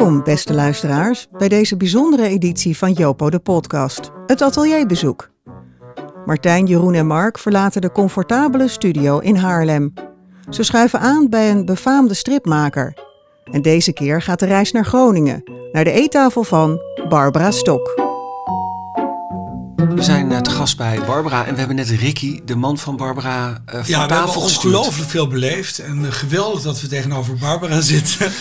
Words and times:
Welkom, 0.00 0.22
beste 0.22 0.54
luisteraars, 0.54 1.26
bij 1.38 1.48
deze 1.48 1.76
bijzondere 1.76 2.26
editie 2.26 2.76
van 2.76 2.92
Jopo 2.92 3.30
de 3.30 3.38
Podcast, 3.38 4.10
het 4.26 4.42
atelierbezoek. 4.42 5.30
Martijn, 6.26 6.66
Jeroen 6.66 6.94
en 6.94 7.06
Mark 7.06 7.38
verlaten 7.38 7.80
de 7.80 7.92
comfortabele 7.92 8.68
studio 8.68 9.18
in 9.18 9.36
Haarlem. 9.36 9.92
Ze 10.48 10.62
schuiven 10.62 11.00
aan 11.00 11.28
bij 11.28 11.50
een 11.50 11.64
befaamde 11.64 12.14
stripmaker. 12.14 12.94
En 13.44 13.62
deze 13.62 13.92
keer 13.92 14.22
gaat 14.22 14.38
de 14.38 14.46
reis 14.46 14.72
naar 14.72 14.84
Groningen, 14.84 15.42
naar 15.72 15.84
de 15.84 15.92
eettafel 15.92 16.44
van 16.44 16.80
Barbara 17.08 17.50
Stok. 17.50 18.09
We 19.88 20.02
zijn 20.02 20.32
eh, 20.32 20.40
te 20.40 20.50
gast 20.50 20.76
bij 20.76 21.00
Barbara 21.06 21.44
en 21.46 21.52
we 21.52 21.58
hebben 21.58 21.76
net 21.76 21.88
Ricky, 21.88 22.40
de 22.44 22.56
man 22.56 22.78
van 22.78 22.96
Barbara, 22.96 23.48
uh, 23.48 23.54
van 23.74 23.82
ja, 23.86 24.06
we 24.06 24.14
hebben 24.14 24.34
ongelooflijk 24.36 25.10
veel 25.10 25.26
beleefd. 25.26 25.78
En 25.78 25.98
uh, 26.02 26.12
geweldig 26.12 26.62
dat 26.62 26.80
we 26.80 26.86
tegenover 26.88 27.34
Barbara 27.36 27.80
zitten. 27.94 28.32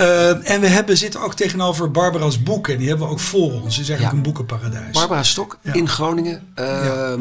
Uh, 0.00 0.50
en 0.50 0.60
we 0.60 0.66
hebben, 0.66 0.96
zitten 0.96 1.20
ook 1.20 1.34
tegenover 1.34 1.90
Barbara's 1.90 2.42
boeken. 2.42 2.72
En 2.72 2.78
die 2.78 2.88
hebben 2.88 3.06
we 3.06 3.12
ook 3.12 3.20
voor 3.20 3.52
ons. 3.52 3.62
Het 3.76 3.84
is 3.84 3.88
eigenlijk 3.90 4.10
Ja. 4.10 4.16
een 4.16 4.22
boekenparadijs. 4.22 4.92
Barbara 4.92 5.22
Stok 5.22 5.58
Ja. 5.62 5.72
in 5.72 5.88
Groningen. 5.88 6.42
Ehm, 6.54 6.68
Ja. 6.84 7.16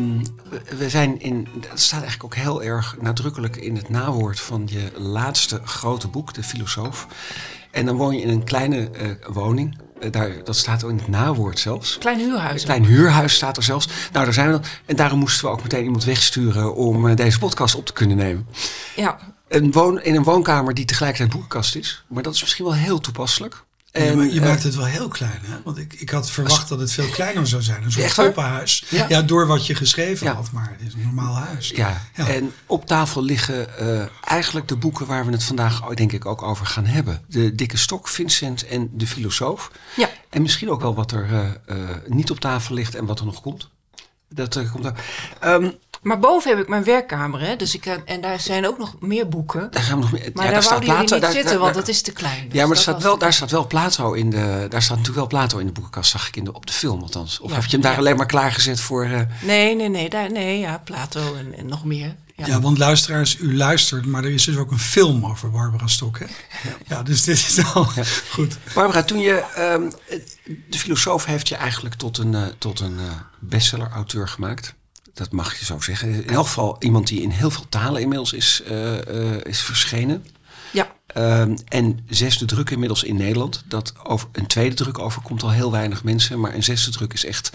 we- 0.49 0.61
We 0.77 0.89
zijn 0.89 1.21
in, 1.21 1.47
dat 1.69 1.79
staat 1.79 2.01
eigenlijk 2.01 2.23
ook 2.23 2.43
heel 2.43 2.63
erg 2.63 2.95
nadrukkelijk 3.01 3.55
in 3.55 3.75
het 3.75 3.89
nawoord 3.89 4.39
van 4.39 4.67
je 4.71 4.91
laatste 5.01 5.61
grote 5.63 6.07
boek, 6.07 6.33
De 6.33 6.43
Filosoof. 6.43 7.07
En 7.71 7.85
dan 7.85 7.95
woon 7.95 8.15
je 8.15 8.21
in 8.21 8.29
een 8.29 8.43
kleine 8.43 8.89
eh, 8.91 9.09
woning. 9.33 9.77
Eh, 9.99 10.11
daar, 10.11 10.31
dat 10.43 10.55
staat 10.55 10.83
ook 10.83 10.89
in 10.89 10.97
het 10.97 11.07
nawoord 11.07 11.59
zelfs. 11.59 11.97
Klein 11.97 12.19
huurhuis. 12.19 12.63
Klein 12.63 12.85
huurhuis 12.85 13.33
staat 13.33 13.57
er 13.57 13.63
zelfs. 13.63 13.87
Nou, 14.11 14.25
daar 14.25 14.33
zijn 14.33 14.47
we 14.47 14.51
dan. 14.53 14.63
En 14.85 14.95
daarom 14.95 15.19
moesten 15.19 15.45
we 15.45 15.51
ook 15.51 15.63
meteen 15.63 15.83
iemand 15.83 16.03
wegsturen 16.03 16.75
om 16.75 17.07
eh, 17.09 17.15
deze 17.15 17.39
podcast 17.39 17.75
op 17.75 17.85
te 17.85 17.93
kunnen 17.93 18.17
nemen. 18.17 18.47
Ja, 18.95 19.17
Een 19.47 19.71
woon, 19.71 20.01
in 20.01 20.15
een 20.15 20.23
woonkamer 20.23 20.73
die 20.73 20.85
tegelijkertijd 20.85 21.31
boekenkast 21.31 21.75
is. 21.75 22.03
Maar 22.07 22.23
dat 22.23 22.33
is 22.33 22.41
misschien 22.41 22.65
wel 22.65 22.73
heel 22.73 22.99
toepasselijk. 22.99 23.65
Ja, 23.91 24.15
maar 24.15 24.25
je 24.25 24.39
eh, 24.39 24.45
maakt 24.47 24.63
het 24.63 24.75
wel 24.75 24.85
heel 24.85 25.07
klein, 25.07 25.39
hè? 25.43 25.55
Want 25.63 25.77
ik, 25.77 25.93
ik 25.93 26.09
had 26.09 26.29
verwacht 26.29 26.69
dat 26.69 26.79
het 26.79 26.91
veel 26.91 27.09
kleiner 27.09 27.47
zou 27.47 27.61
zijn. 27.61 27.83
Een 27.83 27.91
soort 27.91 28.15
poppenhuis. 28.15 28.83
Ja. 28.89 29.05
Ja. 29.09 29.21
door 29.21 29.47
wat 29.47 29.65
je 29.67 29.75
geschreven 29.75 30.27
Ja. 30.27 30.33
had. 30.33 30.51
Maar 30.51 30.75
het 30.77 30.87
is 30.87 30.93
een 30.93 31.01
normaal 31.01 31.35
huis. 31.35 31.69
Ja, 31.69 32.01
Ja. 32.15 32.27
en 32.27 32.51
op 32.65 32.85
tafel 32.85 33.23
liggen 33.23 33.77
eh, 33.77 34.05
eigenlijk 34.23 34.67
de 34.67 34.75
boeken 34.75 35.05
waar 35.05 35.25
we 35.25 35.31
het 35.31 35.43
vandaag 35.43 35.83
oh, 35.89 35.95
denk 35.95 36.11
ik 36.11 36.25
ook 36.25 36.41
over 36.41 36.65
gaan 36.65 36.85
hebben. 36.85 37.21
De 37.27 37.55
Dikke 37.55 37.77
Stok, 37.77 38.07
Vincent 38.07 38.65
en 38.67 38.89
De 38.93 39.07
Filosoof. 39.07 39.71
ja. 39.95 40.09
En 40.29 40.41
misschien 40.41 40.69
ook 40.69 40.81
wel 40.81 40.95
wat 40.95 41.11
er 41.11 41.25
eh, 41.33 41.45
eh, 41.65 41.89
niet 42.07 42.31
op 42.31 42.39
tafel 42.39 42.75
ligt 42.75 42.95
en 42.95 43.05
wat 43.05 43.19
er 43.19 43.25
nog 43.25 43.41
komt. 43.41 43.69
Dat 44.29 44.55
eh, 44.55 44.71
komt 44.71 44.85
ook. 44.87 44.95
Ehm, 45.39 45.71
Maar 46.07 46.19
boven 46.19 46.49
heb 46.49 46.59
ik 46.59 46.67
mijn 46.67 46.83
werkkamer, 46.83 47.39
hè. 47.41 47.55
Dus 47.55 47.75
ik, 47.75 47.83
heb- 47.83 48.01
en 48.05 48.21
daar 48.21 48.39
zijn 48.39 48.67
ook 48.67 48.77
nog 48.77 48.95
meer 48.99 49.27
boeken. 49.29 49.67
daar 49.71 49.83
gaan 49.83 49.95
we 49.95 50.01
nog 50.01 50.11
meer. 50.11 50.29
Maar 50.33 50.45
ja, 50.45 50.51
daar 50.51 50.63
staat 50.63 50.79
niet 50.79 50.87
daar- 51.09 51.31
zitten, 51.31 51.43
daar- 51.45 51.57
want 51.59 51.73
dat 51.73 51.87
is 51.87 52.01
te 52.01 52.11
klein. 52.11 52.43
Dus 52.43 52.53
ja, 52.53 52.59
maar 52.59 52.61
er 52.61 52.67
dat 52.67 52.77
staat 52.77 53.03
wel, 53.03 53.17
daar 53.17 53.33
staat 53.33 53.51
wel 53.51 53.67
Plato 53.67 54.13
in 54.13 54.29
de. 54.29 54.65
Daar 54.69 54.81
staat 54.81 54.97
natuurlijk 54.97 55.15
wel 55.31 55.39
Plato 55.39 55.57
in 55.57 55.65
de 55.65 55.71
boekenkast, 55.71 56.11
zag 56.11 56.27
ik 56.27 56.35
in 56.35 56.43
de, 56.43 56.53
op 56.53 56.65
de 56.65 56.73
film 56.73 57.01
althans. 57.01 57.39
Of 57.39 57.49
Ja. 57.49 57.55
heb 57.55 57.65
je 57.65 57.71
hem 57.71 57.81
daar 57.81 57.91
Ja. 57.91 57.97
alleen 57.97 58.15
maar 58.15 58.25
klaargezet 58.25 58.79
voor. 58.79 59.03
eh, 59.05 59.21
Nee, 59.41 59.75
nee, 59.75 59.89
nee. 59.89 60.09
Daar, 60.09 60.31
nee, 60.31 60.59
ja, 60.59 60.81
Plato 60.83 61.35
en, 61.35 61.57
en 61.57 61.65
nog 61.65 61.85
meer. 61.85 62.15
Ja. 62.35 62.45
Ja, 62.45 62.61
want 62.61 62.77
luisteraars, 62.77 63.37
u 63.39 63.55
luistert, 63.57 64.05
maar 64.05 64.23
er 64.23 64.31
is 64.31 64.43
dus 64.43 64.57
ook 64.57 64.71
een 64.71 64.79
film 64.79 65.25
over 65.25 65.51
Barbara 65.51 65.87
Stok. 65.87 66.19
Hè? 66.19 66.25
Ja. 66.87 67.03
dus 67.03 67.23
dit 67.23 67.37
is 67.37 67.73
al 67.73 67.89
goed. 68.29 68.57
Barbara, 68.73 69.03
toen 69.03 69.19
je. 69.19 69.43
ehm, 69.55 69.89
de 70.69 70.77
filosoof 70.79 71.25
heeft 71.25 71.47
je 71.47 71.55
eigenlijk 71.55 71.95
tot 71.95 72.17
een, 72.17 72.33
eh, 72.35 72.41
tot 72.57 72.79
een 72.79 72.97
eh, 72.99 73.05
bestseller-auteur 73.39 74.27
gemaakt. 74.27 74.73
Dat 75.17 75.31
mag 75.31 75.59
je 75.59 75.65
zo 75.65 75.79
zeggen. 75.79 76.23
In 76.23 76.29
elk 76.29 76.45
geval 76.45 76.75
iemand 76.79 77.07
die 77.07 77.21
in 77.21 77.29
heel 77.29 77.49
veel 77.49 77.65
talen 77.69 78.01
inmiddels 78.01 78.33
is, 78.33 78.61
eh, 78.65 79.33
eh, 79.35 79.43
is 79.43 79.61
verschenen. 79.61 80.25
ja. 80.71 80.95
Ehm, 81.07 81.57
en 81.67 82.05
zesde 82.09 82.45
druk 82.45 82.69
inmiddels 82.69 83.03
in 83.03 83.15
Nederland. 83.15 83.63
Dat 83.65 83.93
over, 84.03 84.27
een 84.31 84.47
tweede 84.47 84.75
druk 84.75 84.99
overkomt 84.99 85.43
al 85.43 85.51
heel 85.51 85.71
weinig 85.71 86.03
mensen. 86.03 86.39
Maar 86.39 86.53
een 86.53 86.63
zesde 86.63 86.91
druk 86.91 87.13
is 87.13 87.25
echt 87.25 87.51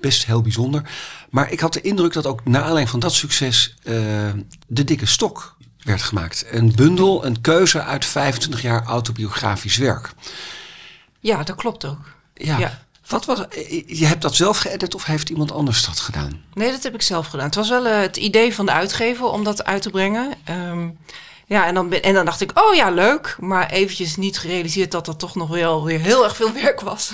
best 0.00 0.26
heel 0.26 0.42
bijzonder. 0.42 0.90
Maar 1.30 1.50
ik 1.52 1.60
had 1.60 1.72
de 1.72 1.80
indruk 1.80 2.12
dat 2.12 2.26
ook 2.26 2.44
naar 2.44 2.60
aanleiding 2.60 2.88
van 2.90 3.00
dat 3.00 3.14
succes 3.14 3.74
eh, 3.82 3.94
de 4.66 4.84
dikke 4.84 5.06
stok 5.06 5.56
werd 5.82 6.02
gemaakt. 6.02 6.44
Een 6.50 6.74
bundel, 6.74 7.24
een 7.24 7.40
keuze 7.40 7.82
uit 7.82 8.04
25 8.04 8.62
jaar 8.62 8.84
autobiografisch 8.84 9.76
werk. 9.76 10.12
ja, 11.20 11.42
dat 11.42 11.56
klopt 11.56 11.84
ook. 11.84 12.14
Ja. 12.34 12.58
Ja. 12.58 12.88
Wat 13.10 13.24
was, 13.24 13.38
je 13.86 14.06
hebt 14.06 14.22
dat 14.22 14.34
zelf 14.34 14.58
geëdit 14.58 14.94
of 14.94 15.04
heeft 15.04 15.28
iemand 15.28 15.52
anders 15.52 15.86
dat 15.86 16.00
gedaan? 16.00 16.42
Nee, 16.54 16.70
dat 16.70 16.82
heb 16.82 16.94
ik 16.94 17.02
zelf 17.02 17.26
gedaan. 17.26 17.46
Het 17.46 17.54
was 17.54 17.68
wel 17.68 17.86
eh, 17.86 18.00
het 18.00 18.16
idee 18.16 18.54
van 18.54 18.66
de 18.66 18.72
uitgever 18.72 19.24
om 19.24 19.44
dat 19.44 19.64
uit 19.64 19.82
te 19.82 19.90
brengen. 19.90 20.34
Ehm, 20.44 20.88
ja, 21.46 21.66
en 21.66 21.74
dan, 21.74 21.92
en 21.92 22.14
dan 22.14 22.24
dacht 22.24 22.40
ik, 22.40 22.50
oh 22.54 22.74
ja, 22.74 22.90
leuk. 22.90 23.36
Maar 23.40 23.70
eventjes 23.70 24.16
niet 24.16 24.38
gerealiseerd 24.38 24.90
dat 24.90 25.06
dat 25.06 25.18
toch 25.18 25.34
nog 25.34 25.48
wel 25.48 25.84
weer 25.84 26.00
heel 26.00 26.24
erg 26.24 26.36
veel 26.36 26.52
werk 26.52 26.80
was. 26.80 27.12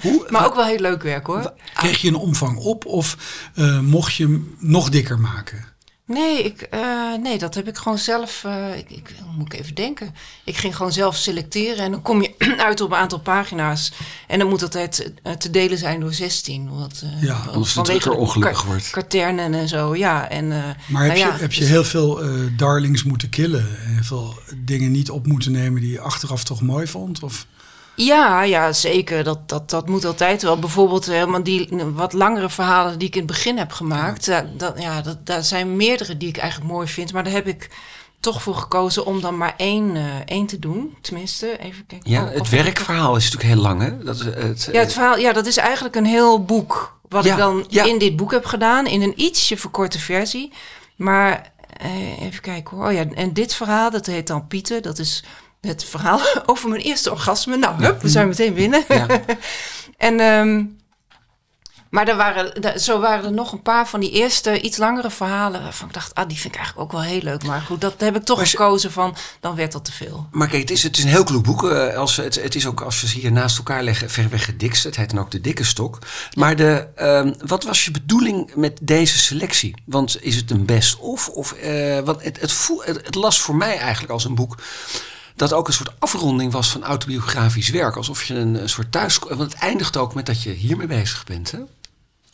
Hoe, 0.00 0.26
maar 0.30 0.46
ook 0.46 0.54
wel 0.54 0.64
heel 0.64 0.78
leuk 0.78 1.02
werk 1.02 1.26
hoor. 1.26 1.52
Kreeg 1.74 2.00
je 2.00 2.08
een 2.08 2.14
omvang 2.14 2.58
op 2.58 2.86
of 2.86 3.16
eh, 3.54 3.80
mocht 3.80 4.14
je 4.14 4.24
hem 4.24 4.56
nog 4.58 4.88
dikker 4.88 5.18
maken? 5.18 5.64
Nee, 6.08 6.42
ik, 6.42 6.60
eh, 6.60 7.14
nee, 7.22 7.38
dat 7.38 7.54
heb 7.54 7.68
ik 7.68 7.76
gewoon 7.76 7.98
zelf. 7.98 8.44
eh, 8.44 8.76
ik, 8.76 8.90
ik, 8.90 9.14
moet 9.36 9.52
ik 9.52 9.60
even 9.60 9.74
denken. 9.74 10.14
Ik 10.44 10.56
ging 10.56 10.76
gewoon 10.76 10.92
zelf 10.92 11.16
selecteren 11.16 11.84
en 11.84 11.90
dan 11.90 12.02
kom 12.02 12.22
je 12.22 12.34
uit 12.66 12.80
op 12.80 12.90
een 12.90 12.96
aantal 12.96 13.18
pagina's. 13.20 13.92
En 14.26 14.38
dan 14.38 14.48
moet 14.48 14.60
dat 14.60 14.72
het 14.72 15.12
eh, 15.22 15.32
te 15.32 15.50
delen 15.50 15.78
zijn 15.78 16.00
door 16.00 16.12
16. 16.12 16.70
Omdat, 16.70 17.02
eh, 17.04 17.22
Ja, 17.22 17.42
anders 17.52 17.72
vanwege 17.72 18.12
ongelukkig 18.14 18.62
wordt. 18.62 18.90
Katernen 18.90 19.54
en 19.54 19.68
zo, 19.68 19.96
ja. 19.96 20.28
En, 20.28 20.48
Maar 20.48 21.02
heb, 21.04 21.12
nou 21.16 21.18
ja, 21.18 21.34
je, 21.34 21.40
heb 21.40 21.52
je 21.52 21.60
dus- 21.60 21.68
heel 21.68 21.84
veel 21.84 22.20
darlings 22.56 23.02
moeten 23.02 23.28
killen? 23.28 23.76
En 23.84 23.92
heel 23.92 24.02
veel 24.02 24.38
dingen 24.56 24.90
niet 24.90 25.10
op 25.10 25.26
moeten 25.26 25.52
nemen 25.52 25.80
die 25.80 25.90
je 25.92 26.00
achteraf 26.00 26.44
toch 26.44 26.60
mooi 26.60 26.86
vond? 26.86 27.22
Of? 27.22 27.46
Ja, 28.06 28.42
ja, 28.42 28.72
zeker. 28.72 29.24
Dat, 29.24 29.48
dat, 29.48 29.70
dat 29.70 29.88
moet 29.88 30.04
altijd 30.04 30.42
wel. 30.42 30.58
Bijvoorbeeld 30.58 31.06
helemaal 31.06 31.42
die 31.42 31.68
wat 31.94 32.12
langere 32.12 32.50
verhalen 32.50 32.98
die 32.98 33.08
ik 33.08 33.14
in 33.14 33.20
het 33.22 33.30
begin 33.30 33.58
heb 33.58 33.72
gemaakt. 33.72 34.24
Ja. 34.24 34.46
Dat, 34.56 34.82
ja, 34.82 35.00
dat, 35.02 35.26
daar 35.26 35.44
zijn 35.44 35.76
meerdere 35.76 36.16
die 36.16 36.28
ik 36.28 36.36
eigenlijk 36.36 36.72
mooi 36.72 36.86
vind. 36.88 37.12
Maar 37.12 37.24
daar 37.24 37.32
heb 37.32 37.46
ik 37.46 37.70
toch 38.20 38.42
voor 38.42 38.54
gekozen 38.54 39.06
om 39.06 39.20
dan 39.20 39.36
maar 39.36 39.54
één, 39.56 39.96
eh, 39.96 40.02
één 40.24 40.46
te 40.46 40.58
doen. 40.58 40.96
Tenminste, 41.00 41.58
even 41.58 41.86
kijken. 41.86 42.10
Ja, 42.10 42.22
Oh, 42.22 42.28
het 42.30 42.38
ik- 42.38 42.62
werkverhaal 42.62 43.16
is 43.16 43.24
natuurlijk 43.30 43.52
heel 43.54 43.62
lang, 43.62 43.80
hè? 43.82 43.98
Dat, 44.04 44.14
is 44.14 44.24
het, 44.24 44.68
Ja, 44.72 44.80
het 44.80 44.92
verhaal, 44.92 45.18
ja, 45.18 45.32
dat 45.32 45.46
is 45.46 45.56
eigenlijk 45.56 45.96
een 45.96 46.06
heel 46.06 46.44
boek. 46.44 46.98
Wat 47.08 47.24
Ja, 47.24 47.32
ik 47.32 47.38
dan 47.38 47.64
ja. 47.68 47.84
in 47.84 47.98
dit 47.98 48.16
boek 48.16 48.30
heb 48.30 48.44
gedaan. 48.44 48.86
In 48.86 49.02
een 49.02 49.20
ietsje 49.20 49.56
verkorte 49.56 49.98
versie. 49.98 50.52
Maar 50.96 51.52
eh, 51.76 52.20
even 52.22 52.40
kijken 52.40 52.76
hoor. 52.76 52.86
Oh 52.86 52.92
ja, 52.92 53.04
en 53.14 53.32
dit 53.32 53.54
verhaal, 53.54 53.90
dat 53.90 54.06
heet 54.06 54.26
dan 54.26 54.46
Pieter. 54.46 54.82
Dat 54.82 54.98
is 54.98 55.24
het 55.60 55.84
verhaal 55.84 56.20
over 56.46 56.68
mijn 56.68 56.82
eerste 56.82 57.10
orgasme. 57.10 57.56
Nou, 57.56 57.82
hup, 57.84 58.02
we 58.02 58.08
zijn 58.08 58.28
meteen 58.28 58.54
binnen. 58.54 58.84
Ja. 58.88 59.06
En, 59.96 60.20
ehm, 60.20 60.64
maar 61.90 62.08
er 62.08 62.16
waren, 62.16 62.60
da- 62.60 62.78
zo 62.78 63.00
waren 63.00 63.24
er 63.24 63.32
nog 63.32 63.52
een 63.52 63.62
paar 63.62 63.88
van 63.88 64.00
die 64.00 64.10
eerste 64.10 64.60
iets 64.60 64.76
langere 64.76 65.10
verhalen. 65.10 65.62
Waarvan 65.62 65.88
ik 65.88 65.94
dacht, 65.94 66.14
ah, 66.14 66.28
die 66.28 66.38
vind 66.38 66.54
ik 66.54 66.58
eigenlijk 66.60 66.86
ook 66.92 67.00
wel 67.00 67.10
heel 67.10 67.20
leuk. 67.22 67.44
Maar 67.44 67.60
goed, 67.60 67.80
dat 67.80 67.94
heb 68.00 68.16
ik 68.16 68.24
toch 68.24 68.36
Maar 68.36 68.46
gekozen 68.46 68.92
van, 68.92 69.16
dan 69.40 69.54
werd 69.54 69.72
dat 69.72 69.84
te 69.84 69.92
veel. 69.92 70.26
Maar 70.30 70.48
kijk, 70.48 70.60
het 70.62 70.70
is, 70.70 70.82
het 70.82 70.96
is 70.96 71.02
een 71.04 71.10
heel 71.10 71.24
kloek 71.24 71.44
boek. 71.44 71.70
eh, 71.70 71.96
als, 71.96 72.16
het, 72.16 72.42
het 72.42 72.54
is 72.54 72.66
ook, 72.66 72.80
als 72.80 73.00
we 73.00 73.08
ze 73.08 73.18
hier 73.18 73.32
naast 73.32 73.56
elkaar 73.58 73.82
leggen, 73.82 74.10
verreweg 74.10 74.46
het 74.46 74.60
dikste. 74.60 74.86
Het 74.88 74.96
heet 74.96 75.10
dan 75.10 75.18
ook 75.18 75.30
de 75.30 75.40
dikke 75.40 75.64
stok. 75.64 75.98
Maar 76.34 76.56
de, 76.56 76.86
ehm, 76.94 77.32
wat 77.46 77.64
was 77.64 77.84
je 77.84 77.90
bedoeling 77.90 78.54
met 78.54 78.78
deze 78.82 79.18
selectie? 79.18 79.74
Want 79.84 80.22
is 80.22 80.36
het 80.36 80.50
een 80.50 80.64
best-of? 80.64 81.28
Of, 81.28 81.52
eh, 81.52 81.98
want 81.98 82.22
het, 82.24 82.40
het, 82.40 82.52
voel, 82.52 82.82
het, 82.84 83.06
het 83.06 83.14
las 83.14 83.40
voor 83.40 83.56
mij 83.56 83.78
eigenlijk 83.78 84.12
als 84.12 84.24
een 84.24 84.34
boek 84.34 84.56
dat 85.38 85.52
ook 85.52 85.66
een 85.66 85.72
soort 85.72 85.92
afronding 85.98 86.52
was 86.52 86.68
van 86.70 86.84
autobiografisch 86.84 87.68
werk. 87.68 87.96
Alsof 87.96 88.24
je 88.24 88.34
een, 88.34 88.54
een 88.62 88.68
soort 88.68 88.92
thuis... 88.92 89.18
Want 89.18 89.40
het 89.40 89.54
eindigt 89.54 89.96
ook 89.96 90.14
met 90.14 90.26
dat 90.26 90.42
je 90.42 90.50
hiermee 90.50 90.86
bezig 90.86 91.24
bent, 91.24 91.50
hè? 91.50 91.58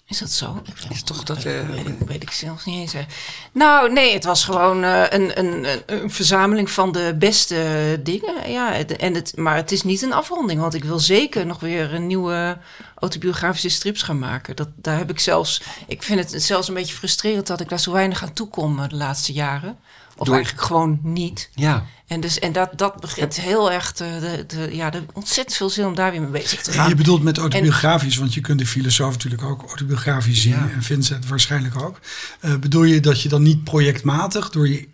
Is 0.07 0.19
dat 0.19 0.31
zo? 0.31 0.63
Ik 0.65 0.91
Is 0.91 1.03
toch 1.03 1.23
dat, 1.23 1.43
weet, 1.43 1.63
eh, 1.63 1.69
weet, 1.69 1.89
ik, 1.89 1.99
weet 2.07 2.23
ik 2.23 2.31
zelfs 2.31 2.65
niet 2.65 2.95
eens. 2.95 3.07
Nou, 3.53 3.93
nee, 3.93 4.13
het 4.13 4.25
was 4.25 4.45
gewoon 4.45 4.85
eh, 4.85 5.03
een, 5.09 5.39
een, 5.39 5.67
een, 5.87 6.11
verzameling 6.11 6.71
van 6.71 6.93
de 6.93 7.15
beste 7.19 8.01
dingen. 8.03 8.51
Ja, 8.51 8.73
het- 8.73 8.97
en 8.97 9.15
het, 9.15 9.33
maar 9.37 9.57
het 9.57 9.73
is 9.73 9.83
niet 9.83 10.03
een 10.03 10.13
afronding, 10.13 10.61
want 10.61 10.75
ik 10.75 10.85
wil 10.85 10.99
zeker 10.99 11.47
nog 11.47 11.61
weer 11.61 11.95
een 11.95 12.07
nieuwe 12.07 12.59
autobiografische 12.95 13.69
strips 13.69 14.03
gaan 14.03 14.19
maken. 14.19 14.57
Dat, 14.57 14.69
daar 14.77 14.99
heb 14.99 15.11
ik 15.11 15.21
zelfs, 15.21 15.63
ik 15.87 16.03
vind 16.03 16.31
het 16.31 16.43
zelfs 16.43 16.69
een 16.69 16.75
beetje 16.75 16.95
frustrerend 16.95 17.47
dat 17.47 17.61
ik 17.61 17.69
daar 17.69 17.81
zo 17.81 17.93
weinig 17.93 18.23
aan 18.23 18.33
toe 18.33 18.49
kom 18.49 18.79
eh, 18.81 18.89
de 18.89 18.97
laatste 18.97 19.33
jaren. 19.33 19.79
Of 20.17 20.27
Door- 20.27 20.35
eigenlijk 20.35 20.67
gewoon 20.67 20.99
niet. 21.03 21.51
Ja. 21.55 21.87
En, 22.07 22.21
dus, 22.21 22.39
en 22.39 22.53
dat, 22.53 22.71
dat 22.79 23.01
begint 23.01 23.41
heel 23.41 23.73
erg 23.73 23.93
te, 23.93 24.19
de, 24.21 24.57
de, 24.57 24.77
ja, 24.77 24.91
de, 24.91 25.03
ontzettend 25.13 25.57
veel 25.57 25.71
zin 25.71 25.87
om 25.87 25.95
daar 25.95 26.11
weer 26.11 26.21
mee 26.21 26.31
bezig 26.31 26.63
te 26.63 26.73
gaan. 26.73 26.89
je 26.89 26.95
bedoelt 26.95 27.23
met 27.23 27.39
autobiografisch, 27.39 28.17
want 28.17 28.35
je 28.35 28.41
kunt 28.41 28.59
de 28.59 28.67
filosoof 28.67 29.13
natuurlijk 29.13 29.43
ook 29.43 29.63
autobiografisch 29.63 30.43
zien. 30.43 30.53
Ja. 30.53 30.71
En 30.71 30.83
Vincent 30.83 31.27
waarschijnlijk 31.27 31.83
ook. 31.83 32.01
Eh, 32.41 32.57
bedoel 32.57 32.85
je 32.85 33.01
dat 33.01 33.21
je 33.21 33.29
dan 33.29 33.43
niet 33.43 33.65
projectmatig, 33.65 34.51
door 34.51 34.69
je 34.69 34.89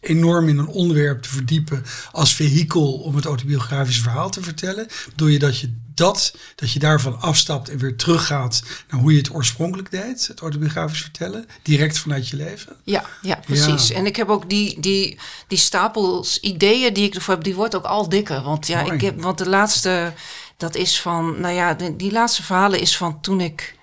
enorm 0.00 0.48
in 0.48 0.58
een 0.58 0.66
onderwerp 0.66 1.22
te 1.22 1.28
verdiepen 1.28 1.84
als 2.12 2.34
vehikel 2.34 2.92
om 2.92 3.16
het 3.16 3.24
autobiografische 3.24 4.02
verhaal 4.02 4.30
te 4.30 4.42
vertellen? 4.42 4.86
Bedoel 5.08 5.28
je 5.28 5.38
dat 5.38 5.58
je 5.58 5.74
dat, 5.96 6.34
dat 6.54 6.72
je 6.72 6.78
daarvan 6.78 7.20
afstapt 7.20 7.68
en 7.68 7.78
weer 7.78 7.96
teruggaat 7.96 8.62
naar 8.90 9.00
hoe 9.00 9.12
je 9.12 9.18
het 9.18 9.34
oorspronkelijk 9.34 9.90
deed, 9.90 10.26
het 10.26 10.40
autobiografisch 10.40 11.00
vertellen, 11.00 11.46
direct 11.62 11.98
vanuit 11.98 12.28
je 12.28 12.36
leven. 12.36 12.76
Ja, 12.82 13.04
ja 13.22 13.40
precies. 13.46 13.88
Ja. 13.88 13.94
En 13.94 14.06
ik 14.06 14.16
heb 14.16 14.28
ook 14.28 14.48
die, 14.50 14.80
die, 14.80 15.18
die 15.48 15.58
stapels 15.58 16.40
ideeën 16.40 16.94
die 16.94 17.04
ik 17.04 17.14
ervoor 17.14 17.34
heb, 17.34 17.44
die 17.44 17.54
wordt 17.54 17.74
ook 17.76 17.84
al 17.84 18.08
dikker. 18.08 18.42
Want 18.42 18.66
ja, 18.66 18.80
Mooi. 18.82 18.94
ik 18.94 19.00
heb, 19.00 19.22
want 19.22 19.38
de 19.38 19.48
laatste, 19.48 20.12
dat 20.56 20.74
is 20.74 21.00
van, 21.00 21.40
nou 21.40 21.54
ja, 21.54 21.74
de- 21.74 21.96
die 21.96 22.12
laatste 22.12 22.42
verhalen 22.42 22.80
is 22.80 22.96
van 22.96 23.20
toen 23.20 23.40
ik 23.40 23.74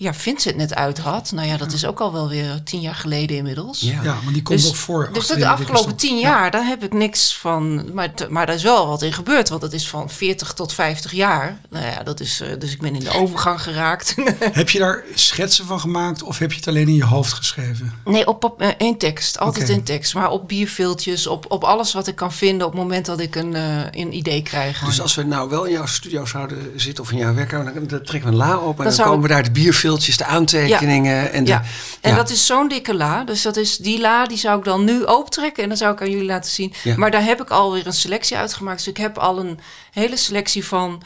ja, 0.00 0.14
Vincent 0.14 0.56
net 0.56 0.74
uit 0.74 0.98
had. 0.98 1.32
Nou 1.32 1.48
ja, 1.48 1.56
dat 1.56 1.72
is 1.72 1.84
ook 1.86 2.00
al 2.00 2.12
wel 2.12 2.28
weer 2.28 2.62
tien 2.64 2.80
jaar 2.80 2.94
geleden 2.94 3.36
inmiddels. 3.36 3.80
Ja. 3.80 4.02
Ja, 4.02 4.16
maar 4.24 4.32
die 4.32 4.42
komt 4.42 4.58
Dus, 4.58 4.66
nog 4.68 4.76
voor. 4.76 5.10
dus 5.12 5.26
de 5.26 5.48
afgelopen 5.48 5.96
tien 5.96 6.18
jaar, 6.18 6.50
daar 6.50 6.64
heb 6.66 6.82
ik 6.84 6.92
niks 6.92 7.36
van. 7.36 7.94
Maar, 7.94 8.14
te- 8.14 8.26
maar 8.30 8.46
daar 8.46 8.54
is 8.54 8.62
wel 8.62 8.86
wat 8.86 9.02
in 9.02 9.12
gebeurd. 9.12 9.48
Want 9.48 9.62
het 9.62 9.72
is 9.72 9.88
van 9.88 10.10
40 10.10 10.52
tot 10.52 10.72
50 10.72 11.12
jaar. 11.12 11.58
Nou 11.70 11.84
ja, 11.86 12.02
dat 12.02 12.20
is. 12.20 12.40
eh, 12.40 12.48
dus 12.58 12.72
ik 12.72 12.80
ben 12.80 12.94
in 12.94 13.00
de 13.04 13.10
overgang 13.12 13.62
geraakt. 13.62 14.14
Heb 14.52 14.70
je 14.70 14.78
daar 14.78 15.04
schetsen 15.14 15.66
van 15.66 15.80
gemaakt 15.80 16.22
of 16.22 16.38
heb 16.38 16.50
je 16.50 16.56
het 16.56 16.68
alleen 16.68 16.88
in 16.88 16.94
je 16.94 17.04
hoofd 17.04 17.32
geschreven? 17.32 17.94
Nee, 18.04 18.26
op, 18.26 18.40
pap- 18.40 18.60
eh, 18.60 18.68
in 18.78 18.98
tekst. 18.98 19.38
Altijd 19.38 19.64
Oké. 19.64 19.72
in 19.74 19.82
tekst. 19.84 20.14
Maar 20.14 20.30
op 20.30 20.48
bierviltjes, 20.48 21.26
op, 21.26 21.44
op 21.48 21.64
alles 21.64 21.92
wat 21.92 22.06
ik 22.06 22.14
kan 22.16 22.32
vinden 22.32 22.66
op 22.66 22.72
het 22.72 22.80
moment 22.82 23.06
dat 23.06 23.20
ik 23.20 23.34
een, 23.36 23.54
eh, 23.54 23.78
een 23.90 24.16
idee 24.16 24.42
krijg. 24.42 24.84
Dus 24.84 25.00
als 25.00 25.14
we 25.14 25.22
nou 25.22 25.50
wel 25.50 25.64
in 25.64 25.72
jouw 25.72 25.86
studio 25.86 26.24
zouden 26.24 26.72
zitten 26.76 27.04
of 27.04 27.10
in 27.12 27.18
jouw 27.18 27.34
werkkamer, 27.34 27.74
dan, 27.74 27.86
dan 27.86 28.02
trekken 28.02 28.20
we 28.30 28.36
een 28.36 28.40
la 28.48 28.56
op 28.58 28.80
en 28.80 28.84
dan, 28.96 29.06
komen 29.06 29.22
we 29.22 29.28
daar 29.28 29.42
de 29.42 29.50
de 29.98 30.24
aantekeningen 30.24 31.32
en 31.32 31.44
de... 31.44 31.50
ja, 31.50 31.62
en 32.00 32.10
ja. 32.10 32.16
dat 32.16 32.30
is 32.30 32.46
zo'n 32.46 32.68
dikke 32.68 32.94
la. 32.94 33.24
Dus 33.24 33.42
dat 33.42 33.56
is 33.56 33.76
die 33.76 34.00
la, 34.00 34.26
die 34.26 34.38
zou 34.38 34.58
ik 34.58 34.64
dan 34.64 34.84
nu 34.84 35.06
opentrekken 35.06 35.62
en 35.62 35.68
dan 35.68 35.78
zou 35.78 35.92
ik 35.92 36.00
aan 36.00 36.10
jullie 36.10 36.26
laten 36.26 36.50
zien. 36.50 36.72
Ja. 36.82 36.96
Maar 36.96 37.10
daar 37.10 37.24
heb 37.24 37.40
ik 37.40 37.50
alweer 37.50 37.86
een 37.86 37.92
selectie 37.92 38.36
uitgemaakt. 38.36 38.78
Dus 38.78 38.88
ik 38.88 38.96
heb 38.96 39.18
al 39.18 39.38
een 39.38 39.60
hele 39.90 40.16
selectie 40.16 40.64
van. 40.64 41.02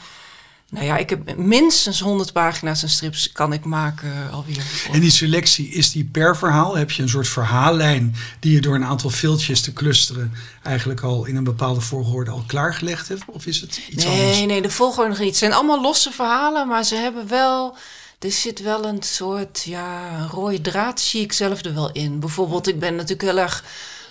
Nou 0.69 0.85
ja, 0.85 0.97
ik 0.97 1.09
heb 1.09 1.37
minstens 1.37 1.99
100 1.99 2.33
pagina's 2.33 2.83
en 2.83 2.89
strips 2.89 3.31
kan 3.31 3.53
ik 3.53 3.65
maken 3.65 4.31
alweer. 4.31 4.63
En 4.91 4.99
die 4.99 5.11
selectie, 5.11 5.69
is 5.69 5.91
die 5.91 6.03
per 6.03 6.37
verhaal? 6.37 6.77
Heb 6.77 6.91
je 6.91 7.01
een 7.01 7.09
soort 7.09 7.27
verhaallijn 7.27 8.15
die 8.39 8.53
je 8.53 8.61
door 8.61 8.75
een 8.75 8.85
aantal 8.85 9.09
filtjes 9.09 9.61
te 9.61 9.73
clusteren 9.73 10.33
eigenlijk 10.63 11.01
al 11.01 11.25
in 11.25 11.35
een 11.35 11.43
bepaalde 11.43 11.81
volgorde 11.81 12.31
al 12.31 12.43
klaargelegd 12.47 13.07
hebt? 13.07 13.23
Of 13.25 13.45
is 13.45 13.61
het 13.61 13.81
iets 13.89 14.05
anders? 14.05 14.23
Nee, 14.23 14.45
nee, 14.45 14.61
de 14.61 14.69
volgorde 14.69 15.09
nog 15.09 15.19
niet. 15.19 15.27
Het 15.27 15.37
zijn 15.37 15.53
allemaal 15.53 15.81
losse 15.81 16.11
verhalen, 16.11 16.67
maar 16.67 16.83
ze 16.83 16.95
hebben 16.95 17.27
wel. 17.27 17.77
Er 18.19 18.31
zit 18.31 18.61
wel 18.61 18.85
een 18.85 19.03
soort 19.03 19.63
ja, 19.63 20.17
rode 20.31 20.61
draad, 20.61 20.99
zie 20.99 21.21
ik 21.21 21.33
zelf 21.33 21.63
er 21.63 21.73
wel 21.73 21.91
in. 21.91 22.19
Bijvoorbeeld, 22.19 22.67
ik 22.67 22.79
ben 22.79 22.95
natuurlijk 22.95 23.21
heel 23.21 23.39
erg. 23.39 23.63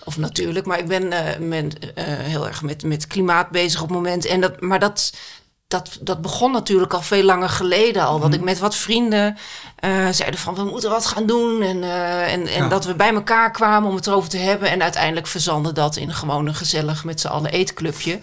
Of 0.05 0.17
natuurlijk, 0.17 0.67
maar 0.67 0.79
ik 0.79 0.89
ben 0.89 1.13
eh, 1.13 1.35
eh, 1.95 2.19
heel 2.19 2.47
erg 2.47 2.63
met, 2.63 2.83
met 2.83 3.07
klimaat 3.07 3.51
bezig 3.51 3.83
op 3.83 3.89
het 3.89 3.97
moment. 3.97 4.25
En 4.25 4.41
dat, 4.41 4.61
maar 4.61 4.79
dat, 4.79 5.13
dat, 5.75 5.99
dat 6.01 6.23
begon 6.23 6.53
natuurlijk 6.53 6.93
al 6.95 7.03
veel 7.03 7.23
langer 7.23 7.49
geleden 7.49 8.03
al. 8.07 8.21
Dat 8.21 8.35
ik 8.35 8.41
met 8.41 8.59
wat 8.59 8.75
vrienden 8.77 9.37
eh, 9.77 10.09
zeiden 10.11 10.41
van 10.41 10.55
we 10.55 10.63
moeten 10.65 10.91
wat 10.91 11.07
gaan 11.07 11.27
doen. 11.27 11.63
En, 11.63 11.83
eh, 11.83 12.33
en, 12.33 12.47
en 12.47 12.63
Ja. 12.63 12.69
dat 12.69 12.85
we 12.85 12.95
bij 12.95 13.15
elkaar 13.15 13.51
kwamen 13.51 13.89
om 13.89 13.95
het 13.97 14.07
erover 14.07 14.29
te 14.29 14.37
hebben. 14.37 14.71
En 14.71 14.83
uiteindelijk 14.83 15.27
verzandde 15.27 15.73
dat 15.73 15.97
in 15.97 16.13
gewoon 16.15 16.47
een 16.47 16.55
gezellig 16.55 17.05
met 17.05 17.21
z'n 17.21 17.27
allen 17.27 17.51
eetclubje. 17.51 18.19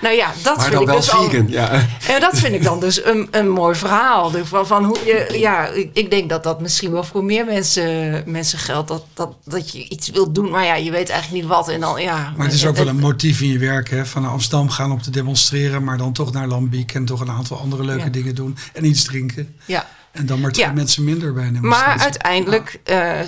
Nou 0.00 0.14
ja, 0.14 0.32
dat 0.42 0.56
maar 0.56 0.66
vind 0.66 0.80
ik 0.80 0.86
dus 0.86 1.10
al... 1.12 1.30
ja. 1.46 1.70
En 2.14 2.20
dat 2.20 2.38
vind 2.38 2.54
ik 2.54 2.62
dan 2.62 2.80
dus 2.80 3.04
een, 3.04 3.28
een 3.30 3.48
mooi 3.48 3.74
verhaal. 3.74 4.32
Van, 4.44 4.66
van 4.66 4.84
hoe 4.84 4.98
je, 5.04 5.38
ja, 5.38 5.66
ik, 5.66 5.90
ik 5.92 6.10
denk 6.10 6.28
dat 6.28 6.42
dat 6.42 6.60
misschien 6.60 6.92
wel 6.92 7.04
voor 7.04 7.24
meer 7.24 7.44
mensen, 7.44 8.22
mensen 8.26 8.58
geldt. 8.58 8.88
Dat, 8.88 9.04
dat, 9.14 9.32
dat 9.44 9.72
je 9.72 9.88
iets 9.88 10.10
wilt 10.10 10.34
doen, 10.34 10.50
maar 10.50 10.64
ja, 10.64 10.74
je 10.74 10.90
weet 10.90 11.08
eigenlijk 11.10 11.42
niet 11.42 11.52
wat. 11.52 11.68
En 11.68 11.80
dan, 11.80 12.00
ja, 12.02 12.32
Maar 12.36 12.46
het 12.46 12.54
is 12.54 12.66
ook 12.66 12.76
wel 12.76 12.86
en- 12.86 12.94
een 12.94 13.00
motief 13.00 13.40
in 13.40 13.48
je 13.48 13.58
werk, 13.58 13.90
hè? 13.90 14.06
Van 14.06 14.22
naar 14.22 14.30
Amsterdam 14.30 14.70
gaan 14.70 14.92
om 14.92 15.02
te 15.02 15.10
demonstreren, 15.10 15.84
maar 15.84 15.96
dan 15.96 16.12
toch 16.12 16.32
naar 16.32 16.46
Lambiek 16.46 16.94
en 16.96 17.04
toch 17.04 17.20
een 17.20 17.30
aantal 17.30 17.58
andere 17.58 17.84
leuke 17.84 18.04
Ja. 18.04 18.10
dingen 18.10 18.34
doen 18.34 18.56
en 18.72 18.84
iets 18.84 19.04
drinken. 19.04 19.56
Ja. 19.64 19.88
En 20.12 20.26
dan 20.26 20.40
maar 20.40 20.50
twee 20.52 20.66
Ja. 20.66 20.72
mensen 20.72 21.04
minder 21.04 21.32
bij 21.32 21.46
een 21.46 21.58
Maar 21.60 21.98
uiteindelijk 21.98 22.80
eh, 22.84 23.20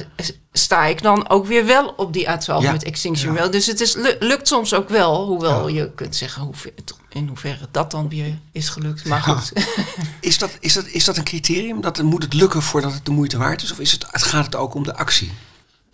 sta 0.52 0.84
ik 0.86 1.02
dan 1.02 1.28
ook 1.28 1.46
weer 1.46 1.66
wel 1.66 1.86
op 1.96 2.12
die 2.12 2.26
A12 2.28 2.62
Ja. 2.62 2.72
met 2.72 2.84
Extinction 2.84 3.34
Ja. 3.34 3.48
Dus 3.48 3.66
het 3.66 3.80
is, 3.80 3.94
lu- 3.94 4.16
lukt 4.18 4.48
soms 4.48 4.74
ook 4.74 4.88
wel, 4.88 5.26
hoewel 5.26 5.68
Ja. 5.68 5.80
je 5.82 5.90
kunt 5.94 6.16
zeggen 6.16 6.50
in 7.08 7.26
hoeverre 7.28 7.68
dat 7.70 7.90
dan 7.90 8.08
weer 8.08 8.38
is 8.52 8.68
gelukt. 8.68 9.04
Maar 9.04 9.22
Ja. 9.26 9.34
goed. 9.34 9.52
Is 10.20 10.38
dat, 10.38 10.50
is, 10.60 10.72
dat, 10.74 10.86
is 10.86 11.04
dat 11.04 11.16
een 11.16 11.24
criterium? 11.24 11.80
Dat, 11.80 12.02
moet 12.02 12.22
het 12.22 12.34
lukken 12.34 12.62
voordat 12.62 12.92
het 12.92 13.04
de 13.04 13.10
moeite 13.10 13.38
waard 13.38 13.62
is? 13.62 13.72
Of 13.72 13.78
is 13.78 13.92
het, 13.92 14.04
gaat 14.10 14.44
het 14.44 14.56
ook 14.56 14.74
om 14.74 14.82
de 14.84 14.94
actie? 14.96 15.30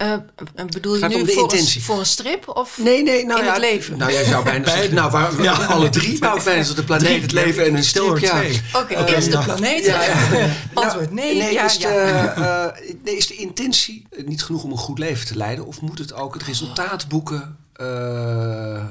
Eh, 0.04 0.12
eh, 0.54 0.66
bedoel 0.66 0.94
je 0.94 1.00
Gaat 1.00 1.10
nu 1.10 1.16
om 1.16 1.24
de 1.24 1.32
voor 1.32 1.42
intentie. 1.42 1.76
een, 1.76 1.82
voor 1.84 1.98
een 1.98 2.06
strip? 2.06 2.48
Of? 2.48 2.78
Nee, 2.78 3.02
nee, 3.02 3.26
nou 3.26 3.38
In 3.38 3.44
ja, 3.46 3.52
het 3.52 3.60
leven. 3.60 3.98
Nou, 3.98 4.12
jij 4.12 4.24
zou 4.24 4.44
bijna 4.44 4.68
zeggen, 4.70 4.94
nou, 4.94 5.10
waar, 5.10 5.42
Ja. 5.42 5.52
alle 5.52 5.88
drie, 5.88 6.18
nou, 6.18 6.42
bijna 6.44 6.60
is 6.60 6.68
het 6.68 6.76
de 6.76 6.84
planeet, 6.84 7.22
het 7.22 7.32
leven 7.32 7.64
en 7.66 7.76
een 7.76 7.84
Stel 7.84 8.16
strip, 8.16 8.30
ja. 8.30 8.38
twee. 8.38 8.60
Oké, 8.72 9.04
eerst 9.04 9.30
de 9.30 9.36
ja. 9.36 9.42
planeet. 9.44 9.84
Ja, 9.84 10.02
ja. 10.02 10.48
Antwoord 10.74 11.10
nee. 11.10 11.36
Nee, 11.36 11.52
ja, 11.52 11.64
is, 11.64 11.78
de, 11.78 11.88
ja. 11.88 12.34
eh, 12.70 12.80
nee, 13.04 13.16
is 13.16 13.26
de 13.26 13.34
intentie 13.34 14.06
niet 14.24 14.42
genoeg 14.42 14.62
om 14.62 14.70
een 14.70 14.76
goed 14.78 14.98
leven 14.98 15.26
te 15.26 15.36
leiden? 15.36 15.66
Of 15.66 15.80
moet 15.80 15.98
het 15.98 16.14
ook 16.14 16.34
het 16.34 16.42
resultaat 16.42 17.08
boeken 17.08 17.56
eh, 17.72 18.76
eh, 18.76 18.84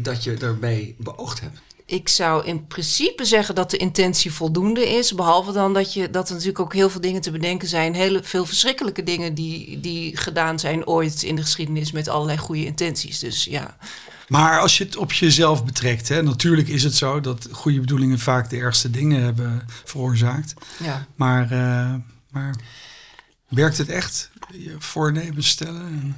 dat 0.00 0.24
je 0.24 0.36
ermee 0.40 0.94
beoogd 0.98 1.40
hebt? 1.40 1.58
Ik 1.88 2.08
zou 2.08 2.44
in 2.44 2.66
principe 2.66 3.24
zeggen 3.24 3.54
dat 3.54 3.70
de 3.70 3.76
intentie 3.76 4.32
voldoende 4.32 4.88
is. 4.88 5.14
Behalve 5.14 5.52
dan 5.52 5.72
dat, 5.74 5.92
je, 5.94 6.10
dat 6.10 6.26
er 6.28 6.32
natuurlijk 6.32 6.60
ook 6.60 6.72
heel 6.74 6.90
veel 6.90 7.00
dingen 7.00 7.20
te 7.20 7.30
bedenken 7.30 7.68
zijn. 7.68 7.94
Hele 7.94 8.22
veel 8.22 8.46
verschrikkelijke 8.46 9.02
dingen 9.02 9.34
die, 9.34 9.80
die 9.80 10.16
gedaan 10.16 10.58
zijn 10.58 10.86
ooit 10.86 11.22
in 11.22 11.36
de 11.36 11.42
geschiedenis 11.42 11.92
met 11.92 12.08
allerlei 12.08 12.38
goede 12.38 12.64
intenties. 12.64 13.18
Dus 13.18 13.44
ja. 13.44 13.76
Maar 14.28 14.60
als 14.60 14.78
je 14.78 14.84
het 14.84 14.96
op 14.96 15.12
jezelf 15.12 15.64
betrekt, 15.64 16.08
hè, 16.08 16.22
natuurlijk 16.22 16.68
is 16.68 16.82
het 16.82 16.94
zo 16.94 17.20
dat 17.20 17.48
goede 17.52 17.80
bedoelingen 17.80 18.18
vaak 18.18 18.50
de 18.50 18.56
ergste 18.56 18.90
dingen 18.90 19.22
hebben 19.22 19.66
veroorzaakt. 19.84 20.54
ja. 20.78 21.06
Maar, 21.16 21.42
eh, 21.50 21.94
maar 22.30 22.54
werkt 23.48 23.78
het 23.78 23.88
echt? 23.88 24.30
Je 24.52 24.74
voornemens 24.78 25.48
stellen? 25.48 25.80
En- 25.86 26.16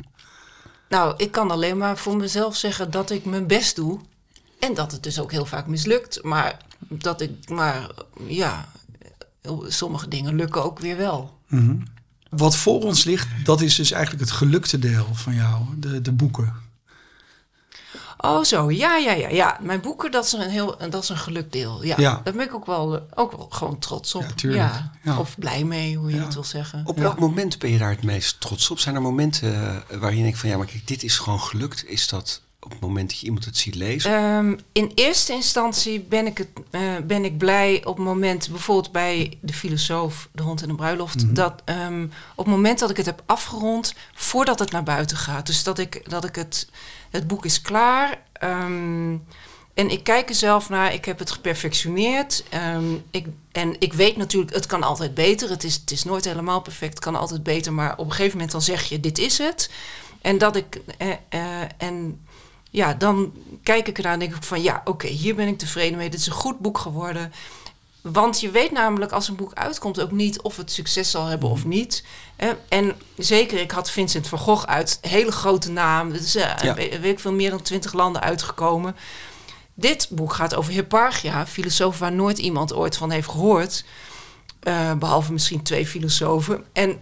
Nou, 0.89 1.15
ik 1.17 1.31
kan 1.31 1.51
alleen 1.51 1.77
maar 1.79 1.99
voor 1.99 2.17
mezelf 2.17 2.57
zeggen 2.57 2.91
dat 2.91 3.11
ik 3.11 3.25
mijn 3.25 3.47
best 3.47 3.77
doe. 3.77 4.01
En 4.59 4.75
dat 4.75 4.93
het 4.93 5.03
dus 5.03 5.21
ook 5.21 5.33
heel 5.33 5.47
vaak 5.47 5.67
mislukt. 5.67 6.23
Maar 6.23 6.57
dat 6.79 7.21
ik, 7.21 7.49
maar 7.49 7.91
ja, 8.27 8.69
sommige 9.67 10.09
dingen 10.09 10.35
lukken 10.35 10.65
ook 10.65 10.79
weer 10.79 10.97
wel. 10.97 11.39
Wat 12.31 12.57
voor 12.57 12.83
ons 12.83 13.05
ligt, 13.05 13.29
dat 13.45 13.61
is 13.61 13.75
dus 13.75 13.91
eigenlijk 13.91 14.25
het 14.25 14.33
gelukte 14.33 14.79
deel 14.79 15.07
van 15.13 15.35
jou, 15.35 15.63
de, 15.77 16.01
de 16.01 16.13
boeken. 16.13 16.67
Oh, 18.21 18.45
zo. 18.45 18.71
Ja, 18.71 18.97
ja, 18.97 19.13
ja. 19.13 19.29
ja. 19.29 19.59
Mijn 19.63 19.81
boeken, 19.81 20.11
dat 20.11 20.25
is 20.25 20.33
een 20.33 20.51
heel 20.51 20.77
dat 20.91 21.03
is 21.03 21.09
een 21.09 21.17
gelukdeel. 21.19 21.85
Ja, 21.85 21.95
Ja. 21.99 22.21
daar 22.25 22.35
ben 22.35 22.47
ik 22.47 22.55
ook 22.55 22.67
wel, 22.67 23.07
ook 23.15 23.33
wel 23.37 23.47
gewoon 23.51 23.79
trots 23.79 24.15
op. 24.15 24.23
Ja, 24.23 24.29
tuurlijk. 24.35 24.63
Ja. 24.63 24.93
Ja. 25.03 25.19
Of 25.19 25.39
blij 25.39 25.65
mee, 25.65 25.97
hoe 25.97 26.11
je 26.11 26.17
Ja. 26.17 26.25
het 26.25 26.35
wil 26.35 26.45
zeggen. 26.45 26.83
Op 26.87 26.99
welk 26.99 27.19
moment 27.19 27.59
ben 27.59 27.71
je 27.71 27.79
daar 27.79 27.91
het 27.91 28.03
meest 28.03 28.41
trots 28.41 28.71
op? 28.71 28.79
Zijn 28.79 28.95
er 28.95 29.03
momenten 29.03 29.55
eh, 29.89 29.99
waarin 29.99 30.17
je 30.19 30.23
denkt 30.25 30.39
van 30.39 30.49
ja, 30.49 30.57
maar 30.57 30.67
kijk, 30.67 30.87
dit 30.87 31.03
is 31.03 31.19
gewoon 31.19 31.41
gelukt? 31.41 31.85
Is 31.87 32.09
dat 32.09 32.43
op 32.69 32.75
het 32.81 32.89
moment 32.89 33.09
dat 33.11 33.19
je 33.19 33.27
iemand 33.27 33.45
het 33.45 33.57
ziet 33.57 33.75
lezen? 33.75 34.13
Ehm, 34.15 34.57
in 34.73 34.93
eerste 34.95 35.33
instantie 35.33 36.01
ben 36.01 36.27
ik, 36.27 36.39
het, 36.39 36.49
eh, 36.71 36.81
ben 37.07 37.25
ik 37.25 37.39
blij 37.39 37.85
op 37.85 37.97
het 37.97 38.05
moment, 38.05 38.49
bijvoorbeeld 38.51 38.93
bij 38.93 39.39
de 39.41 39.53
filosoof, 39.53 40.29
de 40.33 40.43
hond 40.43 40.63
en 40.63 40.69
de 40.69 40.75
bruiloft, 40.75 41.35
dat 41.35 41.63
ehm, 41.65 42.03
op 42.35 42.45
het 42.45 42.55
moment 42.55 42.79
dat 42.79 42.91
ik 42.91 42.97
het 42.97 43.07
heb 43.07 43.23
afgerond, 43.27 43.95
voordat 44.15 44.59
het 44.59 44.71
naar 44.71 44.83
buiten 44.83 45.17
gaat. 45.17 45.47
Dus 45.47 45.63
dat 45.63 45.79
ik, 45.79 46.11
dat 46.11 46.25
ik 46.25 46.35
het, 46.35 46.69
het 47.11 47.27
boek 47.27 47.45
is 47.45 47.61
klaar. 47.61 48.23
ehm, 48.33 49.17
en 49.75 49.91
ik 49.91 50.05
kijk 50.05 50.29
er 50.29 50.35
zelf 50.35 50.69
naar, 50.69 50.93
ik 50.95 51.05
heb 51.05 51.19
het 51.19 51.31
geperfectioneerd. 51.31 52.45
ehm, 52.49 52.85
ik, 53.11 53.27
en 53.53 53.77
ik 53.79 53.93
weet 53.93 54.17
natuurlijk, 54.17 54.55
het 54.55 54.67
kan 54.67 54.83
altijd 54.83 55.15
beter. 55.15 55.51
Het 55.51 55.65
is, 55.65 55.75
het 55.75 55.91
is 55.91 56.05
nooit 56.05 56.25
helemaal 56.25 56.61
perfect, 56.61 56.95
het 56.95 57.03
kan 57.03 57.17
altijd 57.17 57.43
beter. 57.43 57.73
Maar 57.73 57.93
op 57.93 58.05
een 58.05 58.11
gegeven 58.11 58.33
moment 58.33 58.51
dan 58.53 58.63
zeg 58.63 58.85
je, 58.89 59.01
dit 59.01 59.19
is 59.19 59.39
het. 59.39 59.71
En 60.21 60.39
dat 60.39 60.57
ik. 60.57 60.81
eh, 60.99 61.11
eh, 61.29 61.69
en 61.79 62.21
ja, 62.71 62.95
dan 62.95 63.33
kijk 63.63 63.89
ik 63.89 63.97
ernaar 63.97 64.13
en 64.13 64.19
denk 64.19 64.35
ik 64.37 64.43
van 64.43 64.63
ja, 64.63 64.81
oké, 64.85 65.07
hier 65.07 65.35
ben 65.35 65.49
ik 65.49 65.59
tevreden 65.59 65.99
mee. 65.99 66.11
Dit 66.11 66.21
is 66.21 66.27
een 66.27 66.33
goed 66.33 66.59
boek 66.59 66.79
geworden. 66.79 67.33
Want 68.01 68.41
je 68.41 68.51
weet 68.51 68.73
namelijk 68.73 69.13
als 69.13 69.29
een 69.29 69.37
boek 69.37 69.53
uitkomt 69.55 70.01
ook 70.01 70.11
niet 70.11 70.41
of 70.41 70.57
het 70.57 70.73
succes 70.73 71.11
zal 71.11 71.27
hebben 71.27 71.49
of 71.49 71.65
niet. 71.65 72.05
Eh, 72.37 72.49
En 72.69 72.97
zeker, 73.17 73.61
ik 73.61 73.71
had 73.71 73.91
Vincent 73.91 74.29
van 74.29 74.39
Gogh 74.39 74.65
uit, 74.67 74.99
hele 75.01 75.33
grote 75.33 75.71
naam. 75.71 76.13
Het 76.13 76.23
is 76.25 76.35
eh, 76.37 76.53
Ja. 76.63 76.75
weet 76.75 77.05
ik 77.05 77.21
veel, 77.21 77.33
meer 77.33 77.51
dan 77.51 77.63
twintig 77.63 77.93
landen 77.93 78.23
uitgekomen. 78.23 78.97
Dit 79.75 80.07
boek 80.11 80.33
gaat 80.33 80.55
over 80.55 80.73
Hipparchia, 80.73 81.47
filosoof 81.47 81.99
waar 81.99 82.13
nooit 82.13 82.39
iemand 82.39 82.75
ooit 82.75 82.97
van 82.97 83.11
heeft 83.11 83.29
gehoord. 83.29 83.85
Eh, 84.61 84.93
behalve 84.95 85.33
misschien 85.33 85.63
twee 85.63 85.87
filosofen. 85.87 86.65
En 86.73 87.01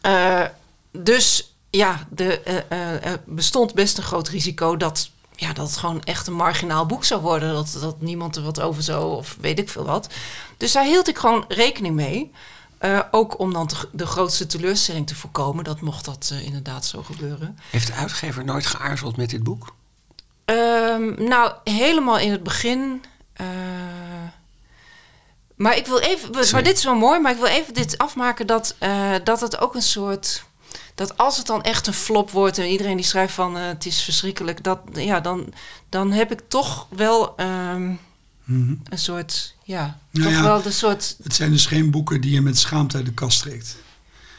eh, 0.00 0.44
dus 0.92 1.49
ja, 1.70 2.06
de, 2.10 2.40
eh, 2.40 2.56
eh, 2.56 3.04
er 3.04 3.20
bestond 3.26 3.74
best 3.74 3.96
een 3.98 4.02
groot 4.04 4.28
risico 4.28 4.76
dat, 4.76 5.10
ja, 5.36 5.52
dat 5.52 5.66
het 5.68 5.76
gewoon 5.76 6.02
echt 6.02 6.26
een 6.26 6.32
marginaal 6.34 6.86
boek 6.86 7.04
zou 7.04 7.20
worden. 7.20 7.52
Dat, 7.52 7.76
dat 7.80 8.00
niemand 8.00 8.36
er 8.36 8.42
wat 8.42 8.60
over 8.60 8.82
zou, 8.82 9.16
of 9.16 9.36
weet 9.40 9.58
ik 9.58 9.68
veel 9.68 9.84
wat. 9.84 10.08
Dus 10.56 10.72
daar 10.72 10.84
hield 10.84 11.08
ik 11.08 11.18
gewoon 11.18 11.44
rekening 11.48 11.94
mee. 11.94 12.32
Eh, 12.78 13.00
ook 13.10 13.38
om 13.38 13.52
dan 13.52 13.66
te- 13.66 13.88
de 13.92 14.06
grootste 14.06 14.46
teleurstelling 14.46 15.06
te 15.06 15.14
voorkomen. 15.14 15.64
Dat 15.64 15.80
mocht 15.80 16.04
dat 16.04 16.32
inderdaad 16.44 16.84
zo 16.86 17.02
gebeuren. 17.02 17.58
Heeft 17.70 17.86
de 17.86 17.92
uitgever 17.92 18.44
nooit 18.44 18.66
geaarzeld 18.66 19.16
met 19.16 19.30
dit 19.30 19.42
boek? 19.42 19.74
Ehm, 20.44 21.24
nou, 21.28 21.52
helemaal 21.64 22.18
in 22.18 22.30
het 22.30 22.42
begin. 22.42 23.02
Maar 25.56 25.76
ik 25.76 25.86
wil 25.86 25.98
even, 25.98 26.30
maar 26.30 26.44
Sorry. 26.44 26.64
dit 26.64 26.76
is 26.76 26.84
wel 26.84 26.94
mooi, 26.94 27.20
maar 27.20 27.32
ik 27.32 27.38
wil 27.38 27.46
even 27.46 27.74
dit 27.74 27.98
afmaken 27.98 28.46
dat, 28.46 28.74
dat 29.24 29.40
het 29.40 29.60
ook 29.60 29.74
een 29.74 29.82
soort. 29.82 30.44
Dat 31.00 31.16
als 31.16 31.36
het 31.36 31.46
dan 31.46 31.62
echt 31.62 31.86
een 31.86 31.92
flop 31.92 32.30
wordt 32.30 32.58
en 32.58 32.66
iedereen 32.66 32.96
die 32.96 33.04
schrijft 33.04 33.34
van 33.34 33.56
eh, 33.56 33.66
het 33.66 33.86
is 33.86 34.02
verschrikkelijk, 34.02 34.64
dat, 34.64 34.78
ja, 34.92 35.20
dan, 35.20 35.52
dan 35.88 36.12
heb 36.12 36.32
ik 36.32 36.40
toch 36.48 36.86
wel 36.90 37.36
ehm, 37.36 37.92
Mhm. 38.44 38.74
een 38.84 38.98
soort, 38.98 39.54
ja, 39.64 39.98
Nou 40.10 40.24
toch 40.26 40.34
ja. 40.36 40.42
wel 40.42 40.62
de 40.62 40.70
soort, 40.70 41.16
Het 41.22 41.34
zijn 41.34 41.50
dus 41.50 41.66
geen 41.66 41.90
boeken 41.90 42.20
die 42.20 42.30
je 42.32 42.40
met 42.40 42.58
schaamte 42.58 42.96
uit 42.96 43.06
de 43.06 43.12
kast 43.12 43.40
trekt. 43.42 43.76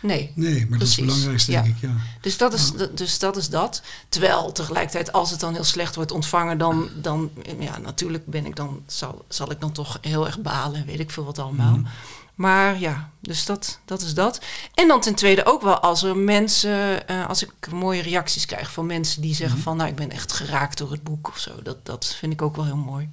nee. 0.01 0.31
Nee, 0.35 0.65
maar 0.69 0.79
dat 0.79 0.87
is 0.87 0.95
het 0.95 1.05
belangrijkste, 1.05 1.51
ja. 1.51 1.61
denk 1.61 1.75
ik. 1.75 1.81
Ja. 1.81 1.95
Dus 2.21 2.37
dat, 2.37 2.53
is, 2.53 2.69
d- 2.71 2.97
dus 2.97 3.19
dat 3.19 3.37
is 3.37 3.49
dat. 3.49 3.81
Terwijl 4.09 4.51
tegelijkertijd, 4.51 5.11
als 5.11 5.31
het 5.31 5.39
dan 5.39 5.53
heel 5.53 5.63
slecht 5.63 5.95
wordt 5.95 6.11
ontvangen, 6.11 6.57
dan, 6.57 6.89
dan 7.01 7.31
ja, 7.59 7.77
natuurlijk 7.77 8.25
ben 8.25 8.45
ik 8.45 8.55
dan, 8.55 8.81
zal, 8.87 9.25
zal 9.29 9.51
ik 9.51 9.59
dan 9.59 9.71
toch 9.71 9.97
heel 10.01 10.25
erg 10.25 10.41
balen, 10.41 10.85
weet 10.85 10.99
ik 10.99 11.11
veel 11.11 11.23
wat 11.25 11.39
allemaal. 11.39 11.75
Mhm. 11.75 11.87
Maar 12.41 12.79
ja, 12.79 13.11
dus 13.19 13.45
dat, 13.45 13.79
dat 13.85 14.01
is 14.01 14.13
dat. 14.13 14.41
En 14.73 14.87
dan 14.87 15.01
ten 15.01 15.15
tweede 15.15 15.45
ook 15.45 15.61
wel 15.61 15.79
als 15.79 16.03
er 16.03 16.17
mensen, 16.17 17.07
eh, 17.07 17.27
als 17.27 17.43
ik 17.43 17.71
mooie 17.71 18.01
reacties 18.01 18.45
krijg 18.45 18.71
van 18.71 18.85
mensen 18.85 19.21
die 19.21 19.35
zeggen 19.35 19.59
van, 19.59 19.77
nou, 19.77 19.89
ik 19.89 19.95
ben 19.95 20.11
echt 20.11 20.31
geraakt 20.31 20.77
door 20.77 20.91
het 20.91 21.03
boek 21.03 21.27
of 21.27 21.37
zo. 21.37 21.61
Dat, 21.63 21.85
dat 21.85 22.15
vind 22.19 22.33
ik 22.33 22.41
ook 22.41 22.55
wel 22.55 22.65
heel 22.65 22.75
mooi. 22.75 23.09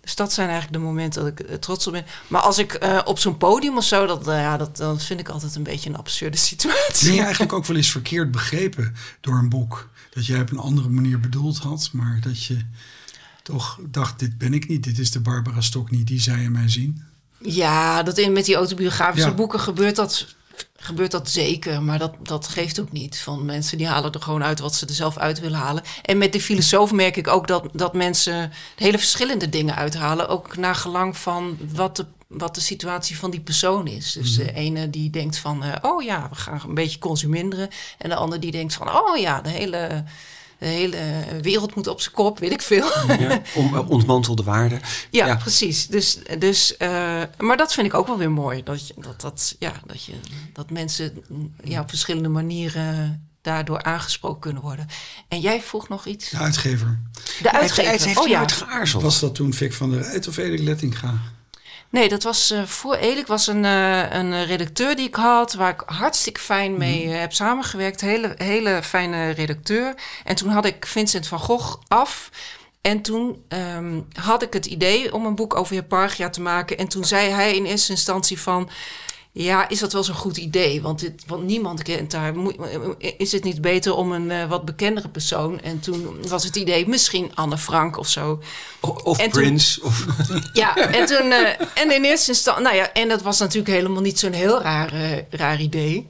Dus 0.00 0.14
dat 0.14 0.32
zijn 0.32 0.48
eigenlijk 0.48 0.78
de 0.78 0.84
momenten 0.86 1.22
dat 1.22 1.30
ik 1.30 1.40
eh, 1.40 1.56
trots 1.56 1.86
op 1.86 1.92
ben. 1.92 2.04
Maar 2.26 2.40
als 2.40 2.58
ik 2.58 2.72
eh, 2.72 3.00
op 3.04 3.18
zo'n 3.18 3.36
podium 3.36 3.76
of 3.76 3.84
zo, 3.84 4.06
dat, 4.06 4.24
ja, 4.24 4.56
dat, 4.56 4.76
dat 4.76 5.02
vind 5.02 5.20
ik 5.20 5.28
altijd 5.28 5.54
een 5.54 5.62
beetje 5.62 5.90
een 5.90 5.96
absurde 5.96 6.36
situatie. 6.50 7.06
Ben 7.06 7.16
je 7.16 7.22
eigenlijk 7.22 7.52
ook 7.52 7.66
wel 7.66 7.76
eens 7.76 7.90
verkeerd 7.90 8.30
begrepen 8.30 8.94
door 9.20 9.34
een 9.34 9.48
boek? 9.48 9.88
Dat 10.10 10.26
jij 10.26 10.40
op 10.40 10.50
een 10.50 10.58
andere 10.58 10.88
manier 10.88 11.20
bedoeld 11.20 11.58
had, 11.58 11.90
maar 11.92 12.20
dat 12.20 12.44
je 12.44 12.58
toch 13.42 13.78
dacht, 13.90 14.18
dit 14.18 14.38
ben 14.38 14.54
ik 14.54 14.68
niet. 14.68 14.84
Dit 14.84 14.98
is 14.98 15.10
de 15.10 15.20
Barbara 15.20 15.60
Stok 15.60 15.90
niet, 15.90 16.06
die 16.06 16.20
zij 16.20 16.42
in 16.42 16.52
mij 16.52 16.68
zien. 16.68 17.14
Ja, 17.38 18.02
dat 18.02 18.18
in, 18.18 18.32
met 18.32 18.44
die 18.44 18.54
autobiografische 18.54 19.28
Ja. 19.28 19.34
boeken 19.34 19.60
gebeurt 19.60 19.96
dat, 19.96 20.26
gebeurt 20.76 21.10
dat 21.10 21.30
zeker. 21.30 21.82
Maar 21.82 21.98
dat, 21.98 22.12
dat 22.22 22.48
geeft 22.48 22.80
ook 22.80 22.92
niet. 22.92 23.18
Van 23.20 23.44
mensen 23.44 23.78
die 23.78 23.86
halen 23.86 24.12
er 24.12 24.22
gewoon 24.22 24.44
uit 24.44 24.58
wat 24.60 24.74
ze 24.74 24.86
er 24.86 24.94
zelf 24.94 25.16
uit 25.18 25.40
willen 25.40 25.58
halen. 25.58 25.82
En 26.02 26.18
met 26.18 26.32
de 26.32 26.40
filosoof 26.40 26.92
merk 26.92 27.16
ik 27.16 27.28
ook 27.28 27.46
dat, 27.46 27.68
dat 27.72 27.94
mensen 27.94 28.52
hele 28.76 28.98
verschillende 28.98 29.48
dingen 29.48 29.74
uithalen. 29.74 30.28
Ook 30.28 30.56
naar 30.56 30.74
gelang 30.74 31.16
van 31.16 31.58
wat 31.74 31.96
de, 31.96 32.06
wat 32.26 32.54
de 32.54 32.60
situatie 32.60 33.18
van 33.18 33.30
die 33.30 33.40
persoon 33.40 33.86
is. 33.86 34.12
Dus 34.12 34.36
de 34.36 34.52
ene 34.52 34.90
die 34.90 35.10
denkt 35.10 35.38
van, 35.38 35.64
eh, 35.64 35.72
oh 35.82 36.02
ja, 36.02 36.28
we 36.28 36.34
gaan 36.34 36.60
een 36.66 36.74
beetje 36.74 36.98
consuminderen. 36.98 37.68
En 37.98 38.08
de 38.08 38.14
ander 38.16 38.40
die 38.40 38.50
denkt 38.50 38.74
van, 38.74 38.90
oh 38.96 39.16
ja, 39.16 39.40
de 39.40 39.50
hele... 39.50 40.04
De 40.58 40.66
hele 40.66 40.98
wereld 41.42 41.74
moet 41.74 41.86
op 41.86 42.00
zijn 42.00 42.14
kop, 42.14 42.38
weet 42.38 42.52
ik 42.52 42.62
veel. 42.62 42.90
Ja, 43.18 43.42
om, 43.54 43.74
eh, 43.74 43.90
ontmantelde 43.90 44.42
waarden. 44.42 44.80
Ja, 45.10 45.26
Ja. 45.26 45.36
precies. 45.36 45.86
Dus, 45.86 46.18
dus, 46.38 46.76
eh, 46.76 47.22
maar 47.38 47.56
dat 47.56 47.72
vind 47.74 47.86
ik 47.86 47.94
ook 47.94 48.06
wel 48.06 48.18
weer 48.18 48.30
mooi. 48.30 48.62
Dat, 48.62 48.88
je, 48.88 48.94
dat, 48.96 49.20
dat, 49.20 49.56
ja, 49.58 49.72
dat, 49.86 50.04
je, 50.04 50.12
dat 50.52 50.70
mensen 50.70 51.24
mm, 51.28 51.54
ja, 51.64 51.80
op 51.80 51.88
verschillende 51.88 52.28
manieren 52.28 53.26
daardoor 53.42 53.82
aangesproken 53.82 54.40
kunnen 54.40 54.62
worden. 54.62 54.86
En 55.28 55.40
jij 55.40 55.60
vroeg 55.60 55.88
nog 55.88 56.06
iets? 56.06 56.30
De 56.30 56.36
uitgever. 56.36 57.00
De 57.42 57.52
uitgever. 57.52 57.90
heeft, 57.90 58.04
heeft 58.04 58.18
oh 58.18 58.28
ja. 58.28 58.38
nooit 58.38 58.52
geaarzeld? 58.52 59.02
Was 59.02 59.20
dat 59.20 59.34
toen 59.34 59.52
Vic 59.54 59.72
van 59.72 59.90
der 59.90 60.02
Rijt 60.02 60.28
of 60.28 60.36
Erik 60.36 60.60
Lettinga? 60.60 61.14
Nee, 61.96 62.08
dat 62.08 62.22
was 62.22 62.50
eh, 62.50 62.62
voor 62.62 62.94
Elik 62.94 63.26
was 63.26 63.46
een, 63.46 63.64
eh, 63.64 64.10
een 64.10 64.44
redacteur 64.44 64.96
die 64.96 65.06
ik 65.06 65.14
had, 65.14 65.54
waar 65.54 65.70
ik 65.70 65.82
hartstikke 65.86 66.40
fijn 66.40 66.76
mee 66.76 67.04
eh, 67.04 67.20
heb 67.20 67.32
samengewerkt. 67.32 68.00
Hele, 68.00 68.34
hele 68.36 68.82
fijne 68.82 69.30
redacteur. 69.30 69.94
En 70.24 70.36
toen 70.36 70.48
had 70.48 70.64
ik 70.64 70.86
Vincent 70.86 71.26
van 71.26 71.38
Gogh 71.38 71.76
af. 71.88 72.30
En 72.80 73.02
toen 73.02 73.44
ehm, 73.48 74.00
had 74.20 74.42
ik 74.42 74.52
het 74.52 74.66
idee 74.66 75.14
om 75.14 75.26
een 75.26 75.34
boek 75.34 75.54
over 75.56 75.74
Hipparchia 75.74 76.30
te 76.30 76.40
maken. 76.40 76.78
En 76.78 76.88
toen 76.88 77.04
zei 77.04 77.30
hij 77.30 77.56
in 77.56 77.64
eerste 77.64 77.92
instantie 77.92 78.40
van... 78.40 78.70
Ja, 79.38 79.68
is 79.68 79.78
dat 79.78 79.92
wel 79.92 80.02
zo'n 80.04 80.14
goed 80.14 80.36
idee? 80.36 80.82
Want, 80.82 81.00
dit, 81.00 81.22
want 81.26 81.42
niemand 81.44 81.82
kent 81.82 82.10
daar. 82.10 82.34
Is 82.98 83.32
het 83.32 83.44
niet 83.44 83.60
beter 83.60 83.94
om 83.94 84.12
een 84.12 84.30
eh, 84.30 84.48
wat 84.48 84.64
bekendere 84.64 85.08
persoon? 85.08 85.60
En 85.60 85.80
toen 85.80 86.16
was 86.28 86.44
het 86.44 86.56
idee 86.56 86.88
misschien 86.88 87.30
Anne 87.34 87.58
Frank 87.58 87.96
of 87.98 88.08
zo. 88.08 88.42
Of 88.80 89.18
En 89.18 89.30
toen- 89.30 89.42
Prince. 89.42 89.82
Of, 89.82 90.04
Ja, 90.52 90.76
en 90.76 91.06
toen, 91.06 91.30
eh, 91.32 91.60
en 91.74 91.90
in 91.94 92.04
eerste 92.04 92.30
instantie, 92.30 92.62
nou 92.62 92.76
ja, 92.76 92.92
en 92.92 93.08
dat 93.08 93.22
was 93.22 93.38
natuurlijk 93.38 93.74
helemaal 93.74 94.02
niet 94.02 94.18
zo'n 94.18 94.32
heel 94.32 94.62
raar, 94.62 95.24
raar 95.30 95.60
idee 95.60 96.08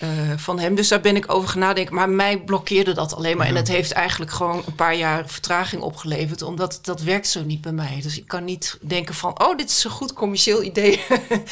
eh, 0.00 0.08
van 0.36 0.58
hem. 0.58 0.74
Dus 0.74 0.88
daar 0.88 1.00
ben 1.00 1.16
ik 1.16 1.32
over 1.32 1.48
gaan 1.48 1.58
nadenken. 1.58 1.94
Maar 1.94 2.08
mij 2.08 2.38
blokkeerde 2.38 2.92
dat 2.92 3.14
alleen 3.14 3.36
maar. 3.36 3.46
En 3.46 3.56
het 3.56 3.68
heeft 3.68 3.92
eigenlijk 3.92 4.30
gewoon 4.30 4.62
een 4.66 4.74
paar 4.74 4.96
jaar 4.96 5.28
vertraging 5.28 5.82
opgeleverd, 5.82 6.42
omdat 6.42 6.78
dat 6.82 7.02
werkt 7.02 7.28
zo 7.28 7.42
niet 7.42 7.60
bij 7.60 7.72
mij. 7.72 7.98
Dus 8.02 8.18
ik 8.18 8.26
kan 8.26 8.44
niet 8.44 8.78
denken 8.82 9.14
van, 9.14 9.42
oh, 9.42 9.56
dit 9.56 9.70
is 9.70 9.84
een 9.84 9.90
goed 9.90 10.12
commercieel 10.12 10.62
idee. 10.62 11.00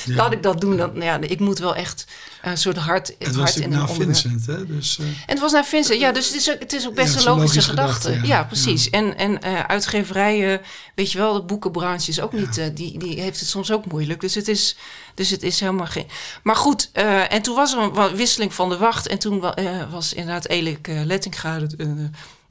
Laat 0.07 0.33
ik 0.33 0.43
dat 0.43 0.61
doen. 0.61 0.77
Dan, 0.77 0.91
nou 0.93 1.05
ja, 1.05 1.21
ik 1.21 1.41
moet 1.41 1.59
wel 1.59 1.75
echt 1.75 2.07
een 2.43 2.59
soort 2.59 2.77
hart, 2.77 3.15
Het 3.19 3.35
hart 3.35 3.57
in 3.57 3.63
een 3.63 3.71
na 3.71 3.87
onderwerp. 3.87 4.17
Vincent, 4.17 4.47
hè? 4.47 4.67
Dus, 4.67 4.99
eh, 4.99 5.07
En 5.07 5.15
het 5.27 5.41
was 5.41 5.53
naar 5.53 5.65
Vincent. 5.65 6.01
Ja, 6.01 6.13
dus 6.13 6.27
het 6.27 6.37
is 6.37 6.51
ook, 6.51 6.59
het 6.59 6.73
is 6.73 6.87
ook 6.87 6.95
best 6.95 7.09
Ja, 7.09 7.13
een 7.13 7.19
is 7.19 7.25
een 7.25 7.35
logische, 7.35 7.57
logische 7.57 7.71
gedachte. 7.71 8.09
gedachte, 8.09 8.27
ja. 8.27 8.45
precies. 8.45 8.91
En, 8.91 9.17
en 9.17 9.43
eh, 9.43 9.61
uitgeverijen, 9.61 10.61
weet 10.95 11.13
je 11.13 11.19
wel, 11.19 11.33
de 11.33 11.43
boekenbranche 11.43 12.11
is 12.11 12.21
ook 12.21 12.33
niet... 12.33 12.71
die, 12.75 12.99
die 12.99 13.21
heeft 13.21 13.41
het 13.41 13.49
soms 13.49 13.73
ook 13.73 13.87
moeilijk. 13.87 14.21
Dus 14.21 14.35
het 14.35 14.49
is, 14.49 14.77
dus 15.15 15.31
het 15.31 15.43
is 15.43 15.61
helemaal 15.61 15.87
geen... 15.87 16.07
Maar 16.43 16.57
goed, 16.57 16.91
en 17.29 17.43
toen 17.43 17.55
was 17.55 17.73
er 17.73 17.79
een 17.79 18.17
wisseling 18.39 18.55
van 18.55 18.69
de 18.69 18.77
wacht. 18.85 19.07
En 19.07 19.19
toen 19.19 19.41
wa- 19.41 19.55
eh, 19.55 19.91
was 19.91 20.13
inderdaad 20.13 20.47
Elik 20.49 20.89
uh, 20.89 21.03
Lettinga... 21.05 21.61
eh, 21.79 21.89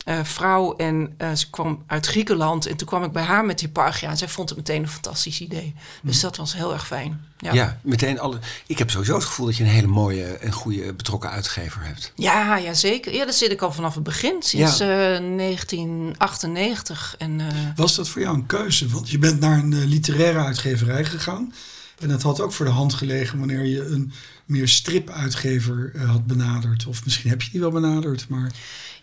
eh, 0.06 0.20
vrouw 0.24 0.76
en 0.76 1.14
eh, 1.18 1.32
ze 1.34 1.50
kwam 1.50 1.84
uit 1.88 2.06
Griekenland. 2.08 2.66
En 2.66 2.78
toen 2.78 2.88
kwam 2.88 3.04
ik 3.04 3.12
bij 3.12 3.24
haar 3.24 3.46
met 3.46 3.60
die 3.60 3.70
pargia. 3.70 4.10
En 4.10 4.18
zij 4.18 4.28
vond 4.28 4.50
het 4.50 4.58
meteen 4.58 4.82
een 4.82 4.90
fantastisch 4.90 5.42
idee. 5.42 5.76
Dus 6.02 6.20
dat 6.20 6.38
was 6.38 6.54
heel 6.54 6.74
erg 6.74 6.88
fijn. 6.88 7.26
Ja, 7.38 7.54
ja. 7.54 7.80
meteen 7.84 8.20
alle. 8.20 8.40
Ik 8.68 8.78
heb 8.78 8.90
sowieso 8.90 9.14
het 9.14 9.24
gevoel 9.26 9.46
dat 9.46 9.58
je 9.58 9.64
een 9.64 9.70
hele 9.70 9.88
mooie 9.88 10.24
en 10.26 10.52
goede 10.52 10.94
betrokken 10.94 11.30
uitgever 11.30 11.84
hebt. 11.84 12.12
Ja, 12.16 12.58
ja, 12.58 12.74
zeker. 12.74 13.14
Ja, 13.14 13.24
daar 13.24 13.34
zit 13.34 13.52
ik 13.52 13.62
al 13.62 13.72
vanaf 13.72 13.94
het 13.96 14.04
begin, 14.04 14.36
sinds 14.40 14.80
eh, 14.80 14.88
1998. 14.88 17.16
En, 17.18 17.40
eh, 17.40 17.46
was 17.76 17.96
dat 17.96 18.10
voor 18.10 18.22
jou 18.22 18.36
een 18.36 18.46
keuze? 18.46 18.88
Want 18.88 19.10
je 19.10 19.20
bent 19.20 19.40
naar 19.40 19.58
een 19.60 19.86
literaire 19.86 20.40
uitgeverij 20.40 21.06
gegaan. 21.06 21.54
En 22.00 22.10
het 22.10 22.22
had 22.22 22.42
ook 22.42 22.54
voor 22.54 22.66
de 22.66 22.72
hand 22.72 22.94
gelegen 22.94 23.40
wanneer 23.40 23.66
je 23.66 23.86
een 23.86 24.14
meer 24.48 24.68
stripuitgever 24.68 25.92
eh, 25.96 26.10
had 26.10 26.26
benaderd. 26.26 26.86
Of 26.86 27.04
misschien 27.04 27.30
heb 27.30 27.42
je 27.42 27.52
die 27.52 27.60
wel 27.60 27.72
benaderd, 27.72 28.30
maar... 28.30 28.52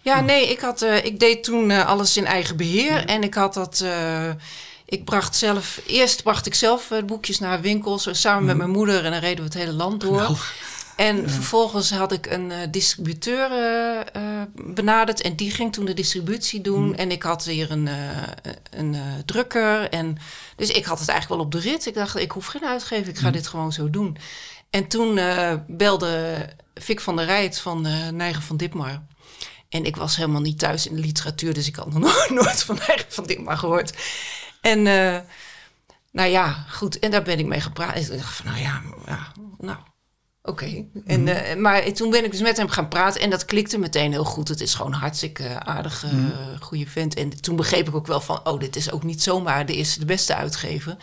ja, 0.02 0.20
nee, 0.20 0.50
ik, 0.50 0.60
had, 0.60 0.82
eh, 0.82 1.04
ik 1.04 1.20
deed 1.20 1.44
toen 1.44 1.70
eh, 1.70 1.86
alles 1.86 2.16
in 2.16 2.26
eigen 2.26 2.56
beheer. 2.56 3.04
En 3.04 3.22
ik 3.22 3.34
had 3.34 3.54
dat... 3.54 3.84
ik 4.84 5.04
bracht 5.04 5.36
zelf... 5.36 5.80
Eerst 5.86 6.22
bracht 6.22 6.46
ik 6.46 6.54
zelf 6.54 6.90
boekjes 7.06 7.38
naar 7.38 7.60
winkels, 7.60 8.08
samen 8.10 8.44
met 8.44 8.56
mijn 8.56 8.70
moeder. 8.70 9.04
En 9.04 9.10
dan 9.10 9.20
reden 9.20 9.38
we 9.38 9.44
het 9.44 9.54
hele 9.54 9.72
land 9.72 10.00
door. 10.00 10.16
Nou, 10.16 10.36
En 10.96 11.30
vervolgens 11.30 11.90
had 11.90 12.12
ik 12.12 12.26
een 12.26 12.52
distributeur 12.70 13.50
benaderd 14.54 15.20
en 15.20 15.36
die 15.36 15.50
ging 15.50 15.72
toen 15.72 15.84
de 15.84 15.94
distributie 15.94 16.60
doen. 16.60 16.96
En 16.96 17.10
ik 17.10 17.22
had 17.22 17.44
hier 17.44 17.70
een, 17.70 17.88
een 18.70 18.96
drukker. 19.24 19.88
En, 19.88 20.18
dus 20.56 20.70
ik 20.70 20.84
had 20.84 20.98
het 20.98 21.08
eigenlijk 21.08 21.40
wel 21.40 21.50
op 21.50 21.52
de 21.52 21.70
rit. 21.70 21.86
Ik 21.86 21.94
dacht, 21.94 22.16
ik 22.16 22.30
hoef 22.30 22.46
geen 22.46 22.64
uitgever, 22.64 23.08
ik 23.08 23.18
ga 23.18 23.30
dit 23.30 23.46
gewoon 23.46 23.72
zo 23.72 23.90
doen. 23.90 24.16
En 24.75 24.87
toen 24.88 25.19
eh, 25.19 25.54
belde 25.66 26.47
Vic 26.75 27.00
van 27.00 27.16
der 27.16 27.25
Rijt 27.25 27.59
van 27.59 27.87
uh, 27.87 28.09
Neigen 28.09 28.43
van 28.43 28.57
Ditmar. 28.57 29.02
En 29.69 29.85
ik 29.85 29.97
was 29.97 30.16
helemaal 30.16 30.40
niet 30.40 30.59
thuis 30.59 30.87
in 30.87 30.95
de 30.95 31.00
literatuur, 31.00 31.54
dus 31.54 31.66
ik 31.66 31.76
had 31.76 31.93
nog 31.93 32.28
nooit 32.31 32.62
van 32.62 32.75
Neigen 32.87 33.12
van 33.12 33.25
Ditmar 33.26 33.57
gehoord. 33.57 33.93
En 34.61 34.78
uh, 34.78 35.19
nou 36.12 36.28
ja, 36.31 36.64
goed, 36.71 36.99
en 36.99 37.11
daar 37.11 37.23
ben 37.23 37.38
ik 37.38 37.47
mee 37.47 37.61
gepraat. 37.61 37.97
Ik 37.97 38.09
dacht 38.19 38.37
van, 38.37 38.47
nou 38.47 38.59
ja, 38.59 38.83
ja 39.07 39.33
nou... 39.59 39.78
Oké. 40.43 40.64
Okay. 40.64 40.88
En, 41.07 41.23
Mhm. 41.23 41.61
maar 41.61 41.93
toen 41.93 42.11
ben 42.11 42.25
ik 42.25 42.31
dus 42.31 42.40
met 42.40 42.57
hem 42.57 42.69
gaan 42.69 42.88
praten 42.88 43.21
en 43.21 43.31
dat 43.31 43.45
klikte 43.45 43.78
meteen 43.78 44.12
heel 44.12 44.25
goed. 44.25 44.49
Het 44.49 44.61
is 44.61 44.75
gewoon 44.75 44.93
een 44.93 44.99
hartstikke 44.99 45.61
aardige, 45.61 46.07
Mhm. 46.07 46.57
goede 46.61 46.87
vent. 46.87 47.14
En 47.14 47.40
toen 47.40 47.57
begreep 47.57 47.88
ik 47.88 47.95
ook 47.95 48.07
wel 48.07 48.21
van, 48.21 48.40
oh, 48.47 48.61
dit 48.61 48.76
is 48.76 48.90
ook 48.90 49.02
niet 49.02 49.23
zomaar 49.23 49.66
de 49.66 49.75
eerste, 49.75 49.99
de 49.99 50.04
beste 50.04 50.35
uitgever. 50.35 50.97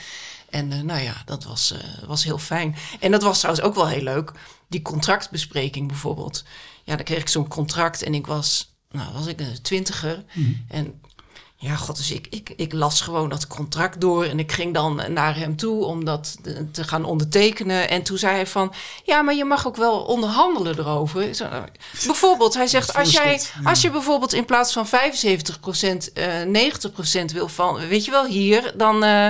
En 0.52 0.72
uh, 0.72 0.82
nou 0.82 1.02
ja, 1.02 1.22
dat 1.26 1.44
was, 1.44 1.74
was 2.06 2.24
heel 2.24 2.38
fijn. 2.38 2.76
En 3.00 3.12
dat 3.12 3.24
was 3.24 3.40
trouwens 3.40 3.66
ook 3.66 3.76
wel 3.76 3.88
heel 3.88 4.04
leuk. 4.04 4.32
Die 4.68 4.82
contractbespreking 4.82 5.88
bijvoorbeeld. 5.88 6.44
Ja, 6.84 6.96
dan 6.96 7.06
kreeg 7.06 7.20
ik 7.20 7.30
zo'n 7.30 7.48
contract 7.48 8.04
en 8.04 8.14
ik 8.14 8.28
was, 8.28 8.76
nou, 8.92 9.14
was 9.14 9.28
ik 9.28 9.40
een 9.40 9.62
twintiger. 9.62 10.24
Mm. 10.34 10.66
En 10.68 11.02
ja, 11.64 11.76
god, 11.76 11.98
dus 11.98 12.12
ik, 12.12 12.28
ik, 12.30 12.54
ik 12.56 12.74
las 12.74 13.02
gewoon 13.02 13.30
dat 13.30 13.48
contract 13.48 14.02
door 14.02 14.24
en 14.24 14.40
ik 14.40 14.52
ging 14.52 14.74
dan 14.74 15.02
naar 15.10 15.36
hem 15.36 15.56
toe 15.56 15.86
om 15.86 16.06
dat 16.06 16.38
te 16.72 16.84
gaan 16.84 17.04
ondertekenen. 17.06 17.90
En 17.90 18.04
toen 18.04 18.18
zei 18.18 18.36
hij 18.36 18.48
van, 18.48 18.74
ja, 19.04 19.22
maar 19.22 19.36
je 19.36 19.46
mag 19.46 19.68
ook 19.68 19.76
wel 19.76 20.00
onderhandelen 20.00 20.80
erover. 20.80 21.36
Zo, 21.36 21.50
nou, 21.50 21.64
bijvoorbeeld, 22.06 22.54
hij 22.54 22.68
zegt, 22.68 22.94
als, 22.94 23.12
jij, 23.12 23.42
als 23.64 23.82
je 23.82 23.90
bijvoorbeeld 23.90 24.34
in 24.34 24.46
plaats 24.46 24.74
van 24.74 24.88
75% 24.88 24.90
uh, 26.50 26.72
90% 27.24 27.26
wil 27.34 27.48
van, 27.48 27.88
weet 27.88 28.06
je 28.06 28.12
wel, 28.12 28.26
hier, 28.26 28.74
dan... 28.78 29.04
Uh, 29.04 29.28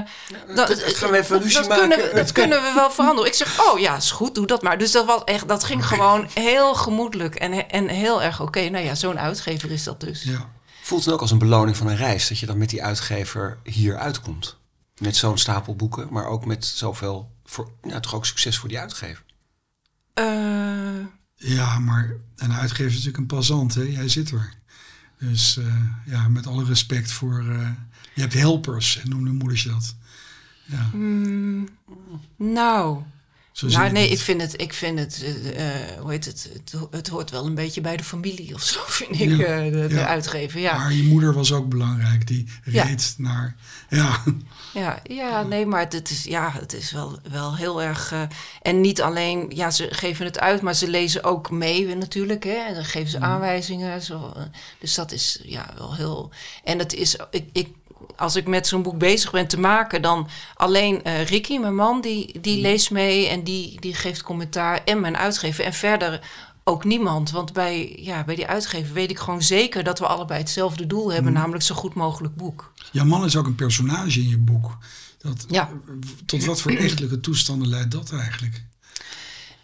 dan 0.47 0.55
dat 0.55 0.83
gaan 0.83 1.11
we 1.11 1.17
even 1.17 1.41
ruzie 1.41 1.59
dat 1.59 1.67
maken. 1.67 1.89
Kunnen, 1.89 2.15
dat 2.15 2.31
kunnen 2.31 2.61
we 2.61 2.71
wel 2.75 2.91
veranderen. 2.91 3.29
Ik 3.29 3.35
zeg, 3.35 3.71
oh 3.71 3.79
ja, 3.79 3.95
is 3.95 4.11
goed, 4.11 4.35
doe 4.35 4.47
dat 4.47 4.61
maar. 4.61 4.77
Dus 4.77 4.91
dat, 4.91 5.05
was 5.05 5.23
echt, 5.23 5.47
dat 5.47 5.63
ging 5.63 5.87
gewoon 5.87 6.27
heel 6.33 6.75
gemoedelijk 6.75 7.35
en, 7.35 7.69
en 7.69 7.87
heel 7.87 8.21
erg 8.21 8.39
oké. 8.41 8.47
Okay. 8.47 8.67
Nou 8.67 8.85
ja, 8.85 8.95
zo'n 8.95 9.19
uitgever 9.19 9.71
is 9.71 9.83
dat 9.83 9.99
dus. 9.99 10.23
Ja. 10.23 10.49
Voelt 10.91 11.05
het 11.05 11.13
ook 11.13 11.21
als 11.21 11.31
een 11.31 11.37
beloning 11.37 11.77
van 11.77 11.87
een 11.87 11.95
reis 11.95 12.27
dat 12.27 12.39
je 12.39 12.45
dan 12.45 12.57
met 12.57 12.69
die 12.69 12.83
uitgever 12.83 13.57
hier 13.63 13.97
uitkomt? 13.97 14.57
Met 14.97 15.15
zo'n 15.15 15.37
stapel 15.37 15.75
boeken, 15.75 16.07
maar 16.11 16.25
ook 16.25 16.45
met 16.45 16.65
zoveel, 16.65 17.31
voor, 17.45 17.71
nou, 17.81 18.01
toch 18.01 18.15
ook 18.15 18.25
succes 18.25 18.57
voor 18.57 18.69
die 18.69 18.79
uitgever. 18.79 19.23
Eh, 20.13 20.25
Ja, 21.35 21.79
maar 21.79 22.15
een 22.35 22.53
uitgever 22.53 22.85
is 22.85 22.91
natuurlijk 22.91 23.17
een 23.17 23.25
passant, 23.37 23.73
hè? 23.73 23.81
Jij 23.81 24.09
zit 24.09 24.31
er. 24.31 24.53
Dus 25.19 25.57
eh, 25.57 25.75
ja, 26.05 26.27
met 26.27 26.47
alle 26.47 26.63
respect 26.65 27.11
voor... 27.11 27.39
eh, 27.39 27.69
je 28.15 28.21
hebt 28.21 28.33
helpers, 28.33 29.01
hè, 29.01 29.09
noemde 29.09 29.31
moeders 29.31 29.63
je 29.63 29.69
dat. 29.69 29.95
Ja, 30.65 30.89
mm, 30.93 31.67
nou, 32.35 33.01
zo 33.51 33.67
nou 33.67 33.91
nee, 33.91 34.09
ik 34.09 34.19
vind 34.19 34.41
het, 34.41 34.61
ik 34.61 34.73
vind 34.73 34.99
het, 34.99 35.23
eh, 35.23 35.91
eh, 35.93 35.99
hoe 35.99 36.11
heet 36.11 36.25
het, 36.25 36.49
het, 36.53 36.71
ho- 36.71 36.87
het 36.91 37.07
hoort 37.07 37.29
wel 37.29 37.45
een 37.45 37.55
beetje 37.55 37.81
bij 37.81 37.97
de 37.97 38.03
familie 38.03 38.53
of 38.53 38.61
zo, 38.63 38.79
vind 38.99 39.19
ik, 39.19 39.37
Ja, 39.37 39.45
eh, 39.45 39.71
de, 39.71 39.87
de 39.87 39.95
ja. 39.95 40.05
uitgever. 40.07 40.59
Ja. 40.59 40.77
Maar 40.77 40.93
je 40.93 41.03
moeder 41.03 41.33
was 41.33 41.51
ook 41.53 41.69
belangrijk. 41.69 42.27
Die 42.27 42.47
Ja. 42.65 42.83
reed 42.83 43.13
naar... 43.17 43.55
Ja, 43.89 44.23
Ja, 44.73 44.99
ja, 45.03 45.43
nee, 45.43 45.65
maar 45.65 45.87
het 45.89 46.09
is, 46.09 46.23
ja, 46.23 46.51
het 46.59 46.73
is 46.73 46.91
wel, 46.91 47.19
wel 47.31 47.55
heel 47.55 47.81
erg. 47.81 48.13
en 48.61 48.81
niet 48.81 49.01
alleen, 49.01 49.51
ja, 49.55 49.71
ze 49.71 49.87
geven 49.91 50.25
het 50.25 50.39
uit, 50.39 50.61
maar 50.61 50.75
ze 50.75 50.87
lezen 50.89 51.23
ook 51.23 51.49
mee 51.51 51.95
natuurlijk. 51.95 52.43
Hè, 52.43 52.53
en 52.67 52.73
dan 52.73 52.85
geven 52.85 53.09
ze 53.09 53.19
aanwijzingen. 53.19 54.01
Zo, 54.01 54.33
dus 54.79 54.95
dat 54.95 55.11
is 55.11 55.39
ja 55.43 55.73
wel 55.77 55.95
heel. 55.95 56.31
En 56.63 56.79
het 56.79 56.93
is, 56.93 57.15
ik, 57.31 57.49
ik, 57.53 57.67
als 58.21 58.35
ik 58.35 58.47
met 58.47 58.67
zo'n 58.67 58.81
boek 58.81 58.97
bezig 58.97 59.31
ben 59.31 59.47
te 59.47 59.59
maken, 59.59 60.01
dan 60.01 60.27
alleen 60.55 61.03
eh, 61.03 61.25
Ricky, 61.25 61.57
mijn 61.57 61.75
man, 61.75 62.01
die, 62.01 62.39
die 62.41 62.61
leest 62.61 62.91
mee 62.91 63.27
en 63.27 63.43
die, 63.43 63.79
die 63.79 63.93
geeft 63.93 64.23
commentaar. 64.23 64.83
En 64.85 64.99
mijn 64.99 65.17
uitgever. 65.17 65.63
En 65.63 65.73
verder 65.73 66.19
ook 66.63 66.83
niemand. 66.83 67.31
Want 67.31 67.53
bij, 67.53 67.95
ja, 67.99 68.23
bij 68.23 68.35
die 68.35 68.47
uitgever 68.47 68.93
weet 68.93 69.09
ik 69.09 69.19
gewoon 69.19 69.41
zeker 69.41 69.83
dat 69.83 69.99
we 69.99 70.07
allebei 70.07 70.39
hetzelfde 70.39 70.87
doel 70.87 71.11
hebben, 71.11 71.33
namelijk 71.33 71.63
zo 71.63 71.75
goed 71.75 71.93
mogelijk 71.93 72.35
boek. 72.35 72.73
jouw 72.91 73.05
man 73.05 73.25
is 73.25 73.35
ook 73.35 73.45
een 73.45 73.55
personage 73.55 74.19
in 74.19 74.29
je 74.29 74.37
boek. 74.37 74.77
Dat, 75.17 75.45
Ja. 75.47 75.69
Tot 76.25 76.45
wat 76.45 76.61
voor 76.61 76.71
echtelijke 76.87 77.19
toestanden 77.19 77.67
leidt 77.67 77.91
dat 77.91 78.11
eigenlijk? 78.11 78.63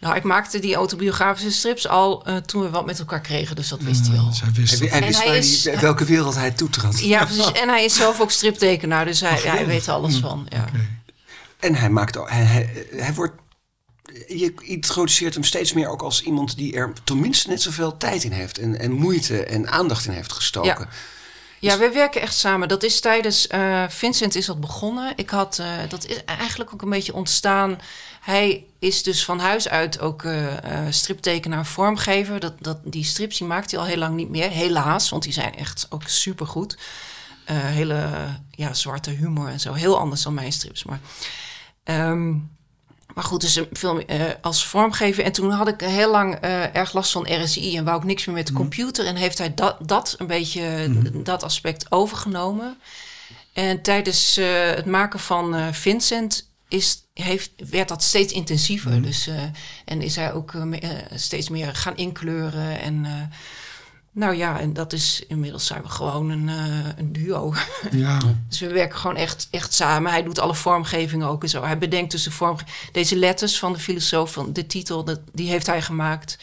Nou, 0.00 0.16
ik 0.16 0.22
maakte 0.22 0.58
die 0.58 0.74
autobiografische 0.74 1.50
strips 1.52 1.88
al 1.88 2.24
eh, 2.26 2.36
toen 2.36 2.62
we 2.62 2.70
wat 2.70 2.86
met 2.86 2.98
elkaar 2.98 3.20
kregen, 3.20 3.56
dus 3.56 3.68
dat 3.68 3.80
wist 3.80 4.06
hij 4.06 4.16
Eh, 4.16 4.26
al. 4.26 4.32
zij 4.32 4.48
wist 4.52 4.80
En, 4.82 5.02
hij 5.14 5.38
is- 5.38 5.62
die- 5.62 5.76
welke 5.76 6.04
wereld 6.04 6.34
hij 6.34 6.50
toetrad. 6.50 7.00
Ja, 7.00 7.24
precies. 7.24 7.52
En 7.52 7.68
hij 7.68 7.84
is 7.84 7.94
zelf 7.96 8.20
ook 8.20 8.30
striptekenaar, 8.30 9.04
dus 9.04 9.20
hij, 9.20 9.40
ja, 9.42 9.54
hij 9.54 9.66
weet 9.66 9.86
er 9.86 9.92
alles 9.92 10.16
van. 10.16 10.46
Ja. 10.48 10.64
Oké. 10.68 10.86
En 11.58 11.74
hij 11.74 11.90
maakt 11.90 12.16
ook, 12.16 12.30
hij, 12.30 12.42
hij, 12.44 12.86
hij 12.96 13.14
wordt, 13.14 13.34
je 14.26 14.52
introduceert 14.58 15.34
hem 15.34 15.44
steeds 15.44 15.72
meer 15.72 15.88
ook 15.88 16.02
als 16.02 16.22
iemand 16.22 16.56
die 16.56 16.74
er 16.74 16.92
tenminste 17.04 17.48
net 17.48 17.62
zoveel 17.62 17.96
tijd 17.96 18.24
in 18.24 18.32
heeft. 18.32 18.58
En, 18.58 18.78
en 18.78 18.92
moeite 18.92 19.44
en 19.44 19.68
aandacht 19.68 20.06
in 20.06 20.12
heeft 20.12 20.32
gestoken. 20.32 20.88
Ja, 21.60 21.78
we 21.78 21.90
werken 21.90 22.20
echt 22.20 22.34
samen. 22.34 22.68
Dat 22.68 22.82
is 22.82 23.00
tijdens 23.00 23.46
eh, 23.46 23.84
Vincent 23.88 24.34
is 24.34 24.46
dat 24.46 24.60
begonnen. 24.60 25.12
Ik 25.16 25.30
had 25.30 25.58
eh, 25.58 25.66
dat 25.88 26.06
is 26.06 26.24
eigenlijk 26.24 26.72
ook 26.72 26.82
een 26.82 26.90
beetje 26.90 27.14
ontstaan. 27.14 27.78
Hij 28.28 28.64
is 28.78 29.02
dus 29.02 29.24
van 29.24 29.38
huis 29.38 29.68
uit 29.68 30.00
ook 30.00 30.24
eh 30.24 30.86
eh, 30.86 30.92
striptekenaar, 30.92 31.66
vormgever. 31.66 32.40
Dat, 32.40 32.54
dat, 32.60 32.78
die 32.84 33.04
strips 33.04 33.38
die 33.38 33.46
maakt 33.46 33.70
hij 33.70 33.80
al 33.80 33.86
heel 33.86 33.96
lang 33.96 34.14
niet 34.14 34.28
meer. 34.28 34.50
Helaas, 34.50 35.08
want 35.08 35.22
die 35.22 35.32
zijn 35.32 35.54
echt 35.54 35.86
ook 35.90 36.02
supergoed. 36.06 36.78
Eh 37.44 37.56
hele 37.56 38.08
ja, 38.50 38.74
zwarte 38.74 39.10
humor 39.10 39.48
en 39.48 39.60
zo. 39.60 39.72
Heel 39.72 39.98
anders 39.98 40.22
dan 40.22 40.34
mijn 40.34 40.52
strips. 40.52 40.84
Maar, 40.84 41.00
ehm, 41.84 42.30
maar 43.14 43.24
goed, 43.24 43.40
dus 43.40 43.56
een 43.56 43.68
film 43.72 44.02
als 44.40 44.66
vormgever. 44.66 45.24
En 45.24 45.32
toen 45.32 45.50
had 45.50 45.68
ik 45.68 45.80
heel 45.80 46.10
lang 46.10 46.34
erg 46.72 46.92
last 46.92 47.12
van 47.12 47.42
RSI 47.42 47.76
en 47.76 47.84
wou 47.84 47.98
ik 47.98 48.04
niks 48.04 48.24
meer 48.24 48.36
met 48.36 48.46
de 48.46 48.52
computer. 48.52 49.06
En 49.06 49.16
heeft 49.16 49.38
hij 49.38 49.54
dat, 49.54 49.76
dat 49.80 50.14
een 50.18 50.26
beetje, 50.26 50.88
dat 51.22 51.42
aspect 51.42 51.86
overgenomen. 51.92 52.78
En 53.52 53.82
tijdens 53.82 54.36
het 54.74 54.86
maken 54.86 55.20
van 55.20 55.74
Vincent 55.74 56.48
is, 56.68 57.02
heeft, 57.14 57.50
werd 57.70 57.88
dat 57.88 58.02
steeds 58.02 58.32
intensiever. 58.32 59.02
Dus, 59.02 59.26
eh, 59.26 59.42
en 59.84 60.02
is 60.02 60.16
hij 60.16 60.32
ook 60.32 60.54
eh, 60.54 60.82
eh, 60.82 61.04
steeds 61.14 61.48
meer 61.48 61.74
gaan 61.74 61.96
inkleuren. 61.96 62.80
En 62.80 63.06
nou 64.12 64.34
ja, 64.34 64.60
en 64.60 64.72
dat 64.72 64.92
is 64.92 65.24
inmiddels 65.28 65.66
zijn 65.66 65.82
we 65.82 65.88
gewoon 65.88 66.30
een, 66.30 66.48
een 66.96 67.12
duo. 67.12 67.54
Ja, 67.90 68.18
Dus 68.48 68.60
we 68.60 68.68
werken 68.68 68.98
gewoon 68.98 69.16
echt, 69.16 69.48
echt 69.50 69.74
samen. 69.74 70.10
Hij 70.10 70.22
doet 70.22 70.38
alle 70.38 70.54
vormgevingen 70.54 71.28
ook 71.28 71.42
en 71.42 71.48
zo. 71.48 71.62
Hij 71.62 71.78
bedenkt 71.78 72.10
dus 72.10 72.22
de 72.22 72.30
vorm, 72.30 72.56
deze 72.92 73.16
letters 73.16 73.58
van 73.58 73.72
de 73.72 73.78
filosoof, 73.78 74.32
van 74.32 74.52
de 74.52 74.66
titel, 74.66 75.04
dat, 75.04 75.20
die 75.32 75.48
heeft 75.48 75.66
hij 75.66 75.82
gemaakt. 75.82 76.38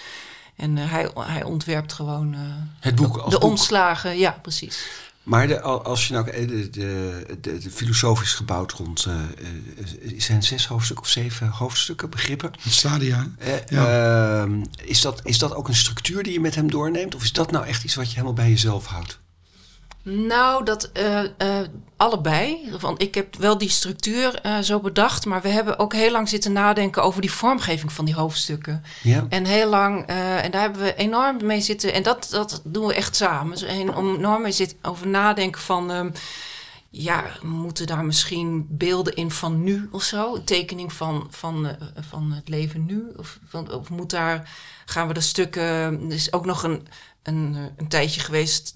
En 0.56 0.78
hij, 0.78 1.10
hij 1.20 1.44
ontwerpt 1.44 1.94
gewoon 1.94 2.36
Het 2.80 2.96
boek 2.96 3.18
als 3.18 3.34
de 3.34 3.40
boek. 3.40 3.50
omslagen. 3.50 4.18
Ja, 4.18 4.40
precies. 4.42 4.88
Maar 5.26 5.48
de, 5.48 5.62
al- 5.62 5.84
als 5.84 6.08
je 6.08 6.14
nou, 6.14 6.30
eh, 6.30 6.48
de, 6.48 6.70
de, 6.70 7.26
de, 7.42 7.72
filosofisch 7.72 8.34
gebouwd 8.34 8.72
rond, 8.72 9.06
eh, 9.06 9.14
eh, 9.16 10.14
zijn 10.22 10.44
zes 10.44 10.68
hoofdstukken 10.68 11.06
of 11.06 11.12
zeven 11.12 11.48
hoofdstukken 11.48 12.10
begrippen. 12.10 12.52
het 12.62 12.74
stadia. 12.74 13.28
Eh, 13.38 13.54
Ja. 13.68 14.42
ehm, 14.42 14.64
is, 14.84 15.02
dat, 15.02 15.20
is 15.24 15.38
dat 15.38 15.56
ook 15.56 15.68
een 15.68 15.76
structuur 15.76 16.24
die 16.24 16.34
je 16.34 16.40
met 16.40 16.56
hem 16.56 16.72
doorneemt? 16.72 17.16
Of 17.16 17.24
is 17.24 17.32
dat 17.34 17.52
nou 17.52 17.66
echt 17.66 17.84
iets 17.84 17.96
wat 17.96 18.06
je 18.08 18.12
helemaal 18.14 18.34
bij 18.34 18.50
jezelf 18.50 18.86
houdt? 18.86 19.20
Nou, 20.08 20.64
dat 20.64 20.92
eh, 20.92 21.24
eh, 21.24 21.68
allebei. 21.98 22.72
Want 22.80 23.02
ik 23.02 23.16
heb 23.16 23.36
wel 23.36 23.58
die 23.58 23.70
structuur 23.70 24.40
eh, 24.42 24.60
zo 24.60 24.80
bedacht. 24.80 25.26
Maar 25.26 25.42
we 25.42 25.50
hebben 25.50 25.80
ook 25.80 25.94
heel 25.94 26.12
lang 26.12 26.30
zitten 26.30 26.52
nadenken 26.52 27.04
over 27.04 27.22
die 27.22 27.32
vormgeving 27.32 27.92
van 27.92 28.06
die 28.06 28.16
hoofdstukken. 28.16 28.84
Ja. 29.04 29.26
En 29.30 29.46
heel 29.46 29.70
lang, 29.70 30.06
en 30.06 30.52
daar 30.52 30.62
hebben 30.62 30.82
we 30.82 30.96
enorm 30.96 31.46
mee 31.46 31.62
zitten. 31.62 31.94
En 31.94 32.04
dat, 32.04 32.28
dat 32.32 32.62
doen 32.64 32.88
we 32.88 32.94
echt 32.94 33.16
samen. 33.16 33.58
Om 33.96 34.16
enorm 34.16 34.42
mee 34.42 34.52
zitten 34.52 34.78
over 34.82 35.08
nadenken 35.08 35.62
van. 35.62 35.92
ehm, 35.92 36.10
ja, 36.90 37.24
moeten 37.42 37.88
daar 37.88 38.06
misschien 38.06 38.66
beelden 38.70 39.16
in 39.16 39.32
van 39.32 39.64
nu 39.64 39.88
of 39.92 40.04
zo? 40.04 40.36
Een 40.36 40.44
tekening 40.44 40.94
van, 40.94 41.28
van, 41.30 41.76
van 42.10 42.32
het 42.32 42.50
leven 42.50 42.86
nu? 42.86 43.04
Of, 43.18 43.40
van, 43.48 43.72
of 43.74 43.90
moet 43.90 44.10
daar, 44.10 44.50
gaan 44.86 45.08
we 45.08 45.14
de 45.14 45.22
stukken. 45.22 45.64
Er 45.64 46.14
is 46.14 46.34
ook 46.34 46.46
nog 46.46 46.64
een, 46.64 46.88
een, 47.28 47.56
eh, 47.56 47.62
een 47.78 47.88
tijdje 47.88 48.22
geweest 48.22 48.76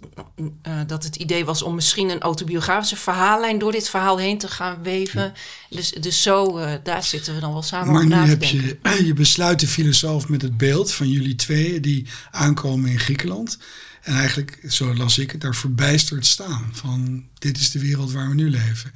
eh, 0.62 0.80
dat 0.88 1.04
het 1.04 1.16
idee 1.16 1.46
was 1.46 1.62
om 1.62 1.76
misschien 1.76 2.10
een 2.10 2.22
autobiografische 2.22 2.96
verhaallijn 2.96 3.60
door 3.60 3.72
dit 3.72 3.90
verhaal 3.90 4.18
heen 4.18 4.38
te 4.38 4.48
gaan 4.48 4.84
weven. 4.84 5.34
Dus, 5.70 5.92
dus 5.92 6.22
zo, 6.22 6.58
eh, 6.58 6.74
daar 6.84 7.04
zitten 7.04 7.34
we 7.34 7.40
dan 7.40 7.52
wel 7.54 7.62
samen 7.62 7.94
Maar 7.94 8.06
nu 8.06 8.30
heb 8.30 8.44
je, 8.44 8.78
je 9.06 9.14
besluit 9.14 9.60
de 9.60 9.68
filosoof 9.68 10.30
met 10.30 10.42
het 10.42 10.58
beeld 10.58 10.92
van 10.92 11.10
jullie 11.10 11.36
tweeën 11.36 11.82
die 11.82 12.08
aankomen 12.32 12.90
in 12.90 13.00
Griekenland. 13.00 13.58
En 14.02 14.14
eigenlijk, 14.16 14.60
zo 14.68 14.96
las 14.96 15.18
ik 15.18 15.32
het, 15.32 15.42
daar 15.42 15.56
verbijsterd 15.56 16.26
staan. 16.26 16.70
Van 16.72 17.26
dit 17.34 17.58
is 17.58 17.72
de 17.72 17.80
wereld 17.80 18.12
waar 18.12 18.30
we 18.30 18.36
nu 18.36 18.50
leven. 18.50 18.92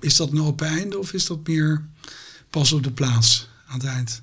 Is 0.00 0.16
dat 0.16 0.30
een 0.30 0.42
open 0.42 0.66
einde 0.66 0.98
of 0.98 1.12
is 1.12 1.26
dat 1.26 1.46
meer 1.46 1.88
pas 2.50 2.72
op 2.72 2.82
de 2.82 2.92
plaats 2.92 3.48
aan 3.66 3.78
het 3.78 3.88
eind? 3.88 4.22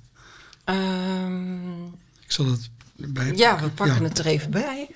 Ehm, 0.63 1.83
Ik 2.25 2.31
zal 2.31 2.45
het 2.45 2.69
bij. 2.95 3.31
Ja, 3.35 3.59
we 3.59 3.69
pakken 3.69 4.01
Ja. 4.01 4.07
het 4.07 4.19
er 4.19 4.25
even 4.25 4.51
bij. 4.51 4.87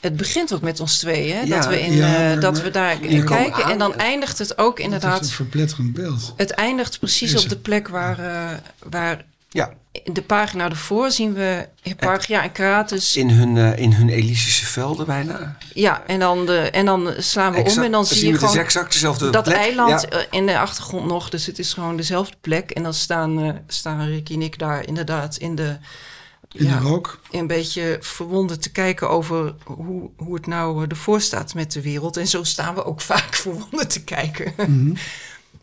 Het 0.00 0.16
begint 0.16 0.52
ook 0.54 0.60
met 0.60 0.80
ons 0.80 0.98
tweeën, 0.98 1.36
hè? 1.36 1.40
Ja, 1.42 1.56
dat 1.56 1.66
we, 1.66 1.80
in, 1.80 1.92
ja, 1.92 2.32
eh, 2.34 2.40
dat 2.40 2.52
maar- 2.54 2.62
we 2.62 2.70
daar 2.70 2.96
kijken. 2.98 3.64
aan. 3.64 3.70
En 3.70 3.78
dan 3.78 3.94
eindigt 3.94 4.38
het 4.38 4.58
ook 4.58 4.66
Dat 4.68 4.78
is 4.78 4.84
inderdaad. 4.84 5.20
een 5.20 5.28
verpletterend 5.28 5.92
beeld. 5.92 6.32
Het 6.36 6.50
eindigt 6.50 6.98
precies 6.98 7.28
Is 7.32 7.36
op 7.36 7.40
het? 7.42 7.50
de 7.50 7.58
plek 7.58 7.88
waar, 7.88 8.18
eh, 8.18 8.58
waar 8.90 9.24
Ja, 9.52 9.72
in 10.04 10.12
de 10.12 10.22
pagina 10.22 10.68
ervoor 10.68 11.10
zien 11.10 11.32
we 11.34 11.68
Hipparchia 11.82 12.42
en 12.42 12.52
Krates. 12.52 13.16
in 13.16 13.30
hun, 13.30 13.56
eh, 13.56 13.78
in 13.78 13.92
hun 13.92 14.08
Elysische 14.08 14.66
velden 14.66 15.06
bijna. 15.06 15.56
Ja, 15.74 16.02
en 16.06 16.18
dan, 16.18 16.46
de, 16.46 16.58
en 16.58 16.84
dan 16.86 17.14
slaan 17.18 17.52
we 17.52 17.58
om 17.76 17.82
en 17.82 17.90
dan 17.92 18.06
zien 18.06 18.16
zie 18.18 18.26
je 18.26 18.32
we 18.32 18.38
dus 18.38 18.48
gewoon 18.48 18.64
exact 18.64 18.92
dezelfde 18.92 19.30
dat 19.30 19.44
plek. 19.44 19.56
eiland 19.56 20.06
Ja. 20.10 20.24
in 20.30 20.46
de 20.46 20.58
achtergrond 20.58 21.06
nog. 21.06 21.30
Dus 21.30 21.46
het 21.46 21.58
is 21.58 21.72
gewoon 21.72 21.96
dezelfde 21.96 22.36
plek. 22.40 22.70
En 22.70 22.82
dan 22.82 22.94
staan, 22.94 23.42
eh, 23.42 23.50
staan 23.66 24.06
Ricky 24.06 24.34
en 24.34 24.42
ik 24.42 24.58
daar 24.58 24.86
inderdaad 24.86 25.36
in 25.36 25.54
de... 25.54 25.76
In 26.52 26.66
de 26.66 26.78
rook. 26.78 27.20
een 27.30 27.46
beetje 27.46 27.98
verwonderd 28.00 28.62
te 28.62 28.72
kijken 28.72 29.10
over 29.10 29.54
hoe, 29.64 30.10
hoe 30.16 30.34
het 30.34 30.46
nou 30.46 30.82
eh, 30.82 30.90
ervoor 30.90 31.20
staat 31.20 31.54
met 31.54 31.72
de 31.72 31.80
wereld. 31.82 32.16
En 32.16 32.26
zo 32.26 32.44
staan 32.44 32.74
we 32.74 32.84
ook 32.84 33.00
vaak 33.12 33.34
verwonderd 33.34 33.90
te 33.90 34.04
kijken. 34.04 34.52
Mhm. 34.56 34.94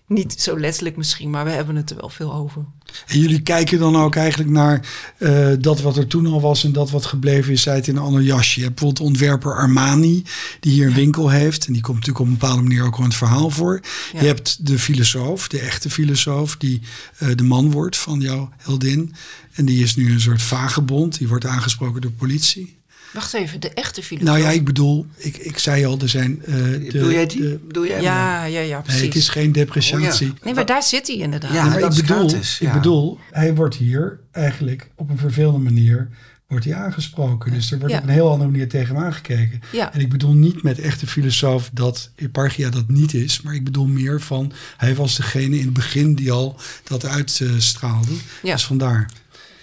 Niet 0.08 0.42
zo 0.42 0.60
letterlijk 0.60 0.98
misschien, 0.98 1.30
maar 1.30 1.46
we 1.46 1.52
hebben 1.52 1.76
het 1.76 1.90
er 1.90 1.98
wel 1.98 2.10
veel 2.10 2.34
over. 2.34 2.66
En 3.08 3.20
jullie 3.20 3.42
kijken 3.42 3.80
dan 3.80 3.96
ook 3.96 4.16
eigenlijk 4.16 4.50
naar 4.50 4.88
eh, 5.18 5.50
dat 5.60 5.82
wat 5.82 5.98
er 5.98 6.08
toen 6.08 6.26
al 6.26 6.42
was 6.42 6.64
en 6.64 6.72
dat 6.72 6.90
wat 6.90 7.06
gebleven 7.06 7.54
is 7.54 7.70
uit 7.70 7.88
in 7.88 7.96
een 7.96 8.02
ander 8.02 8.22
jasje. 8.22 8.60
Je 8.60 8.66
hebt 8.66 8.80
bijvoorbeeld 8.80 9.10
ontwerper 9.10 9.56
Armani, 9.56 10.24
die 10.60 10.72
hier 10.72 10.88
een 10.88 10.94
winkel 10.94 11.30
heeft. 11.30 11.66
En 11.66 11.74
die 11.74 11.82
komt 11.82 11.96
natuurlijk 11.96 12.26
op 12.26 12.32
een 12.32 12.40
bepaalde 12.40 12.62
manier 12.62 12.84
ook 12.84 12.96
wel 12.96 13.06
in 13.06 13.10
het 13.10 13.18
verhaal 13.18 13.50
voor. 13.50 13.80
Ja. 14.14 14.20
Je 14.20 14.26
hebt 14.26 14.68
de 14.68 14.80
filosoof, 14.80 15.48
de 15.48 15.60
echte 15.60 15.90
filosoof, 15.90 16.58
die 16.58 16.82
eh, 17.18 17.30
de 17.36 17.44
man 17.44 17.72
wordt 17.72 17.98
van 17.98 18.20
jouw 18.20 18.50
heldin. 18.58 19.16
En 19.54 19.66
die 19.66 19.84
is 19.84 19.96
nu 19.96 20.12
een 20.12 20.22
soort 20.22 20.42
vagebond. 20.42 21.18
Die 21.18 21.28
wordt 21.28 21.46
aangesproken 21.46 22.02
door 22.02 22.12
politie. 22.12 22.77
Wacht 23.18 23.34
even, 23.34 23.60
de 23.60 23.70
echte 23.74 24.04
filosoof. 24.04 24.30
Nou 24.30 24.40
ja, 24.42 24.50
ik 24.50 24.66
bedoel, 24.66 25.06
ik, 25.16 25.38
ik 25.38 25.58
zei 25.58 25.86
al, 25.86 26.00
er 26.00 26.10
zijn... 26.10 26.42
eh, 26.46 26.54
de, 26.56 26.90
Bedoel 26.92 27.12
jij 27.12 27.26
die? 27.28 27.42
de- 27.42 27.60
Bedoel 27.68 27.86
jij 27.86 27.94
hem? 27.96 28.04
ja, 28.04 28.44
ja, 28.44 28.60
ja, 28.60 28.74
nee, 28.76 28.82
precies. 28.82 29.02
het 29.02 29.16
is 29.16 29.30
geen 29.30 29.52
depreciatie. 29.52 30.28
Oh 30.30 30.34
ja. 30.38 30.44
Nee, 30.46 30.54
maar 30.54 30.66
daar 30.66 30.84
zit 30.84 31.08
hij 31.08 31.16
inderdaad. 31.16 31.54
Ja, 31.54 31.66
maar 31.66 31.80
dat 31.80 31.92
ik 31.94 32.02
is 32.02 32.08
bedoel, 32.08 32.30
gratis, 32.30 32.60
ik 32.62 32.74
bedoel, 32.74 33.20
hij 33.32 33.56
wordt 33.56 33.76
hier 33.76 34.20
eigenlijk 34.32 34.90
op 34.96 35.10
een 35.10 35.18
vervelende 35.18 35.60
manier 35.60 36.10
wordt 36.48 36.66
hij 36.66 36.76
aangesproken. 36.76 37.52
Dus 37.52 37.72
er 37.72 37.78
wordt 37.80 37.94
Ja. 37.94 38.00
op 38.00 38.06
een 38.08 38.14
heel 38.14 38.32
andere 38.32 38.50
manier 38.52 38.70
tegen 38.70 38.96
hem 38.96 39.04
aangekeken. 39.06 39.60
Ja. 39.72 39.94
En 39.94 40.00
ik 40.00 40.10
bedoel 40.10 40.34
niet 40.34 40.64
met 40.64 40.80
echte 40.80 41.08
filosoof 41.08 41.70
dat 41.74 42.12
Eparchia 42.16 42.70
dat 42.70 42.88
niet 42.90 43.14
is. 43.14 43.42
Maar 43.42 43.54
ik 43.54 43.64
bedoel 43.64 43.86
meer 43.86 44.22
van, 44.22 44.52
hij 44.78 44.96
was 44.96 45.16
degene 45.16 45.56
in 45.58 45.66
het 45.66 45.74
begin 45.74 46.16
die 46.16 46.32
al 46.32 46.60
dat 46.84 47.06
uitstraalde. 47.06 48.12
Ja. 48.44 48.54
Dus 48.54 48.66
vandaar. 48.66 49.12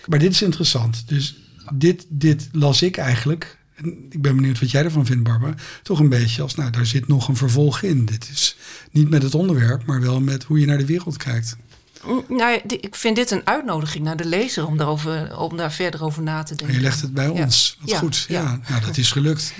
Maar 0.07 0.19
dit 0.19 0.31
is 0.31 0.43
interessant. 0.43 1.03
Dus 1.07 1.37
dit, 1.73 2.07
dit 2.09 2.49
las 2.53 2.83
ik 2.83 2.97
eigenlijk. 2.97 3.59
En 3.75 4.07
ik 4.11 4.23
ben 4.23 4.37
benieuwd 4.37 4.61
wat 4.61 4.71
jij 4.71 4.85
ervan 4.85 5.07
vindt, 5.07 5.23
Barbara. 5.25 5.55
Toch 5.83 5.99
een 5.99 6.09
beetje 6.09 6.43
als, 6.43 6.55
nou, 6.55 6.71
daar 6.71 6.87
zit 6.87 7.09
nog 7.09 7.29
een 7.29 7.37
vervolg 7.37 7.83
in. 7.83 8.05
Dit 8.05 8.29
is 8.33 8.57
niet 8.91 9.11
met 9.11 9.23
het 9.23 9.35
onderwerp, 9.35 9.87
maar 9.87 10.01
wel 10.01 10.21
met 10.21 10.45
hoe 10.45 10.61
je 10.61 10.67
naar 10.67 10.79
de 10.79 10.87
wereld 10.87 11.17
kijkt. 11.17 11.57
Mm, 12.07 12.25
Nou, 12.29 12.61
ik 12.67 12.95
vind 12.95 13.17
dit 13.17 13.31
een 13.31 13.47
uitnodiging 13.47 14.05
naar 14.05 14.17
de 14.17 14.25
lezer 14.25 14.67
om, 14.67 14.77
daarover, 14.77 15.39
om 15.39 15.57
daar 15.57 15.73
verder 15.73 16.03
over 16.05 16.23
na 16.23 16.43
te 16.43 16.51
En 16.51 16.57
denken. 16.57 16.75
je 16.77 16.81
legt 16.83 17.01
het 17.01 17.15
bij 17.15 17.25
Ja. 17.25 17.31
ons. 17.31 17.77
Wat 17.81 17.91
Ja, 17.91 17.99
goed. 17.99 18.25
Ja. 18.29 18.41
ja. 18.43 18.61
nou, 18.69 18.85
dat 18.85 18.97
is 18.97 19.13
gelukt. 19.13 19.53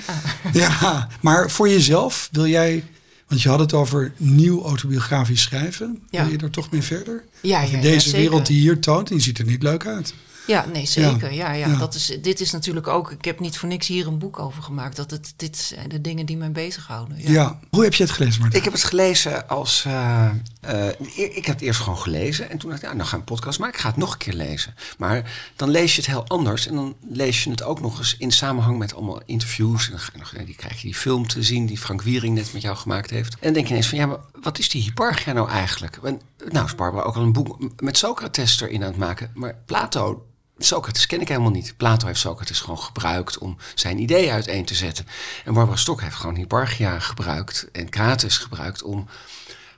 Ja, 0.53 1.09
maar 1.21 1.51
voor 1.51 1.69
jezelf 1.69 2.29
wil 2.33 2.47
jij... 2.47 2.85
Want 3.27 3.43
je 3.43 3.49
had 3.49 3.59
het 3.59 3.73
over 3.73 4.13
nieuw 4.17 4.65
autobiografisch 4.65 5.43
schrijven. 5.43 6.03
Wil 6.11 6.27
je 6.27 6.39
daar 6.39 6.51
toch 6.51 6.71
mee 6.71 6.83
verder? 6.83 7.25
Ja, 7.43 7.67
deze 7.81 8.11
wereld 8.17 8.47
die 8.47 8.61
hier 8.61 8.81
toont, 8.81 9.09
die 9.09 9.21
ziet 9.21 9.39
er 9.39 9.45
niet 9.47 9.63
leuk 9.63 9.87
uit. 9.87 10.15
Ja, 10.47 10.65
nee, 10.73 10.87
zeker. 10.87 11.33
Ja. 11.33 11.53
Ja, 11.53 11.69
Ja. 11.69 11.77
Dat 11.77 11.95
is, 11.95 12.19
dit 12.23 12.41
is 12.41 12.51
natuurlijk 12.53 12.87
ook... 12.87 13.11
Ik 13.11 13.25
heb 13.25 13.41
niet 13.41 13.59
voor 13.59 13.69
niks 13.69 13.87
hier 13.87 14.07
een 14.07 14.19
boek 14.19 14.39
over 14.39 14.63
gemaakt. 14.63 14.97
Dat 14.97 15.11
het, 15.11 15.35
dit 15.37 15.57
zijn 15.57 15.89
de 15.89 16.01
dingen 16.01 16.27
die 16.27 16.37
mij 16.37 16.53
bezighouden. 16.53 17.17
Ja. 17.21 17.31
Ja. 17.31 17.59
Hoe 17.71 17.83
heb 17.85 17.95
je 17.95 18.03
het 18.03 18.13
gelezen, 18.13 18.41
Martijn? 18.41 18.59
Ik 18.59 18.65
heb 18.65 18.73
het 18.81 18.85
gelezen 18.85 19.49
als. 19.49 19.85
eh, 19.85 20.29
eh, 20.61 20.89
ik 21.15 21.47
heb 21.47 21.55
het 21.55 21.61
eerst 21.65 21.81
gewoon 21.81 21.99
gelezen. 21.99 22.51
En 22.51 22.59
toen 22.59 22.71
dacht 22.71 22.83
ik, 22.83 22.89
ja, 22.89 22.95
nou 22.95 23.09
ga 23.09 23.15
ik 23.15 23.21
een 23.21 23.27
podcast 23.35 23.59
maken. 23.59 23.75
Ik 23.75 23.81
ga 23.81 23.89
het 23.89 23.97
nog 23.97 24.13
een 24.13 24.19
keer 24.19 24.33
lezen. 24.35 24.75
Maar 24.99 25.33
dan 25.57 25.69
lees 25.71 25.95
je 25.95 26.01
het 26.01 26.11
heel 26.11 26.27
anders. 26.29 26.67
En 26.67 26.75
dan 26.75 26.95
lees 27.09 27.45
je 27.45 27.51
het 27.51 27.63
ook 27.63 27.81
nog 27.81 27.99
eens 27.99 28.17
in 28.19 28.31
samenhang 28.33 28.79
met 28.79 28.95
allemaal 28.95 29.23
interviews. 29.27 29.85
En 29.85 29.91
dan 29.91 30.01
ga 30.01 30.11
je 30.13 30.19
nog, 30.19 30.33
eh, 30.33 30.47
die 30.47 30.55
krijg 30.57 30.77
je 30.81 30.87
die 30.87 30.95
film 30.97 31.27
te 31.27 31.43
zien 31.43 31.67
die 31.67 31.79
Frank 31.79 32.03
Wiering 32.03 32.35
net 32.35 32.53
met 32.53 32.63
jou 32.63 32.77
gemaakt 32.77 33.11
heeft. 33.11 33.33
En 33.33 33.39
dan 33.41 33.53
denk 33.53 33.65
je 33.67 33.71
ineens 33.73 33.89
van, 33.89 33.99
ja, 33.99 34.07
maar 34.07 34.19
wat 34.43 34.59
is 34.59 34.69
die 34.69 34.83
hyparchia 34.83 35.33
nou 35.33 35.49
eigenlijk? 35.49 35.99
En, 36.03 36.21
nou 36.49 36.67
is 36.67 36.75
Barbara 36.75 37.05
ook 37.05 37.15
al 37.17 37.23
een 37.23 37.33
boek 37.33 37.81
met 37.83 37.99
Socrates 37.99 38.61
erin 38.61 38.83
aan 38.83 38.89
het 38.89 38.97
maken. 38.97 39.31
Maar 39.35 39.57
Plato 39.67 40.27
Socrates 40.59 41.07
ken 41.07 41.21
ik 41.21 41.29
helemaal 41.29 41.51
niet. 41.51 41.75
Plato 41.77 42.07
heeft 42.07 42.21
Socrates 42.21 42.61
gewoon 42.61 42.79
gebruikt 42.79 43.39
om 43.39 43.57
zijn 43.75 43.99
ideeën 43.99 44.33
uiteen 44.33 44.65
te 44.65 44.75
zetten. 44.75 45.07
En 45.45 45.55
Barbara 45.55 45.77
Stok 45.77 46.01
heeft 46.01 46.17
gewoon 46.17 46.35
Hipparchia 46.35 46.99
gebruikt 46.99 47.69
en 47.73 47.89
Krates 47.89 48.39
gebruikt 48.39 48.83
om 48.83 49.09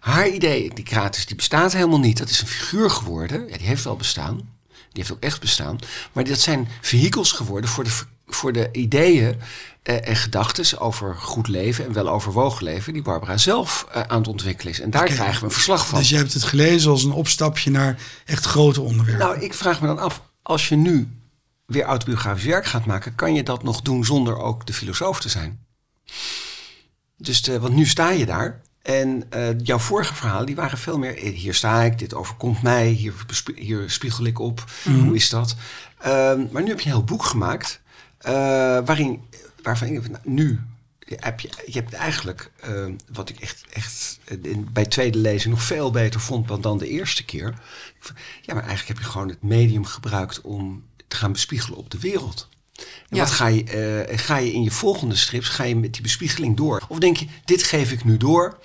haar 0.00 0.28
ideeën. 0.28 0.74
Die 0.74 0.84
Krates 0.84 1.26
die 1.26 1.36
bestaat 1.36 1.72
helemaal 1.72 2.00
niet. 2.00 2.18
Dat 2.18 2.28
is 2.28 2.40
een 2.40 2.46
figuur 2.46 2.90
geworden. 2.90 3.48
Ja, 3.48 3.56
die 3.56 3.66
heeft 3.66 3.84
wel 3.84 3.96
bestaan. 3.96 4.36
Die 4.66 5.04
heeft 5.04 5.12
ook 5.12 5.22
echt 5.22 5.40
bestaan. 5.40 5.78
Maar 6.12 6.24
dat 6.24 6.40
zijn 6.40 6.68
vehikels 6.80 7.32
geworden 7.32 7.70
voor 7.70 7.84
de, 7.84 7.90
voor 8.26 8.52
de 8.52 8.68
ideeën 8.72 9.40
eh, 9.82 10.08
en 10.08 10.16
gedachten 10.16 10.78
over 10.80 11.14
goed 11.14 11.48
leven 11.48 11.84
en 11.84 11.92
wel 11.92 12.08
overwogen 12.08 12.64
leven. 12.64 12.92
Die 12.92 13.02
Barbara 13.02 13.36
zelf 13.36 13.86
eh, 13.92 14.02
aan 14.02 14.18
het 14.18 14.28
ontwikkelen 14.28 14.72
is. 14.72 14.80
En 14.80 14.90
daar 14.90 15.04
krijgen 15.04 15.38
we 15.38 15.44
een 15.44 15.50
verslag 15.50 15.86
van. 15.86 15.98
Dus 15.98 16.08
je 16.08 16.16
hebt 16.16 16.32
het 16.32 16.44
gelezen 16.44 16.90
als 16.90 17.04
een 17.04 17.12
opstapje 17.12 17.70
naar 17.70 17.98
echt 18.24 18.44
grote 18.44 18.80
onderwerpen. 18.80 19.26
Nou, 19.26 19.40
ik 19.40 19.54
vraag 19.54 19.80
me 19.80 19.86
dan 19.86 19.98
af, 19.98 20.20
als 20.46 20.68
je 20.68 20.76
nu 20.76 21.08
weer 21.64 21.82
autobiografisch 21.84 22.44
werk 22.44 22.66
gaat 22.66 22.86
maken, 22.86 23.14
kan 23.14 23.34
je 23.34 23.42
dat 23.42 23.62
nog 23.62 23.82
doen 23.82 24.04
zonder 24.04 24.38
ook 24.38 24.66
de 24.66 24.72
filosoof 24.72 25.20
te 25.20 25.28
zijn? 25.28 25.64
Dus 27.16 27.42
de, 27.42 27.60
want 27.60 27.74
nu 27.74 27.86
sta 27.86 28.10
je 28.10 28.26
daar. 28.26 28.60
En 28.82 29.24
eh, 29.30 29.58
jouw 29.58 29.78
vorige 29.78 30.14
verhalen, 30.14 30.46
die 30.46 30.54
waren 30.54 30.78
veel 30.78 30.98
meer... 30.98 31.16
eh, 31.18 31.34
Hier 31.34 31.54
sta 31.54 31.82
ik, 31.82 31.98
dit 31.98 32.14
overkomt 32.14 32.62
mij, 32.62 32.86
hier, 32.88 33.14
hier 33.54 33.90
spiegel 33.90 34.24
ik 34.24 34.38
op. 34.38 34.64
Hoe 34.84 35.14
is 35.14 35.28
dat? 35.30 35.56
Ehm, 35.98 36.46
maar 36.50 36.62
nu 36.62 36.68
heb 36.68 36.80
je 36.80 36.86
een 36.86 36.96
heel 36.96 37.04
boek 37.04 37.24
gemaakt... 37.24 37.80
eh, 38.18 38.32
waarin, 38.84 39.22
waarvan 39.62 39.88
ik 39.88 40.08
nou, 40.08 40.22
nu 40.24 40.60
heb 41.06 41.40
je, 41.40 41.48
je 41.66 41.78
hebt 41.78 41.92
eigenlijk... 41.92 42.50
ehm, 42.60 42.94
wat 43.12 43.28
ik 43.28 43.40
echt, 43.40 43.64
echt 43.70 44.18
eh, 44.24 44.36
in, 44.42 44.68
bij 44.72 44.86
tweede 44.86 45.18
lezing 45.18 45.54
nog 45.54 45.62
veel 45.62 45.90
beter 45.90 46.20
vond 46.20 46.48
dan, 46.48 46.60
dan 46.60 46.78
de 46.78 46.88
eerste 46.88 47.24
keer. 47.24 47.54
Ja, 48.42 48.54
maar 48.54 48.64
eigenlijk 48.66 48.88
heb 48.88 48.98
je 48.98 49.12
gewoon 49.12 49.28
het 49.28 49.42
medium 49.42 49.84
gebruikt... 49.84 50.40
om 50.40 50.84
te 51.08 51.16
gaan 51.16 51.32
bespiegelen 51.32 51.78
op 51.78 51.90
de 51.90 51.98
wereld. 51.98 52.48
En 53.08 53.16
Ja. 53.16 53.18
wat 53.22 53.30
ga 53.30 53.46
je, 53.46 53.64
eh, 53.64 54.18
ga 54.18 54.36
je 54.36 54.52
in 54.52 54.62
je 54.62 54.70
volgende 54.70 55.16
strips, 55.16 55.48
ga 55.48 55.64
je 55.64 55.76
met 55.76 55.92
die 55.92 56.02
bespiegeling 56.02 56.56
door? 56.56 56.84
Of 56.88 56.98
denk 56.98 57.16
je, 57.16 57.26
dit 57.44 57.62
geef 57.62 57.92
ik 57.92 58.04
nu 58.04 58.16
door, 58.16 58.58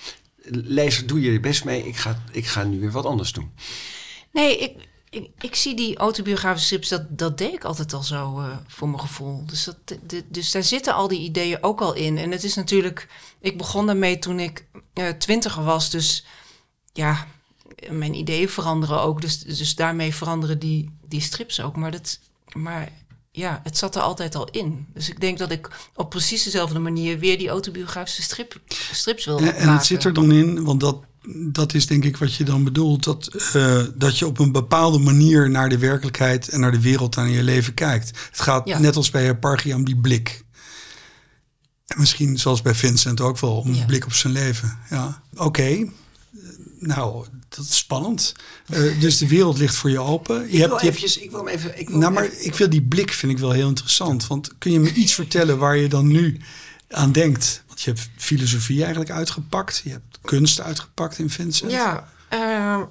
lezer, 0.52 1.08
doe 1.08 1.22
je 1.22 1.32
er 1.32 1.40
best 1.40 1.64
mee, 1.64 1.88
ik 1.88 1.96
ga, 1.98 2.24
ik 2.32 2.46
ga 2.46 2.64
nu 2.64 2.80
weer 2.80 2.92
wat 2.92 3.06
anders 3.06 3.32
doen. 3.32 3.52
Nee, 4.32 4.58
ik, 4.58 4.88
ik, 5.12 5.30
ik 5.40 5.56
zie 5.56 5.76
die 5.76 5.98
autobiografische 5.98 6.66
strips, 6.66 6.90
dat, 6.90 7.18
dat 7.18 7.38
deed 7.38 7.54
ik 7.54 7.64
altijd 7.64 7.94
al 7.94 8.04
zo 8.04 8.40
eh, 8.40 8.58
voor 8.68 8.88
mijn 8.90 9.00
gevoel. 9.02 9.46
Dus, 9.46 9.64
dat, 9.64 10.00
dus 10.28 10.52
daar 10.52 10.64
zitten 10.64 10.94
al 10.94 11.08
die 11.08 11.20
ideeën 11.20 11.64
ook 11.64 11.82
al 11.82 11.94
in. 11.94 12.18
En 12.18 12.32
het 12.32 12.44
is 12.44 12.56
natuurlijk, 12.56 13.08
ik 13.40 13.58
begon 13.58 13.86
daarmee 13.86 14.20
toen 14.20 14.40
ik 14.40 14.66
eh, 14.94 15.10
twintiger 15.10 15.64
was. 15.64 15.90
Dus 15.90 16.26
ja, 16.94 17.28
mijn 17.90 18.14
ideeën 18.14 18.50
veranderen 18.50 19.02
ook. 19.02 19.22
Dus, 19.22 19.40
dus 19.40 19.76
daarmee 19.76 20.16
veranderen 20.16 20.60
die, 20.60 20.98
die 21.08 21.22
strips 21.22 21.62
ook. 21.62 21.76
Maar, 21.76 21.92
dat, 21.92 22.20
maar 22.54 22.92
ja, 23.32 23.60
het 23.64 23.78
zat 23.78 23.96
er 23.96 24.02
altijd 24.02 24.36
al 24.36 24.50
in. 24.52 24.88
Dus 24.94 25.10
ik 25.10 25.20
denk 25.20 25.38
dat 25.38 25.52
ik 25.52 25.70
op 25.96 26.10
precies 26.10 26.44
dezelfde 26.44 26.80
manier 26.80 27.20
weer 27.20 27.38
die 27.38 27.50
autobiografische 27.50 28.22
strip, 28.22 28.60
strips 28.92 29.26
wil 29.26 29.38
En, 29.38 29.44
maken. 29.44 29.60
en 29.60 29.74
het 29.74 29.86
zit 29.86 30.04
er 30.04 30.14
dan 30.14 30.32
in, 30.32 30.64
want 30.64 30.80
dat, 30.80 30.98
dat 31.36 31.74
is 31.74 31.88
denk 31.88 32.04
ik 32.06 32.18
wat 32.18 32.36
je 32.36 32.44
dan 32.44 32.64
bedoelt, 32.64 33.04
dat, 33.04 33.28
eh, 33.54 33.84
dat 33.96 34.18
je 34.20 34.26
op 34.28 34.40
een 34.40 34.52
bepaalde 34.52 34.98
manier 35.00 35.50
naar 35.50 35.70
de 35.70 35.78
werkelijkheid 35.78 36.48
en 36.50 36.60
naar 36.60 36.72
de 36.72 36.82
wereld 36.82 37.18
en 37.18 37.30
je 37.32 37.44
leven 37.44 37.74
kijkt. 37.74 38.08
Het 38.32 38.42
gaat 38.42 38.68
Ja. 38.68 38.80
net 38.80 38.96
als 38.96 39.10
bij 39.10 39.30
Eparchia 39.30 39.76
om 39.76 39.86
die 39.86 39.98
blik. 39.98 40.44
En 41.88 42.00
misschien 42.00 42.38
zoals 42.40 42.62
bij 42.62 42.76
Vincent 42.76 43.22
ook 43.22 43.40
wel 43.40 43.58
om 43.58 43.74
Ja. 43.74 43.80
een 43.80 43.86
blik 43.86 44.06
op 44.06 44.14
zijn 44.14 44.34
leven. 44.34 44.78
Ja, 44.90 45.22
oké. 45.36 45.62
Eh, 45.64 45.80
Nou, 46.80 47.26
dat 47.50 47.66
is 47.66 47.78
spannend. 47.78 48.36
Eh, 48.68 49.00
dus 49.00 49.18
de 49.18 49.28
wereld 49.28 49.58
ligt 49.58 49.76
voor 49.76 49.90
je 49.90 50.00
open. 50.00 50.36
Je 50.36 50.44
Ik 50.44 50.50
wil, 50.52 50.60
hebt, 50.60 50.70
je 50.82 50.86
hebt- 50.86 50.98
eventjes, 50.98 51.18
ik 51.24 51.32
wil 51.32 51.40
hem 51.46 51.48
even... 51.48 51.80
Ik 51.80 51.90
wil 51.90 51.98
nou, 51.98 52.14
maar 52.14 52.24
even- 52.24 52.46
ik 52.46 52.56
wil 52.56 52.70
die 52.70 52.82
blik 52.82 53.12
vind 53.14 53.32
ik 53.32 53.38
wel 53.38 53.52
heel 53.52 53.68
interessant. 53.68 54.28
Want 54.28 54.58
kun 54.58 54.72
je 54.72 54.80
me 54.80 54.94
iets 54.94 55.14
vertellen 55.14 55.58
waar 55.58 55.78
je 55.78 55.88
dan 55.90 56.08
nu 56.08 56.40
aan 56.90 57.12
denkt? 57.12 57.64
Want 57.68 57.82
je 57.82 57.90
hebt 57.92 58.10
filosofie 58.18 58.80
eigenlijk 58.80 59.12
uitgepakt. 59.12 59.82
Je 59.84 59.90
hebt 59.90 60.11
kunst 60.22 60.62
uitgepakt 60.62 61.18
in 61.18 61.30
Vincent. 61.30 61.72
Ja, 61.72 62.08
eh, 62.32 62.82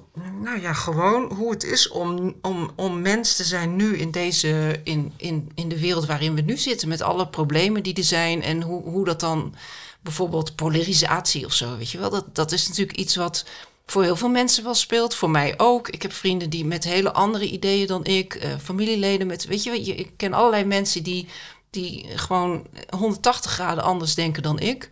nou 0.41 0.61
ja, 0.61 0.73
gewoon 0.73 1.33
hoe 1.33 1.51
het 1.51 1.63
is 1.63 1.89
om, 1.89 2.35
om, 2.41 2.71
om 2.75 3.01
mens 3.01 3.35
te 3.35 3.43
zijn 3.43 3.75
nu 3.75 3.97
in 3.97 4.11
deze, 4.11 4.79
in, 4.83 5.13
in, 5.17 5.51
in 5.55 5.69
de 5.69 5.79
wereld 5.79 6.05
waarin 6.05 6.35
we 6.35 6.41
nu 6.41 6.57
zitten, 6.57 6.87
met 6.87 7.01
alle 7.01 7.27
problemen 7.27 7.83
die 7.83 7.93
er 7.93 8.03
zijn 8.03 8.41
en 8.41 8.61
hoe, 8.61 8.83
hoe 8.83 9.05
dat 9.05 9.19
dan 9.19 9.55
bijvoorbeeld 10.01 10.55
polarisatie 10.55 11.45
of 11.45 11.53
zo, 11.53 11.77
weet 11.77 11.91
je 11.91 11.97
wel, 11.97 12.09
dat, 12.09 12.35
dat 12.35 12.51
is 12.51 12.67
natuurlijk 12.67 12.97
iets 12.97 13.15
wat 13.15 13.45
voor 13.85 14.03
heel 14.03 14.15
veel 14.15 14.29
mensen 14.29 14.63
wel 14.63 14.73
speelt, 14.73 15.15
voor 15.15 15.29
mij 15.29 15.53
ook. 15.57 15.89
Ik 15.89 16.01
heb 16.01 16.13
vrienden 16.13 16.49
die 16.49 16.65
met 16.65 16.83
hele 16.83 17.11
andere 17.11 17.49
ideeën 17.49 17.87
dan 17.87 18.03
ik, 18.05 18.35
eh, 18.35 18.49
familieleden 18.61 19.27
met, 19.27 19.45
weet 19.45 19.63
je, 19.63 19.71
ik 19.71 20.11
ken 20.17 20.33
allerlei 20.33 20.63
mensen 20.63 21.03
die, 21.03 21.27
die 21.69 22.05
gewoon 22.15 22.67
180 22.89 23.51
graden 23.51 23.83
anders 23.83 24.15
denken 24.15 24.43
dan 24.43 24.59
ik. 24.59 24.89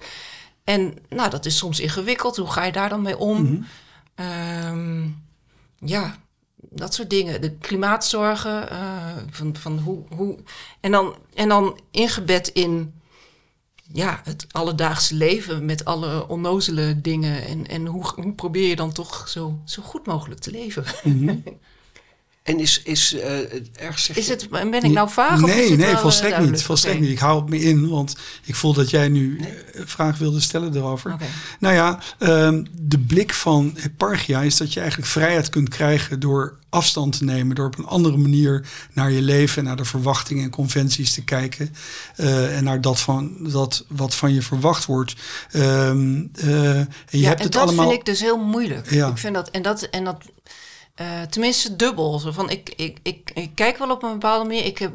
En 0.70 0.94
nou, 1.10 1.30
dat 1.30 1.46
is 1.46 1.58
soms 1.58 1.80
ingewikkeld. 1.80 2.38
Hoe 2.38 2.52
ga 2.52 2.64
je 2.64 2.72
daar 2.72 2.90
dan 2.90 3.02
mee 3.02 3.18
om? 3.18 3.66
Ehm, 4.16 5.08
ja, 5.80 6.18
dat 6.56 6.94
soort 6.94 7.10
dingen. 7.10 7.42
De 7.42 7.52
klimaatzorgen. 7.52 8.70
eh, 8.70 9.16
van, 9.30 9.56
van 9.56 9.80
hoe, 9.80 10.04
hoe, 10.16 10.38
en, 10.80 10.92
dan, 10.92 11.16
en 11.34 11.50
dan 11.50 11.80
ingebed 11.92 12.48
in 12.48 12.94
ja, 13.94 14.22
het 14.24 14.46
alledaagse 14.52 15.16
leven 15.16 15.66
met 15.66 15.86
alle 15.86 16.28
onnozele 16.28 17.02
dingen. 17.02 17.46
En, 17.46 17.68
en 17.68 17.86
hoe, 17.86 18.12
hoe 18.16 18.34
probeer 18.34 18.68
je 18.68 18.76
dan 18.76 18.92
toch 18.92 19.28
zo, 19.28 19.60
zo 19.66 19.82
goed 19.82 20.06
mogelijk 20.06 20.42
te 20.42 20.52
leven? 20.52 20.84
En 22.50 22.60
is, 22.60 22.82
is 22.84 23.14
eh, 23.14 23.30
het 23.32 23.70
erg 23.78 24.00
zeg 24.00 24.18
Is 24.18 24.28
het, 24.28 24.50
ben 24.50 24.84
ik 24.84 24.92
nou 24.92 25.10
vaag? 25.10 25.44
of 25.44 25.50
is 25.50 25.56
Nee, 25.56 25.70
het 25.70 25.78
nee, 25.78 25.86
wel, 25.86 25.96
eh, 25.96 26.02
volstrekt 26.02 26.40
niet. 26.40 26.64
Volstrekt 26.64 27.00
niet. 27.00 27.10
Ik 27.10 27.20
hou 27.20 27.40
het 27.42 27.50
me 27.50 27.60
in, 27.60 27.90
want 27.90 28.16
ik 28.46 28.56
voel 28.56 28.74
dat 28.74 28.90
jij 28.90 29.10
nu 29.10 29.38
eh, 29.40 29.48
een 29.72 29.88
vraag 29.88 30.18
wilde 30.18 30.40
stellen 30.40 30.76
erover. 30.76 31.14
Oké. 31.14 31.26
Nou 31.60 31.74
ja, 31.76 32.00
ehm, 32.20 32.64
de 32.72 33.00
blik 33.00 33.34
van 33.34 33.78
Eparchia 33.84 34.42
is 34.42 34.58
dat 34.58 34.74
je 34.74 34.80
eigenlijk 34.80 35.10
vrijheid 35.10 35.50
kunt 35.50 35.70
krijgen 35.70 36.20
door 36.20 36.58
afstand 36.70 37.18
te 37.18 37.24
nemen, 37.24 37.56
door 37.56 37.66
op 37.66 37.78
een 37.78 37.86
andere 37.86 38.18
manier 38.18 38.68
naar 38.94 39.12
je 39.12 39.22
leven, 39.22 39.64
naar 39.64 39.76
de 39.76 39.86
verwachtingen 39.86 40.44
en 40.44 40.50
conventies 40.50 41.14
te 41.14 41.24
kijken 41.24 41.76
eh, 42.16 42.58
en 42.58 42.64
naar 42.64 42.82
dat, 42.82 43.00
van, 43.00 43.38
dat 43.40 43.86
wat 43.88 44.16
van 44.16 44.34
je 44.34 44.42
verwacht 44.42 44.86
wordt. 44.86 45.16
Ehm, 45.52 46.24
eh, 46.36 46.78
en 46.78 46.88
je 47.10 47.20
ja, 47.20 47.28
hebt 47.28 47.40
en 47.40 47.44
het 47.44 47.54
dat 47.54 47.62
allemaal. 47.62 47.88
vind 47.88 48.00
ik 48.00 48.06
dus 48.06 48.20
heel 48.20 48.38
moeilijk. 48.38 48.92
Ja. 48.92 49.08
Ik 49.08 49.18
vind 49.18 49.34
dat, 49.34 49.50
en 49.50 49.62
dat, 49.62 49.82
en 49.82 50.04
dat 50.04 50.26
eh, 51.00 51.22
tenminste 51.22 51.76
dubbel. 51.76 52.20
Zo 52.20 52.32
van, 52.32 52.50
ik, 52.50 52.74
ik, 52.76 52.98
ik, 53.04 53.32
ik 53.34 53.56
kijk 53.56 53.78
wel 53.78 53.92
op 53.92 54.04
een 54.04 54.12
bepaalde 54.12 54.46
manier. 54.46 54.66
Ik, 54.66 54.78
heb, 54.78 54.94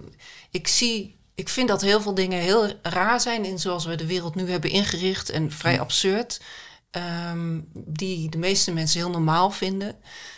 ik 0.51 0.69
zie, 0.69 1.17
ik 1.35 1.49
vind 1.49 1.69
dat 1.69 1.83
heel 1.83 2.01
veel 2.01 2.15
dingen 2.15 2.41
heel 2.41 2.73
raar 2.83 3.21
zijn 3.21 3.45
in 3.45 3.59
zoals 3.59 3.85
we 3.85 3.95
de 3.95 4.07
wereld 4.07 4.35
nu 4.35 4.51
hebben 4.51 4.71
ingericht 4.71 5.31
en 5.31 5.53
vrij 5.53 5.81
absurd. 5.81 6.41
ehm, 6.91 7.61
die 7.73 8.29
de 8.31 8.39
meeste 8.39 8.73
mensen 8.73 9.01
heel 9.01 9.11
normaal 9.11 9.51
vinden. 9.51 9.97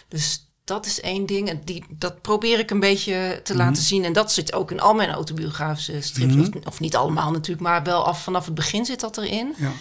Dus 0.09 0.51
dat 0.65 0.87
is 0.87 1.01
één 1.01 1.27
ding. 1.27 1.49
En 1.49 1.61
die, 1.65 1.85
dat 1.89 2.23
probeer 2.23 2.59
ik 2.59 2.71
een 2.71 2.81
beetje 2.81 3.41
te 3.45 3.57
laten 3.57 3.83
zien. 3.83 4.05
En 4.05 4.13
dat 4.13 4.33
zit 4.33 4.53
ook 4.53 4.71
in 4.71 4.81
al 4.81 4.95
mijn 4.95 5.11
autobiografische 5.11 6.01
strips. 6.01 6.35
Mhm. 6.35 6.41
of, 6.41 6.67
of 6.67 6.81
niet 6.81 6.97
allemaal 6.97 7.31
natuurlijk, 7.31 7.67
maar 7.67 7.83
wel 7.83 8.07
af, 8.07 8.23
vanaf 8.23 8.45
het 8.45 8.55
begin 8.55 8.85
zit 8.85 9.01
dat 9.01 9.17
erin. 9.19 9.55
Ja. 9.57 9.73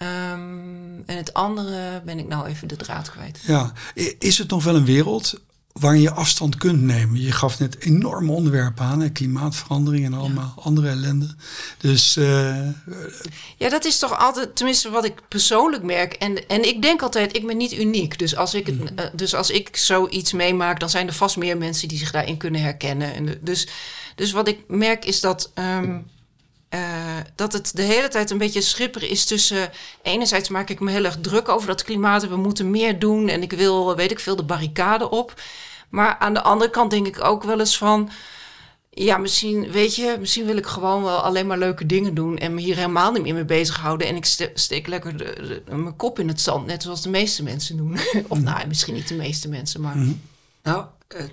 Ehm, 0.00 1.00
en 1.06 1.16
het 1.16 1.34
andere 1.34 2.02
ben 2.04 2.18
ik 2.18 2.28
nou 2.28 2.46
even 2.46 2.68
de 2.68 2.76
draad 2.76 3.10
kwijt. 3.10 3.38
Ja, 3.46 3.72
is 4.18 4.38
het 4.38 4.50
nog 4.50 4.64
wel 4.64 4.74
een 4.76 4.84
wereld 4.84 5.40
waarin 5.72 6.00
je 6.00 6.10
afstand 6.12 6.56
kunt 6.56 6.82
nemen? 6.82 7.20
Je 7.20 7.32
gaf 7.32 7.58
net 7.58 7.76
enorme 7.80 8.32
onderwerpen 8.32 8.84
aan, 8.84 9.00
hè? 9.00 9.08
klimaatverandering 9.10 10.04
en 10.04 10.14
allemaal 10.14 10.54
andere 10.62 10.88
ellende. 10.88 11.34
Dus 11.78 12.16
eh, 12.16 12.66
Ja, 13.56 13.68
dat 13.68 13.84
is 13.84 13.98
toch 13.98 14.18
altijd, 14.18 14.56
tenminste 14.56 14.90
wat 14.90 15.04
ik 15.04 15.22
persoonlijk 15.28 15.82
merk. 15.82 16.12
En, 16.12 16.48
en 16.48 16.68
ik 16.68 16.82
denk 16.82 17.02
altijd, 17.02 17.36
ik 17.36 17.46
ben 17.46 17.56
niet 17.56 17.72
uniek. 17.72 18.18
Dus 18.18 18.36
als 18.36 18.54
ik, 18.54 18.66
het, 18.66 18.94
eh, 18.94 19.04
dus 19.12 19.34
als 19.34 19.50
ik 19.50 19.76
zoiets 19.76 20.32
meemaak, 20.32 20.80
dan 20.80 20.90
zijn 20.90 21.06
er 21.06 21.12
vast 21.14 21.36
meer 21.36 21.56
mensen 21.56 21.88
die 21.88 21.98
zich 21.98 22.10
daarin 22.10 22.36
kunnen 22.36 22.60
herkennen. 22.60 23.14
En 23.14 23.26
de- 23.26 23.38
dus, 23.42 23.68
dus 24.14 24.32
wat 24.32 24.48
ik 24.48 24.58
merk 24.68 25.04
is 25.04 25.20
dat, 25.20 25.50
ehm, 25.54 25.98
eh, 26.70 26.80
dat 27.34 27.52
het 27.52 27.76
de 27.76 27.82
hele 27.82 28.08
tijd 28.08 28.30
een 28.30 28.38
beetje 28.38 28.60
schipperen 28.60 29.08
is 29.08 29.24
tussen... 29.24 29.70
Enerzijds 30.02 30.48
maak 30.48 30.70
ik 30.70 30.80
me 30.80 30.90
heel 30.90 31.04
erg 31.04 31.18
druk 31.20 31.48
over 31.48 31.66
dat 31.66 31.84
klimaat 31.84 32.22
en 32.22 32.28
we 32.28 32.36
moeten 32.36 32.70
meer 32.70 32.98
doen. 32.98 33.28
En 33.28 33.42
ik 33.42 33.52
wil, 33.52 33.96
weet 33.96 34.10
ik 34.10 34.20
veel, 34.20 34.36
de 34.36 34.42
barricade 34.42 35.10
op. 35.10 35.40
Maar 35.88 36.16
aan 36.18 36.34
de 36.34 36.42
andere 36.42 36.70
kant 36.70 36.90
denk 36.90 37.06
ik 37.06 37.24
ook 37.24 37.42
wel 37.44 37.58
eens 37.58 37.78
van... 37.78 38.10
Ja, 38.90 39.16
misschien, 39.18 39.70
weet 39.70 39.94
je, 39.94 40.16
misschien 40.20 40.46
wil 40.46 40.56
ik 40.56 40.66
gewoon 40.66 41.02
wel 41.02 41.18
alleen 41.18 41.46
maar 41.46 41.58
leuke 41.58 41.86
dingen 41.86 42.14
doen 42.14 42.38
en 42.38 42.54
me 42.54 42.60
hier 42.60 42.76
helemaal 42.76 43.12
niet 43.12 43.22
meer 43.22 43.34
mee 43.34 43.44
bezighouden. 43.44 44.06
En 44.06 44.16
ik 44.16 44.24
ste- 44.24 44.50
steek 44.54 44.86
lekker 44.86 45.16
de, 45.16 45.62
de- 45.66 45.76
mijn 45.76 45.96
kop 45.96 46.18
in 46.18 46.28
het 46.28 46.40
zand, 46.40 46.66
net 46.66 46.82
zoals 46.82 47.02
de 47.02 47.08
meeste 47.10 47.42
mensen 47.42 47.76
doen. 47.76 47.98
of 48.28 48.38
nou, 48.40 48.66
misschien 48.66 48.94
niet 48.94 49.08
de 49.08 49.14
meeste 49.14 49.48
mensen, 49.48 49.80
maar. 49.80 49.96
Nou, 50.62 50.84
eh, 51.08 51.24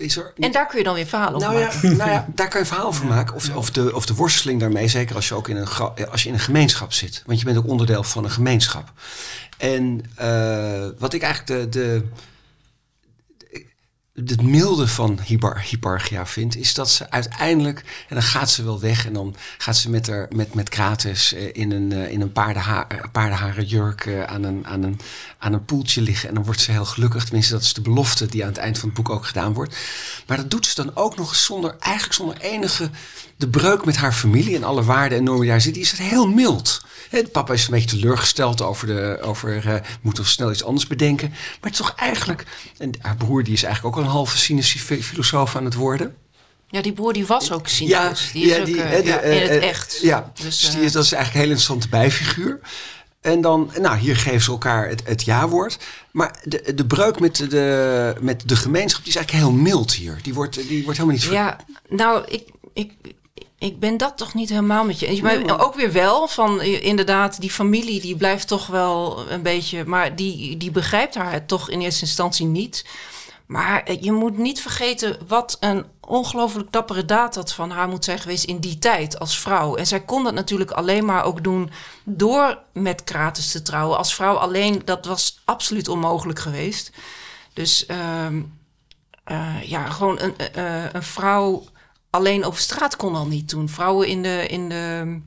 is 0.00 0.16
er... 0.16 0.32
En 0.38 0.52
daar 0.52 0.66
kun 0.66 0.78
je 0.78 0.84
dan 0.84 0.94
weer 0.94 1.06
verhalen 1.06 1.34
over 1.34 1.48
Nou 1.48 1.64
maken. 1.64 1.90
ja, 1.90 1.96
nou 1.96 2.10
ja, 2.10 2.26
daar 2.34 2.48
kan 2.48 2.60
je 2.60 2.66
verhaal 2.66 2.86
over 2.86 3.06
maken. 3.06 3.34
Of, 3.34 3.54
of, 3.54 3.70
de, 3.70 3.94
of 3.94 4.06
de 4.06 4.14
worsteling 4.14 4.60
daarmee, 4.60 4.88
zeker 4.88 5.14
als 5.14 5.28
je 5.28 5.34
ook 5.34 5.48
in 5.48 5.56
een, 5.56 5.68
eh, 5.94 6.10
als 6.10 6.22
je 6.22 6.28
in 6.28 6.34
een 6.34 6.40
gemeenschap 6.40 6.92
zit. 6.92 7.22
Want 7.26 7.38
je 7.38 7.44
bent 7.44 7.58
ook 7.58 7.66
onderdeel 7.66 8.02
van 8.02 8.24
een 8.24 8.30
gemeenschap. 8.30 8.92
En 9.58 10.04
eh, 10.16 10.86
wat 10.98 11.12
ik 11.12 11.22
eigenlijk 11.22 11.62
de, 11.62 11.68
de, 11.78 12.04
het 14.24 14.42
milde 14.42 14.88
van 14.88 15.18
Hyper, 15.26 15.60
Hyparchia 15.60 16.26
vind, 16.26 16.56
is 16.56 16.74
dat 16.74 16.90
ze 16.90 17.10
uiteindelijk, 17.10 17.78
en 18.08 18.14
dan 18.14 18.22
gaat 18.22 18.50
ze 18.50 18.64
wel 18.64 18.80
weg 18.80 19.06
en 19.06 19.12
dan 19.12 19.36
gaat 19.58 19.76
ze 19.76 19.90
met, 19.90 20.06
haar, 20.06 20.28
met, 20.34 20.54
met 20.54 20.68
Krates 20.68 21.32
eh, 21.32 21.48
in 21.52 21.72
een, 21.72 21.92
eh, 21.92 22.10
in 22.10 22.20
een 22.20 22.32
eh, 22.34 22.98
paardenharen 23.12 23.64
jurk 23.64 24.24
aan, 24.26 24.42
een, 24.42 24.66
aan, 24.66 24.82
een, 24.82 25.00
aan 25.38 25.52
een 25.52 25.64
poeltje 25.64 26.00
liggen. 26.02 26.28
En 26.28 26.34
dan 26.34 26.44
wordt 26.44 26.60
ze 26.60 26.70
heel 26.70 26.84
gelukkig. 26.84 27.24
Tenminste, 27.24 27.52
dat 27.52 27.62
is 27.62 27.74
de 27.74 27.80
belofte 27.80 28.26
die 28.26 28.42
aan 28.42 28.48
het 28.48 28.58
eind 28.58 28.78
van 28.78 28.88
het 28.88 28.96
boek 28.96 29.10
ook 29.10 29.26
gedaan 29.26 29.52
wordt. 29.52 29.76
Maar 30.26 30.36
dat 30.36 30.50
doet 30.50 30.66
ze 30.66 30.74
dan 30.74 30.96
ook 30.96 31.16
nog 31.16 31.36
zonder, 31.36 31.76
eigenlijk 31.78 32.14
zonder 32.14 32.36
enige, 32.36 32.90
de 33.40 33.48
breuk 33.48 33.84
met 33.84 33.96
haar 33.96 34.12
familie 34.12 34.56
en 34.56 34.64
alle 34.64 34.82
waarden 34.84 35.18
en 35.18 35.24
normen 35.24 35.42
die 35.42 35.50
daar 35.50 35.60
zitten. 35.60 35.82
Is 35.82 35.90
het 35.90 36.00
heel 36.00 36.28
mild. 36.28 36.84
Hè, 37.10 37.22
Papa 37.24 37.52
is 37.52 37.64
een 37.64 37.70
beetje 37.70 37.88
teleurgesteld 37.98 38.62
over, 38.62 38.86
de, 38.86 39.18
over 39.22 39.68
eh, 39.68 39.80
moet 40.00 40.14
toch 40.14 40.28
snel 40.28 40.50
iets 40.50 40.64
anders 40.64 40.86
bedenken. 40.86 41.28
Maar 41.30 41.38
het 41.60 41.72
is 41.72 41.76
toch 41.78 41.94
eigenlijk, 41.96 42.44
en 42.78 42.90
haar 43.00 43.16
broer 43.16 43.44
die 43.44 43.52
is 43.52 43.62
eigenlijk 43.62 43.96
ook 43.96 44.02
al 44.02 44.08
een 44.08 44.14
halve 44.16 44.38
cynische 44.38 44.78
fi- 44.78 45.02
filosoof 45.02 45.56
aan 45.56 45.64
het 45.64 45.74
worden. 45.74 46.14
Ja, 46.68 46.82
die 46.82 46.92
broer 46.92 47.12
die 47.12 47.26
was 47.26 47.52
ook 47.52 47.68
cynicus. 47.68 48.30
die 48.32 48.44
is 48.50 48.58
ook 48.58 48.64
die, 48.66 48.82
eh, 48.82 48.98
eh, 48.98 49.04
de, 49.04 49.08
ja, 49.10 49.20
in 49.20 49.42
het 49.42 49.50
eh, 49.62 49.68
echt. 49.68 49.98
Ja, 50.02 50.32
Dus, 50.34 50.44
dus 50.44 50.68
eh, 50.68 50.74
die, 50.74 50.84
is- 50.84 50.92
dat 50.92 51.04
is 51.04 51.12
eigenlijk 51.12 51.34
een 51.34 51.40
hele 51.50 51.60
interessante 51.60 51.88
bijfiguur. 51.88 52.60
En 53.20 53.40
dan, 53.40 53.70
nou, 53.80 53.98
hier 53.98 54.16
geven 54.16 54.40
ze 54.40 54.50
elkaar 54.50 54.88
het, 54.88 55.02
het 55.04 55.22
ja-woord. 55.24 55.78
Maar 56.12 56.40
de, 56.44 56.72
de 56.74 56.86
breuk 56.86 57.20
met 57.20 57.36
de, 57.36 58.14
met 58.20 58.48
de 58.48 58.56
gemeenschap 58.56 59.00
die 59.04 59.12
is 59.12 59.16
eigenlijk 59.18 59.46
heel 59.46 59.56
mild 59.62 59.92
hier. 59.92 60.18
Die 60.22 60.34
wordt, 60.34 60.54
die 60.68 60.84
wordt 60.84 60.98
helemaal 60.98 61.18
niet... 61.18 61.24
ver- 61.24 61.34
Ja, 61.34 61.56
nou, 61.88 62.24
ik, 62.28 62.48
ik, 62.74 62.92
ik 63.60 63.78
ben 63.78 63.96
dat 63.96 64.16
toch 64.16 64.34
niet 64.34 64.48
helemaal 64.48 64.84
met 64.84 65.00
je. 65.00 65.22
Maar 65.22 65.64
ook 65.64 65.74
weer 65.74 65.92
wel 65.92 66.28
van 66.28 66.60
eh, 66.60 66.84
inderdaad, 66.84 67.40
die 67.40 67.50
familie 67.50 68.00
die 68.00 68.16
blijft 68.16 68.48
toch 68.48 68.66
wel 68.66 69.24
een 69.30 69.42
beetje. 69.42 69.84
Maar 69.84 70.16
die, 70.16 70.56
die 70.56 70.70
begrijpt 70.70 71.14
haar 71.14 71.46
toch 71.46 71.70
in 71.70 71.80
eerste 71.80 72.04
instantie 72.04 72.46
niet. 72.46 72.84
Maar 73.46 73.82
eh, 73.82 74.02
je 74.02 74.12
moet 74.12 74.38
niet 74.38 74.60
vergeten 74.60 75.18
wat 75.26 75.56
een 75.60 75.84
ongelooflijk 76.00 76.72
dappere 76.72 77.04
daad 77.04 77.34
dat 77.34 77.52
van 77.52 77.70
haar 77.70 77.88
moet 77.88 78.04
zijn 78.04 78.18
geweest 78.18 78.44
in 78.44 78.58
die 78.58 78.78
tijd 78.78 79.18
als 79.18 79.38
vrouw. 79.38 79.76
En 79.76 79.86
zij 79.86 80.00
kon 80.00 80.24
dat 80.24 80.34
natuurlijk 80.34 80.70
alleen 80.70 81.04
maar 81.04 81.24
ook 81.24 81.44
doen 81.44 81.70
door 82.04 82.58
met 82.72 83.04
Krates 83.04 83.50
te 83.50 83.62
trouwen. 83.62 83.98
Als 83.98 84.14
vrouw 84.14 84.34
alleen, 84.34 84.82
dat 84.84 85.06
was 85.06 85.40
absoluut 85.44 85.88
onmogelijk 85.88 86.38
geweest. 86.38 86.92
Dus 87.52 87.86
ehm, 87.86 88.42
eh, 89.24 89.62
ja, 89.62 89.90
gewoon 89.90 90.20
een, 90.20 90.34
een 90.92 91.02
vrouw 91.02 91.64
alleen 92.10 92.44
over 92.44 92.60
straat 92.60 92.96
kon 92.96 93.14
al 93.14 93.26
niet 93.26 93.48
toen. 93.48 93.68
Vrouwen 93.68 94.08
in 94.08 94.22
de, 94.22 94.46
in 94.46 94.68
de, 94.68 95.20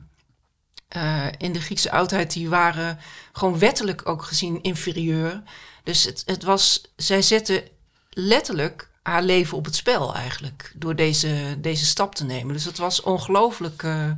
eh, 0.87 1.27
in 1.37 1.53
de 1.53 1.61
Griekse 1.61 1.91
oudheid, 1.91 2.33
die 2.33 2.49
waren 2.49 2.99
gewoon 3.31 3.59
wettelijk 3.59 4.09
ook 4.09 4.23
gezien 4.23 4.61
inferieur. 4.61 5.41
Dus 5.83 6.03
het, 6.03 6.23
het 6.25 6.43
was, 6.43 6.81
zij 6.95 7.21
zette 7.21 7.71
letterlijk 8.09 8.89
haar 9.03 9.23
leven 9.23 9.57
op 9.57 9.65
het 9.65 9.75
spel 9.75 10.15
eigenlijk, 10.15 10.73
door 10.75 10.95
deze, 10.95 11.57
deze 11.57 11.85
stap 11.85 12.15
te 12.15 12.23
nemen. 12.23 12.53
Dus 12.53 12.65
het 12.65 12.77
was 12.77 13.01
ongelooflijk, 13.01 13.83
eh, 13.83 14.11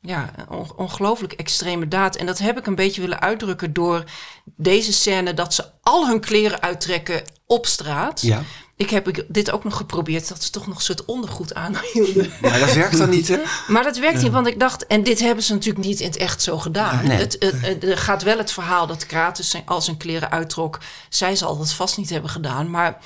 ja, 0.00 0.30
ongelooflijk 0.76 1.32
extreme 1.32 1.88
daad. 1.88 2.16
En 2.16 2.26
dat 2.26 2.38
heb 2.38 2.58
ik 2.58 2.66
een 2.66 2.74
beetje 2.74 3.00
willen 3.00 3.20
uitdrukken 3.20 3.72
door 3.72 4.04
deze 4.44 4.92
scène 4.92 5.34
dat 5.34 5.54
ze 5.54 5.64
al 5.82 6.06
hun 6.06 6.20
kleren 6.20 6.62
uittrekken 6.62 7.22
op 7.46 7.66
straat. 7.66 8.20
Ja. 8.20 8.42
Ik 8.76 8.90
heb 8.90 9.24
dit 9.28 9.50
ook 9.50 9.64
nog 9.64 9.76
geprobeerd, 9.76 10.28
dat 10.28 10.42
ze 10.42 10.50
toch 10.50 10.66
nog 10.66 10.82
soort 10.82 11.04
ondergoed 11.04 11.54
aanhielden. 11.54 12.32
Maar 12.42 12.58
dat 12.60 12.72
werkt 12.72 12.98
dan 12.98 13.10
niet, 13.10 13.28
hè? 13.28 13.38
Maar 13.68 13.82
dat 13.82 13.98
werkt 13.98 14.22
niet, 14.22 14.32
want 14.32 14.46
ik 14.46 14.60
dacht, 14.60 14.86
en 14.86 15.02
dit 15.02 15.20
hebben 15.20 15.44
ze 15.44 15.52
natuurlijk 15.52 15.84
niet 15.84 16.00
in 16.00 16.06
het 16.06 16.16
echt 16.16 16.42
zo 16.42 16.58
gedaan. 16.58 17.06
Nee. 17.06 17.16
Het, 17.18 17.36
het, 17.38 17.60
het- 17.60 17.84
er 17.84 17.98
gaat 17.98 18.22
wel 18.22 18.38
het 18.38 18.52
verhaal 18.52 18.86
dat 18.86 19.06
Kratos 19.06 19.50
zijn, 19.50 19.62
al 19.66 19.80
zijn 19.82 19.96
kleren 19.96 20.30
uittrok. 20.30 20.78
Zij 21.08 21.36
zal 21.36 21.58
dat 21.58 21.72
vast 21.72 21.96
niet 21.96 22.10
hebben 22.10 22.30
gedaan, 22.30 22.70
maar, 22.70 22.98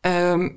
ehm, 0.00 0.48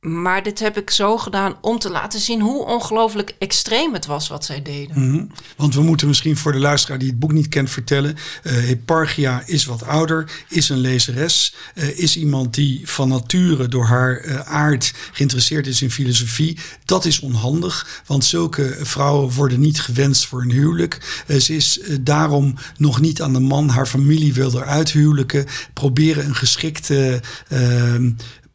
maar 0.00 0.42
dit 0.42 0.58
heb 0.58 0.76
ik 0.76 0.90
zo 0.90 1.18
gedaan 1.18 1.56
om 1.60 1.78
te 1.78 1.90
laten 1.90 2.20
zien 2.20 2.40
hoe 2.40 2.64
ongelooflijk 2.64 3.34
extreem 3.38 3.92
het 3.92 4.06
was 4.06 4.28
wat 4.28 4.44
zij 4.44 4.62
deden. 4.62 5.08
Mhm. 5.08 5.24
Want 5.56 5.74
we 5.74 5.82
moeten 5.82 6.08
misschien 6.08 6.36
voor 6.36 6.52
de 6.52 6.58
luisteraar 6.58 6.98
die 6.98 7.08
het 7.08 7.18
boek 7.18 7.32
niet 7.32 7.48
kent 7.48 7.70
vertellen. 7.70 8.16
Hipparchia 8.42 9.42
is 9.46 9.64
wat 9.64 9.86
ouder, 9.86 10.30
is 10.48 10.68
een 10.68 10.78
lezeres. 10.78 11.54
eh, 11.74 11.98
is 11.98 12.16
iemand 12.16 12.54
die 12.54 12.80
van 12.84 13.08
nature 13.08 13.68
door 13.68 13.84
haar 13.84 14.16
eh, 14.16 14.40
aard 14.40 14.92
geïnteresseerd 15.12 15.66
is 15.66 15.82
in 15.82 15.90
filosofie. 15.90 16.58
Dat 16.84 17.04
is 17.04 17.20
onhandig, 17.20 18.02
want 18.06 18.24
zulke 18.24 18.78
vrouwen 18.82 19.30
worden 19.30 19.60
niet 19.60 19.80
gewenst 19.80 20.26
voor 20.26 20.42
een 20.42 20.50
huwelijk. 20.50 21.24
Ze 21.40 21.56
is 21.56 21.80
daarom 22.00 22.54
nog 22.76 23.00
niet 23.00 23.22
aan 23.22 23.32
de 23.32 23.40
man. 23.40 23.68
Haar 23.68 23.86
familie 23.86 24.34
wil 24.34 24.56
eruit 24.56 24.90
huwelijken. 24.90 25.46
Proberen 25.72 26.24
een 26.24 26.34
geschikte... 26.34 27.20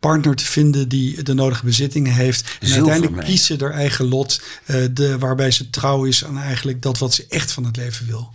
partner 0.07 0.35
te 0.35 0.45
vinden 0.45 0.89
die 0.89 1.23
de 1.23 1.33
nodige 1.33 1.65
bezittingen 1.65 2.13
heeft. 2.13 2.41
En 2.59 2.67
Zilver 2.67 2.91
uiteindelijk 2.91 3.37
ze 3.37 3.55
haar 3.59 3.71
eigen 3.71 4.05
lot, 4.05 4.41
eh, 4.65 4.85
de, 4.91 5.17
waarbij 5.17 5.51
ze 5.51 5.69
trouw 5.69 6.03
is 6.03 6.25
aan 6.25 6.37
eigenlijk 6.39 6.81
dat 6.81 6.97
wat 6.97 7.13
ze 7.13 7.25
echt 7.29 7.51
van 7.51 7.63
het 7.65 7.75
leven 7.77 8.05
wil. 8.05 8.33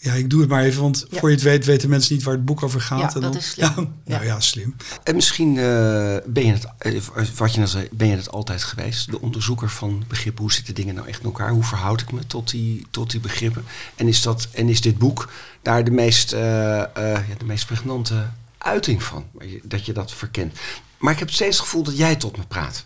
Ja, 0.00 0.12
ik 0.12 0.30
doe 0.30 0.40
het 0.40 0.48
maar 0.48 0.62
even, 0.62 0.82
want 0.82 1.06
Ja. 1.10 1.18
voor 1.18 1.28
je 1.28 1.34
het 1.34 1.44
weet 1.44 1.64
weten 1.64 1.88
mensen 1.88 2.14
niet 2.14 2.22
waar 2.24 2.34
het 2.34 2.44
boek 2.44 2.62
over 2.62 2.80
gaat. 2.80 2.98
Ja, 2.98 3.14
En 3.14 3.20
dat 3.20 3.22
dan- 3.22 3.36
is 3.36 3.50
slim. 3.50 3.66
Ja, 3.74 3.74
nou 3.76 3.88
Ja. 4.04 4.22
ja, 4.22 4.40
slim. 4.40 4.76
En 5.04 5.14
misschien 5.14 5.48
eh, 5.58 6.16
ben 6.26 6.46
je 6.46 6.52
het, 6.52 6.66
eh, 6.78 7.00
wat 7.36 7.54
je 7.54 7.60
net 7.60 7.68
zei, 7.68 7.88
ben 7.92 8.08
je 8.08 8.16
het 8.16 8.30
altijd 8.30 8.62
geweest, 8.62 9.10
de 9.10 9.20
onderzoeker 9.20 9.70
van 9.70 10.04
begrippen. 10.08 10.42
Hoe 10.42 10.52
zitten 10.52 10.74
dingen 10.74 10.94
nou 10.94 11.08
echt 11.08 11.18
in 11.18 11.24
elkaar? 11.24 11.50
Hoe 11.50 11.64
verhoud 11.64 12.00
ik 12.00 12.12
me 12.12 12.26
tot 12.26 12.50
die, 12.50 12.86
tot 12.90 13.10
die 13.10 13.20
begrippen? 13.20 13.64
En 13.96 14.08
is, 14.08 14.22
dat, 14.22 14.48
en 14.52 14.68
is 14.68 14.80
dit 14.80 14.98
boek 14.98 15.28
daar 15.62 15.84
de 15.84 15.90
meest, 15.90 16.32
eh, 16.32 16.78
eh, 16.80 16.86
ja, 17.28 17.34
de 17.38 17.44
meest 17.44 17.66
pregnante 17.66 18.26
uiting 18.58 19.02
van? 19.02 19.26
Dat 19.62 19.86
je 19.86 19.92
dat 19.92 20.12
verkent. 20.12 20.58
Maar 20.98 21.12
ik 21.12 21.18
heb 21.18 21.30
steeds 21.30 21.56
het 21.56 21.66
gevoel 21.66 21.82
dat 21.82 21.96
jij 21.96 22.16
tot 22.16 22.36
me 22.36 22.42
praat. 22.48 22.84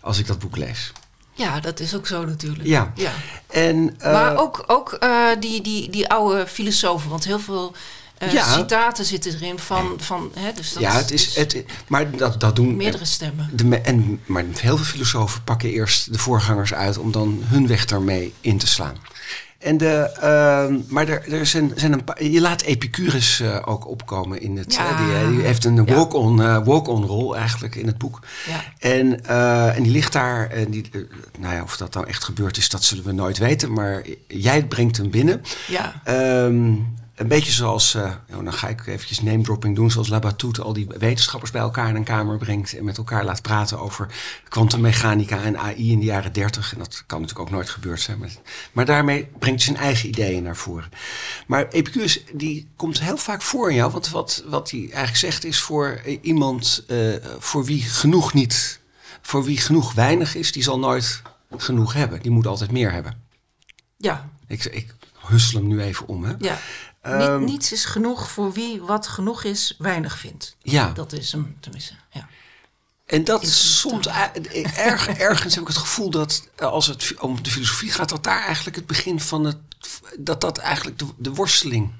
Als 0.00 0.18
ik 0.18 0.26
dat 0.26 0.38
boek 0.38 0.56
lees. 0.56 0.92
Ja, 1.32 1.60
dat 1.60 1.80
is 1.80 1.94
ook 1.94 2.06
zo 2.06 2.24
natuurlijk. 2.24 2.68
Ja. 2.68 2.92
ja. 2.94 3.12
En, 3.46 3.94
eh, 3.98 4.12
Maar 4.12 4.36
ook, 4.36 4.64
ook 4.66 4.92
eh, 4.92 5.26
die, 5.40 5.62
die, 5.62 5.90
die 5.90 6.08
oude 6.08 6.46
filosofen, 6.46 7.10
want 7.10 7.24
heel 7.24 7.38
veel 7.38 7.74
eh, 8.18 8.32
Ja. 8.32 8.52
citaten 8.52 9.04
zitten 9.04 9.34
erin 9.34 9.58
van... 9.58 9.94
van 9.96 10.32
hè, 10.34 10.52
dus 10.52 10.72
dat 10.72 10.82
ja, 10.82 10.92
het 10.92 11.10
is, 11.10 11.24
dus 11.24 11.34
het, 11.34 11.64
maar 11.88 12.16
dat, 12.16 12.40
dat 12.40 12.56
doen 12.56 12.76
meerdere 12.76 13.04
stemmen. 13.04 13.50
De, 13.52 13.80
en, 13.80 14.20
maar 14.26 14.44
heel 14.54 14.76
veel 14.76 14.86
filosofen 14.86 15.44
pakken 15.44 15.68
eerst 15.68 16.12
de 16.12 16.18
voorgangers 16.18 16.74
uit 16.74 16.98
om 16.98 17.12
dan 17.12 17.40
hun 17.44 17.66
weg 17.66 17.84
daarmee 17.84 18.34
in 18.40 18.58
te 18.58 18.66
slaan. 18.66 18.96
En 19.60 19.76
de, 19.76 20.10
ehm, 20.20 20.78
maar 20.88 21.08
er, 21.08 21.32
er 21.32 21.46
zijn, 21.46 21.72
zijn 21.74 21.92
een 21.92 22.04
paar, 22.04 22.24
je 22.24 22.40
laat 22.40 22.62
Epicurus 22.62 23.40
eh, 23.40 23.56
ook 23.64 23.86
opkomen 23.88 24.40
in 24.40 24.56
het. 24.56 24.74
Ja. 24.74 24.88
eh, 24.90 25.04
die, 25.06 25.14
eh, 25.16 25.28
die 25.28 25.40
heeft 25.40 25.64
een 25.64 25.74
Ja. 25.74 25.94
walk-on 25.94 26.42
eh, 26.42 26.64
walk-on 26.64 27.04
rol 27.04 27.36
eigenlijk 27.36 27.74
in 27.74 27.86
het 27.86 27.98
boek. 27.98 28.20
Ja. 28.46 28.60
En, 28.78 29.26
en 29.74 29.82
die 29.82 29.92
ligt 29.92 30.12
daar. 30.12 30.50
En 30.50 30.70
die, 30.70 30.90
nou 31.38 31.54
ja, 31.54 31.62
of 31.62 31.76
dat 31.76 31.94
nou 31.94 32.06
echt 32.06 32.24
gebeurd 32.24 32.56
is, 32.56 32.68
dat 32.68 32.84
zullen 32.84 33.04
we 33.04 33.12
nooit 33.12 33.38
weten. 33.38 33.72
Maar 33.72 34.02
jij 34.28 34.64
brengt 34.66 34.96
hem 34.96 35.10
binnen. 35.10 35.42
Ja. 35.68 36.00
Ehm, 36.04 36.72
een 37.20 37.28
beetje 37.28 37.52
zoals, 37.52 37.94
uh, 37.94 38.12
dan 38.26 38.52
ga 38.52 38.68
ik 38.68 38.86
eventjes 38.86 39.20
name 39.20 39.42
dropping 39.42 39.76
doen, 39.76 39.90
zoals 39.90 40.08
Labatut 40.08 40.60
al 40.60 40.72
die 40.72 40.86
wetenschappers 40.98 41.50
bij 41.50 41.60
elkaar 41.60 41.88
in 41.88 41.94
een 41.96 42.04
kamer 42.04 42.38
brengt 42.38 42.76
en 42.76 42.84
met 42.84 42.96
elkaar 42.96 43.24
laat 43.24 43.42
praten 43.42 43.78
over 43.78 44.08
kwantummechanica 44.48 45.42
en 45.42 45.58
AI 45.58 45.90
in 45.90 45.98
de 45.98 46.04
jaren 46.04 46.32
30. 46.32 46.72
En 46.72 46.78
dat 46.78 47.04
kan 47.06 47.20
natuurlijk 47.20 47.48
ook 47.48 47.54
nooit 47.54 47.70
gebeurd 47.70 48.00
zijn. 48.00 48.18
Maar, 48.18 48.30
maar 48.72 48.84
daarmee 48.84 49.24
brengt 49.38 49.64
hij 49.64 49.74
zijn 49.74 49.84
eigen 49.84 50.08
ideeën 50.08 50.42
naar 50.42 50.56
voren. 50.56 50.90
Maar 51.46 51.68
Epicurus, 51.68 52.24
die 52.32 52.68
komt 52.76 53.00
heel 53.00 53.16
vaak 53.16 53.42
voor 53.42 53.70
in 53.70 53.76
jou, 53.76 53.92
want 53.92 54.08
wat, 54.08 54.44
wat 54.46 54.70
hij 54.70 54.80
eigenlijk 54.80 55.16
zegt 55.16 55.44
is 55.44 55.60
voor 55.60 56.00
iemand 56.20 56.84
uh, 56.88 57.14
voor 57.38 57.64
wie 57.64 57.82
genoeg 57.82 58.32
niet, 58.32 58.80
voor 59.20 59.44
wie 59.44 59.58
genoeg 59.58 59.92
weinig 59.92 60.34
is, 60.34 60.52
die 60.52 60.62
zal 60.62 60.78
nooit 60.78 61.22
genoeg 61.56 61.92
hebben. 61.92 62.22
Die 62.22 62.30
moet 62.30 62.46
altijd 62.46 62.70
meer 62.70 62.92
hebben. 62.92 63.22
Ja. 63.96 64.28
Ik, 64.46 64.64
ik 64.64 64.94
hussel 65.26 65.58
hem 65.58 65.68
nu 65.68 65.80
even 65.80 66.06
om. 66.06 66.24
Hè? 66.24 66.34
Ja. 66.38 66.58
Um, 67.02 67.44
niets 67.44 67.72
is 67.72 67.84
genoeg 67.84 68.30
voor 68.30 68.52
wie 68.52 68.82
wat 68.82 69.06
genoeg 69.06 69.44
is, 69.44 69.74
weinig 69.78 70.18
vindt. 70.18 70.56
Ja. 70.62 70.92
Dat 70.92 71.12
is 71.12 71.32
hem 71.32 71.56
tenminste. 71.60 71.94
Ja. 72.10 72.28
En 73.06 73.24
dat 73.24 73.46
soms, 73.46 74.06
erg, 74.76 75.08
ergens 75.28 75.54
heb 75.54 75.62
ik 75.62 75.68
het 75.68 75.78
gevoel 75.78 76.10
dat 76.10 76.48
als 76.56 76.86
het 76.86 77.14
om 77.18 77.42
de 77.42 77.50
filosofie 77.50 77.90
gaat, 77.90 78.08
dat 78.08 78.24
daar 78.24 78.44
eigenlijk 78.44 78.76
het 78.76 78.86
begin 78.86 79.20
van 79.20 79.44
het, 79.44 79.56
dat 80.18 80.40
dat 80.40 80.58
eigenlijk 80.58 80.98
de, 80.98 81.06
de 81.16 81.34
worsteling 81.34 81.92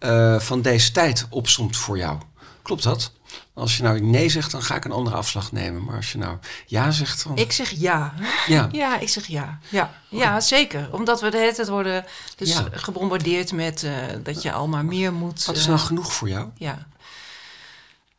uh, 0.00 0.40
van 0.40 0.62
deze 0.62 0.92
tijd 0.92 1.26
opsomt 1.30 1.76
voor 1.76 1.98
jou. 1.98 2.18
Klopt 2.62 2.82
dat? 2.82 3.12
Als 3.54 3.76
je 3.76 3.82
nou 3.82 4.00
nee 4.00 4.28
zegt, 4.28 4.50
dan 4.50 4.62
ga 4.62 4.74
ik 4.74 4.84
een 4.84 4.92
andere 4.92 5.16
afslag 5.16 5.52
nemen. 5.52 5.84
Maar 5.84 5.96
als 5.96 6.12
je 6.12 6.18
nou 6.18 6.38
ja 6.66 6.90
zegt, 6.90 7.24
dan... 7.24 7.36
Ik 7.36 7.52
zeg 7.52 7.70
ja. 7.70 8.14
Ja, 8.46 8.68
ja 8.72 8.98
ik 8.98 9.08
zeg 9.08 9.26
ja. 9.26 9.58
Ja, 9.68 9.94
ja 10.08 10.40
zeker. 10.40 10.88
Omdat 10.92 11.20
we 11.20 11.30
de 11.30 11.38
hele 11.38 11.54
tijd 11.54 11.68
worden 11.68 12.04
dus 12.36 12.52
ja. 12.52 12.68
gebombardeerd 12.70 13.52
met 13.52 13.82
uh, 13.82 13.92
dat 14.22 14.42
je 14.42 14.52
al 14.52 14.68
maar 14.68 14.84
meer 14.84 15.12
moet. 15.12 15.44
Wat 15.44 15.56
is 15.56 15.66
nou 15.66 15.78
genoeg 15.78 16.12
voor 16.12 16.28
jou? 16.28 16.48
Ja. 16.56 16.86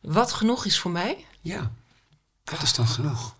Wat 0.00 0.32
genoeg 0.32 0.64
is 0.64 0.78
voor 0.78 0.90
mij? 0.90 1.24
Ja. 1.40 1.70
Wat 2.44 2.62
is 2.62 2.74
dan 2.74 2.86
genoeg? 2.86 3.34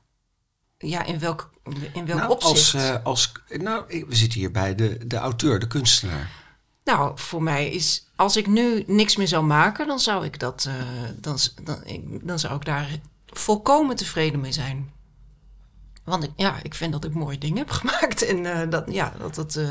Ja, 0.78 1.04
in 1.04 1.18
welk, 1.18 1.50
in 1.92 2.06
welk 2.06 2.18
nou, 2.18 2.30
opzicht? 2.30 2.74
Als, 2.74 2.74
uh, 2.74 3.04
als, 3.04 3.32
nou, 3.48 4.04
we 4.08 4.16
zitten 4.16 4.40
hier 4.40 4.50
bij 4.50 4.74
de, 4.74 5.06
de 5.06 5.16
auteur, 5.16 5.58
de 5.58 5.66
kunstenaar. 5.66 6.30
Nou, 6.84 7.18
voor 7.18 7.42
mij 7.42 7.70
is, 7.70 8.05
als 8.16 8.36
ik 8.36 8.46
nu 8.46 8.84
niks 8.86 9.16
meer 9.16 9.28
zou 9.28 9.44
maken, 9.44 9.86
dan 9.86 9.98
zou 10.00 10.24
ik 10.24 10.38
dat, 10.38 10.68
uh, 10.68 10.74
dan, 11.20 11.38
dan, 11.62 11.78
dan 12.22 12.38
zou 12.38 12.54
ik 12.54 12.64
daar 12.64 12.88
volkomen 13.26 13.96
tevreden 13.96 14.40
mee 14.40 14.52
zijn. 14.52 14.94
Want 16.04 16.24
ik, 16.24 16.30
ja, 16.36 16.58
ik 16.62 16.74
vind 16.74 16.92
dat 16.92 17.04
ik 17.04 17.14
mooie 17.14 17.38
dingen 17.38 17.58
heb 17.58 17.70
gemaakt. 17.80 18.22
En 18.22 18.44
uh, 18.44 18.60
dat, 18.70 18.84
ja, 18.88 19.12
dat, 19.18 19.34
dat, 19.34 19.54
uh, 19.54 19.68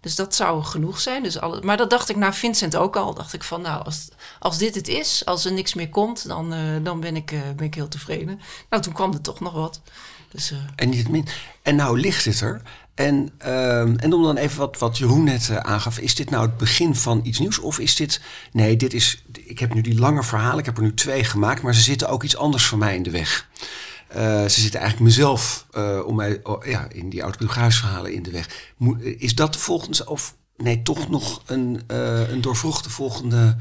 dus 0.00 0.16
dat 0.16 0.34
zou 0.34 0.62
genoeg 0.62 1.00
zijn. 1.00 1.22
Dus 1.22 1.40
alles, 1.40 1.60
maar 1.60 1.76
dat 1.76 1.90
dacht 1.90 2.08
ik 2.08 2.16
naar 2.16 2.34
Vincent 2.34 2.76
ook 2.76 2.96
al. 2.96 3.14
Dacht 3.14 3.32
ik 3.32 3.42
van, 3.42 3.60
nou, 3.62 3.84
als, 3.84 4.08
als 4.38 4.58
dit 4.58 4.74
het 4.74 4.88
is, 4.88 5.24
als 5.24 5.44
er 5.44 5.52
niks 5.52 5.74
meer 5.74 5.88
komt, 5.88 6.28
dan, 6.28 6.54
dan 6.82 7.00
ben, 7.00 7.16
ik, 7.16 7.26
ben 7.56 7.66
ik 7.66 7.74
heel 7.74 7.88
tevreden. 7.88 8.40
Nou, 8.70 8.82
toen 8.82 8.92
kwam 8.92 9.12
er 9.12 9.20
toch 9.20 9.40
nog 9.40 9.52
wat. 9.52 9.80
Dus, 10.30 10.52
en 10.76 10.88
niet 10.88 11.08
min. 11.08 11.26
En 11.62 11.76
nou 11.76 12.00
ligt 12.00 12.24
het 12.24 12.40
er. 12.40 12.62
En, 12.94 13.30
uh, 13.44 13.80
en 13.80 14.12
om 14.12 14.22
dan 14.22 14.36
even 14.36 14.58
wat, 14.58 14.78
wat 14.78 14.98
Jeroen 14.98 15.24
net 15.24 15.48
uh, 15.50 15.56
aangaf, 15.56 15.98
is 15.98 16.14
dit 16.14 16.30
nou 16.30 16.46
het 16.46 16.56
begin 16.56 16.94
van 16.94 17.20
iets 17.24 17.38
nieuws? 17.38 17.58
Of 17.58 17.78
is 17.78 17.96
dit, 17.96 18.20
nee, 18.52 18.76
dit 18.76 18.94
is, 18.94 19.24
ik 19.32 19.58
heb 19.58 19.74
nu 19.74 19.80
die 19.80 19.98
lange 19.98 20.22
verhalen, 20.22 20.58
ik 20.58 20.64
heb 20.64 20.76
er 20.76 20.82
nu 20.82 20.94
twee 20.94 21.24
gemaakt, 21.24 21.62
maar 21.62 21.74
ze 21.74 21.80
zitten 21.80 22.08
ook 22.08 22.22
iets 22.22 22.36
anders 22.36 22.64
voor 22.64 22.78
mij 22.78 22.94
in 22.94 23.02
de 23.02 23.10
weg. 23.10 23.48
Uh, 24.16 24.16
ze 24.42 24.60
zitten 24.60 24.80
eigenlijk 24.80 25.10
mezelf 25.10 25.66
om 26.06 26.16
mij, 26.16 26.40
oh, 26.42 26.64
ja, 26.64 26.86
in 26.88 27.10
die 27.10 27.20
autobiografische 27.20 27.80
verhalen 27.80 28.12
in 28.12 28.22
de 28.22 28.30
weg. 28.30 28.48
Is 29.18 29.34
dat 29.34 29.56
volgens, 29.56 30.04
of 30.04 30.34
nee, 30.56 30.82
toch 30.82 31.08
nog 31.08 31.42
een, 31.46 31.82
een 32.30 32.40
doorvrochte 32.40 32.90
volgende 32.90 33.56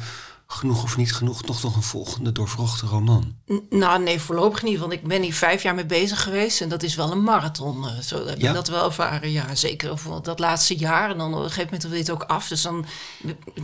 genoeg 0.52 0.84
of 0.84 0.98
niet 0.98 1.14
genoeg 1.14 1.46
nog 1.46 1.64
nog 1.64 1.76
een 1.76 1.84
volgende 1.84 2.32
doorvrochte 2.32 2.86
roman? 2.86 3.36
N 3.48 3.66
nou, 3.70 4.04
nee, 4.04 4.20
voorlopig 4.20 4.64
niet. 4.64 4.80
Want 4.80 4.92
ik 4.92 5.04
ben 5.04 5.22
hier 5.22 5.34
vijf 5.34 5.64
jaar 5.64 5.76
mee 5.76 5.86
bezig 5.86 6.24
geweest. 6.24 6.62
En 6.62 6.70
dat 6.70 6.84
is 6.84 6.96
wel 6.96 7.12
een 7.12 7.24
marathon. 7.24 7.84
Uh, 7.84 8.00
zo 8.00 8.26
heb 8.26 8.40
ja? 8.40 8.48
ik 8.48 8.56
dat 8.56 8.68
wel 8.68 8.86
ervaren. 8.86 9.32
Ja, 9.32 9.56
zeker 9.56 9.98
voor 9.98 10.24
dat 10.24 10.40
laatste 10.40 10.76
jaar. 10.76 11.10
En 11.10 11.18
dan 11.18 11.34
op 11.34 11.40
een 11.40 11.44
gegeven 11.44 11.64
moment 11.64 11.84
wil 11.84 11.94
je 11.94 12.00
het 12.00 12.10
ook 12.10 12.24
af. 12.24 12.48
Dus 12.48 12.62
dan 12.62 12.86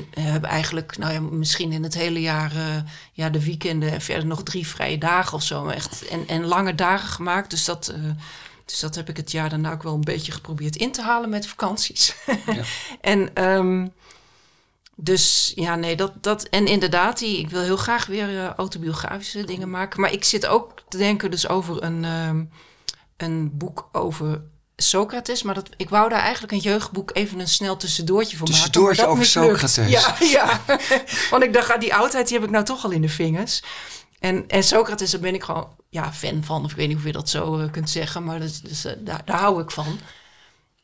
hebben 0.09 0.41
we 0.41 0.47
eigenlijk, 0.47 0.97
nou 0.97 1.13
ja, 1.13 1.19
misschien 1.19 1.71
in 1.71 1.83
het 1.83 1.93
hele 1.93 2.21
jaar... 2.21 2.55
Uh, 2.55 2.61
ja, 3.13 3.29
de 3.29 3.43
weekenden 3.43 3.91
en 3.91 4.01
verder 4.01 4.25
nog 4.25 4.43
drie 4.43 4.67
vrije 4.67 4.97
dagen 4.97 5.33
of 5.33 5.43
zo. 5.43 5.67
Echt, 5.67 6.07
en, 6.07 6.27
en 6.27 6.45
lange 6.45 6.75
dagen 6.75 7.09
gemaakt. 7.09 7.49
Dus 7.49 7.65
dat... 7.65 7.93
Uh, 7.97 8.09
dus 8.65 8.79
dat 8.79 8.95
heb 8.95 9.09
ik 9.09 9.17
het 9.17 9.31
jaar 9.31 9.49
daarna 9.49 9.71
ook 9.71 9.83
wel 9.83 9.93
een 9.93 10.01
beetje 10.01 10.31
geprobeerd 10.31 10.75
in 10.75 10.91
te 10.91 11.01
halen 11.01 11.29
met 11.29 11.47
vakanties. 11.47 12.15
Ja. 12.45 12.63
en... 13.11 13.43
Um, 13.43 13.93
dus 14.95 15.51
ja, 15.55 15.75
nee, 15.75 15.95
dat, 15.95 16.11
dat. 16.21 16.43
En 16.43 16.65
inderdaad, 16.67 17.17
die, 17.17 17.39
ik 17.39 17.49
wil 17.49 17.61
heel 17.61 17.77
graag 17.77 18.05
weer 18.05 18.29
uh, 18.29 18.53
autobiografische 18.53 19.43
dingen 19.43 19.69
maken. 19.69 20.01
Maar 20.01 20.11
ik 20.11 20.23
zit 20.23 20.45
ook 20.45 20.73
te 20.89 20.97
denken 20.97 21.31
dus 21.31 21.47
over 21.47 21.83
een, 21.83 22.03
uh, 22.03 22.29
een 23.17 23.57
boek 23.57 23.89
over 23.91 24.41
Socrates. 24.75 25.43
Maar 25.43 25.55
dat, 25.55 25.69
ik 25.77 25.89
wou 25.89 26.09
daar 26.09 26.19
eigenlijk 26.19 26.53
een 26.53 26.59
jeugdboek 26.59 27.11
even 27.13 27.39
een 27.39 27.47
snel 27.47 27.77
tussendoortje 27.77 28.37
voor 28.37 28.47
tussendoortje 28.47 29.05
maken. 29.05 29.17
Tussendoortje 29.17 29.51
over 29.51 29.75
Socrates. 29.75 30.19
Ja, 30.19 30.25
ja. 30.39 30.61
Want 31.29 31.43
ik 31.43 31.53
dacht, 31.53 31.69
ah, 31.69 31.79
die 31.79 31.95
oudheid 31.95 32.27
die 32.27 32.37
heb 32.37 32.45
ik 32.45 32.53
nou 32.53 32.65
toch 32.65 32.83
al 32.83 32.91
in 32.91 33.01
de 33.01 33.09
vingers. 33.09 33.63
En, 34.19 34.47
en 34.47 34.63
Socrates, 34.63 35.11
daar 35.11 35.21
ben 35.21 35.33
ik 35.33 35.43
gewoon 35.43 35.67
ja, 35.89 36.13
fan 36.13 36.43
van. 36.43 36.63
Of 36.63 36.71
ik 36.71 36.77
weet 36.77 36.87
niet 36.87 36.97
of 36.97 37.03
je 37.03 37.11
dat 37.11 37.29
zo 37.29 37.59
uh, 37.59 37.71
kunt 37.71 37.89
zeggen. 37.89 38.23
Maar 38.23 38.39
dus, 38.39 38.61
dus, 38.61 38.85
uh, 38.85 38.91
daar, 38.97 39.21
daar 39.25 39.39
hou 39.39 39.61
ik 39.61 39.71
van. 39.71 39.99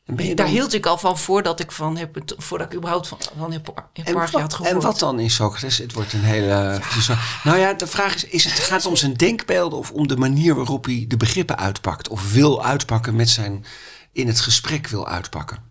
Dan... 0.04 0.34
Daar 0.34 0.46
hield 0.46 0.74
ik 0.74 0.86
al 0.86 0.98
van 0.98 1.18
voordat 1.18 1.60
ik 1.60 1.72
van 1.72 1.96
heb, 1.96 2.22
voordat 2.36 2.66
ik 2.66 2.74
überhaupt 2.74 3.08
van, 3.08 3.18
van 3.38 3.52
heb, 3.52 3.84
heb 3.92 4.16
had 4.16 4.54
gehoord. 4.54 4.74
En 4.74 4.80
wat 4.80 4.98
dan 4.98 5.20
in 5.20 5.30
Socrates? 5.30 5.78
Het 5.78 5.92
wordt 5.92 6.12
een 6.12 6.24
hele. 6.24 6.80
Ja. 7.06 7.18
Nou 7.44 7.58
ja, 7.58 7.72
de 7.72 7.86
vraag 7.86 8.14
is: 8.14 8.24
is 8.24 8.44
het, 8.44 8.52
gaat 8.52 8.82
het 8.82 8.86
om 8.86 8.96
zijn 8.96 9.14
denkbeelden 9.14 9.78
of 9.78 9.90
om 9.90 10.08
de 10.08 10.16
manier 10.16 10.54
waarop 10.54 10.84
hij 10.84 11.04
de 11.08 11.16
begrippen 11.16 11.58
uitpakt? 11.58 12.08
Of 12.08 12.32
wil 12.32 12.64
uitpakken 12.64 13.16
met 13.16 13.28
zijn. 13.28 13.64
in 14.12 14.26
het 14.26 14.40
gesprek 14.40 14.86
wil 14.86 15.08
uitpakken? 15.08 15.70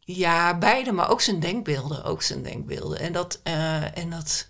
Ja, 0.00 0.58
beide, 0.58 0.92
maar 0.92 1.10
ook 1.10 1.20
zijn 1.20 1.40
denkbeelden. 1.40 2.04
Ook 2.04 2.22
zijn 2.22 2.42
denkbeelden. 2.42 3.00
En 3.00 3.12
dat. 3.12 3.40
Uh, 3.44 3.98
en 3.98 4.10
dat 4.10 4.46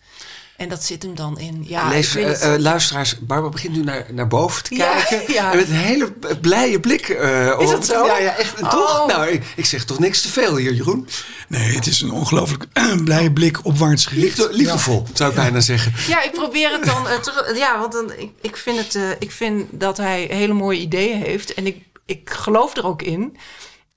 en 0.59 0.69
dat 0.69 0.85
zit 0.85 1.03
hem 1.03 1.15
dan 1.15 1.39
in. 1.39 1.65
Ja, 1.67 1.89
Lees, 1.89 2.17
uh, 2.17 2.29
uh, 2.29 2.55
luisteraars, 2.57 3.19
Barbara 3.19 3.53
begint 3.53 3.77
nu 3.77 3.83
naar, 3.85 4.07
naar 4.11 4.27
boven 4.27 4.63
te 4.63 4.75
ja, 4.75 5.03
kijken. 5.03 5.35
Ja. 5.35 5.55
Met 5.55 5.69
een 5.69 5.75
hele 5.75 6.13
blije 6.41 6.81
blik. 6.81 7.09
Uh, 7.09 7.61
is 7.61 7.71
dat 7.71 7.87
zo? 7.87 8.07
Ja, 8.07 8.19
ja 8.19 8.37
echt. 8.37 8.63
Oh. 8.63 8.71
Toch? 8.71 9.07
Nou, 9.07 9.29
ik, 9.29 9.45
ik, 9.57 9.65
zeg 9.65 9.85
toch 9.85 9.99
niks 9.99 10.23
te 10.23 10.29
veel 10.29 10.57
hier, 10.57 10.73
Jeroen? 10.73 11.09
Nee, 11.49 11.75
het 11.75 11.87
is 11.87 12.01
een 12.01 12.11
ongelooflijk 12.11 12.67
blije 13.05 13.33
blik 13.33 13.65
opwaarts 13.65 14.07
gericht. 14.07 14.39
Liefde, 14.39 14.57
liefdevol, 14.57 15.03
ja. 15.07 15.11
zou 15.15 15.31
ik 15.31 15.37
bijna 15.37 15.61
zeggen. 15.61 15.93
Ja, 16.09 16.23
ik 16.23 16.33
probeer 16.33 16.71
het 16.71 16.85
dan 16.85 17.05
terug. 17.23 17.57
Ja, 17.57 17.79
want 17.79 17.93
dan, 17.93 18.13
ik, 18.13 18.31
ik, 18.41 18.57
vind 18.57 18.79
het, 18.79 19.17
ik 19.19 19.31
vind 19.31 19.67
dat 19.71 19.97
hij 19.97 20.29
hele 20.31 20.55
mooie 20.55 20.81
ideeën 20.81 21.23
heeft. 21.23 21.55
En 21.55 21.67
ik, 21.67 21.85
ik 22.07 22.31
geloof 22.31 22.77
er 22.77 22.87
ook 22.87 23.03
in. 23.03 23.37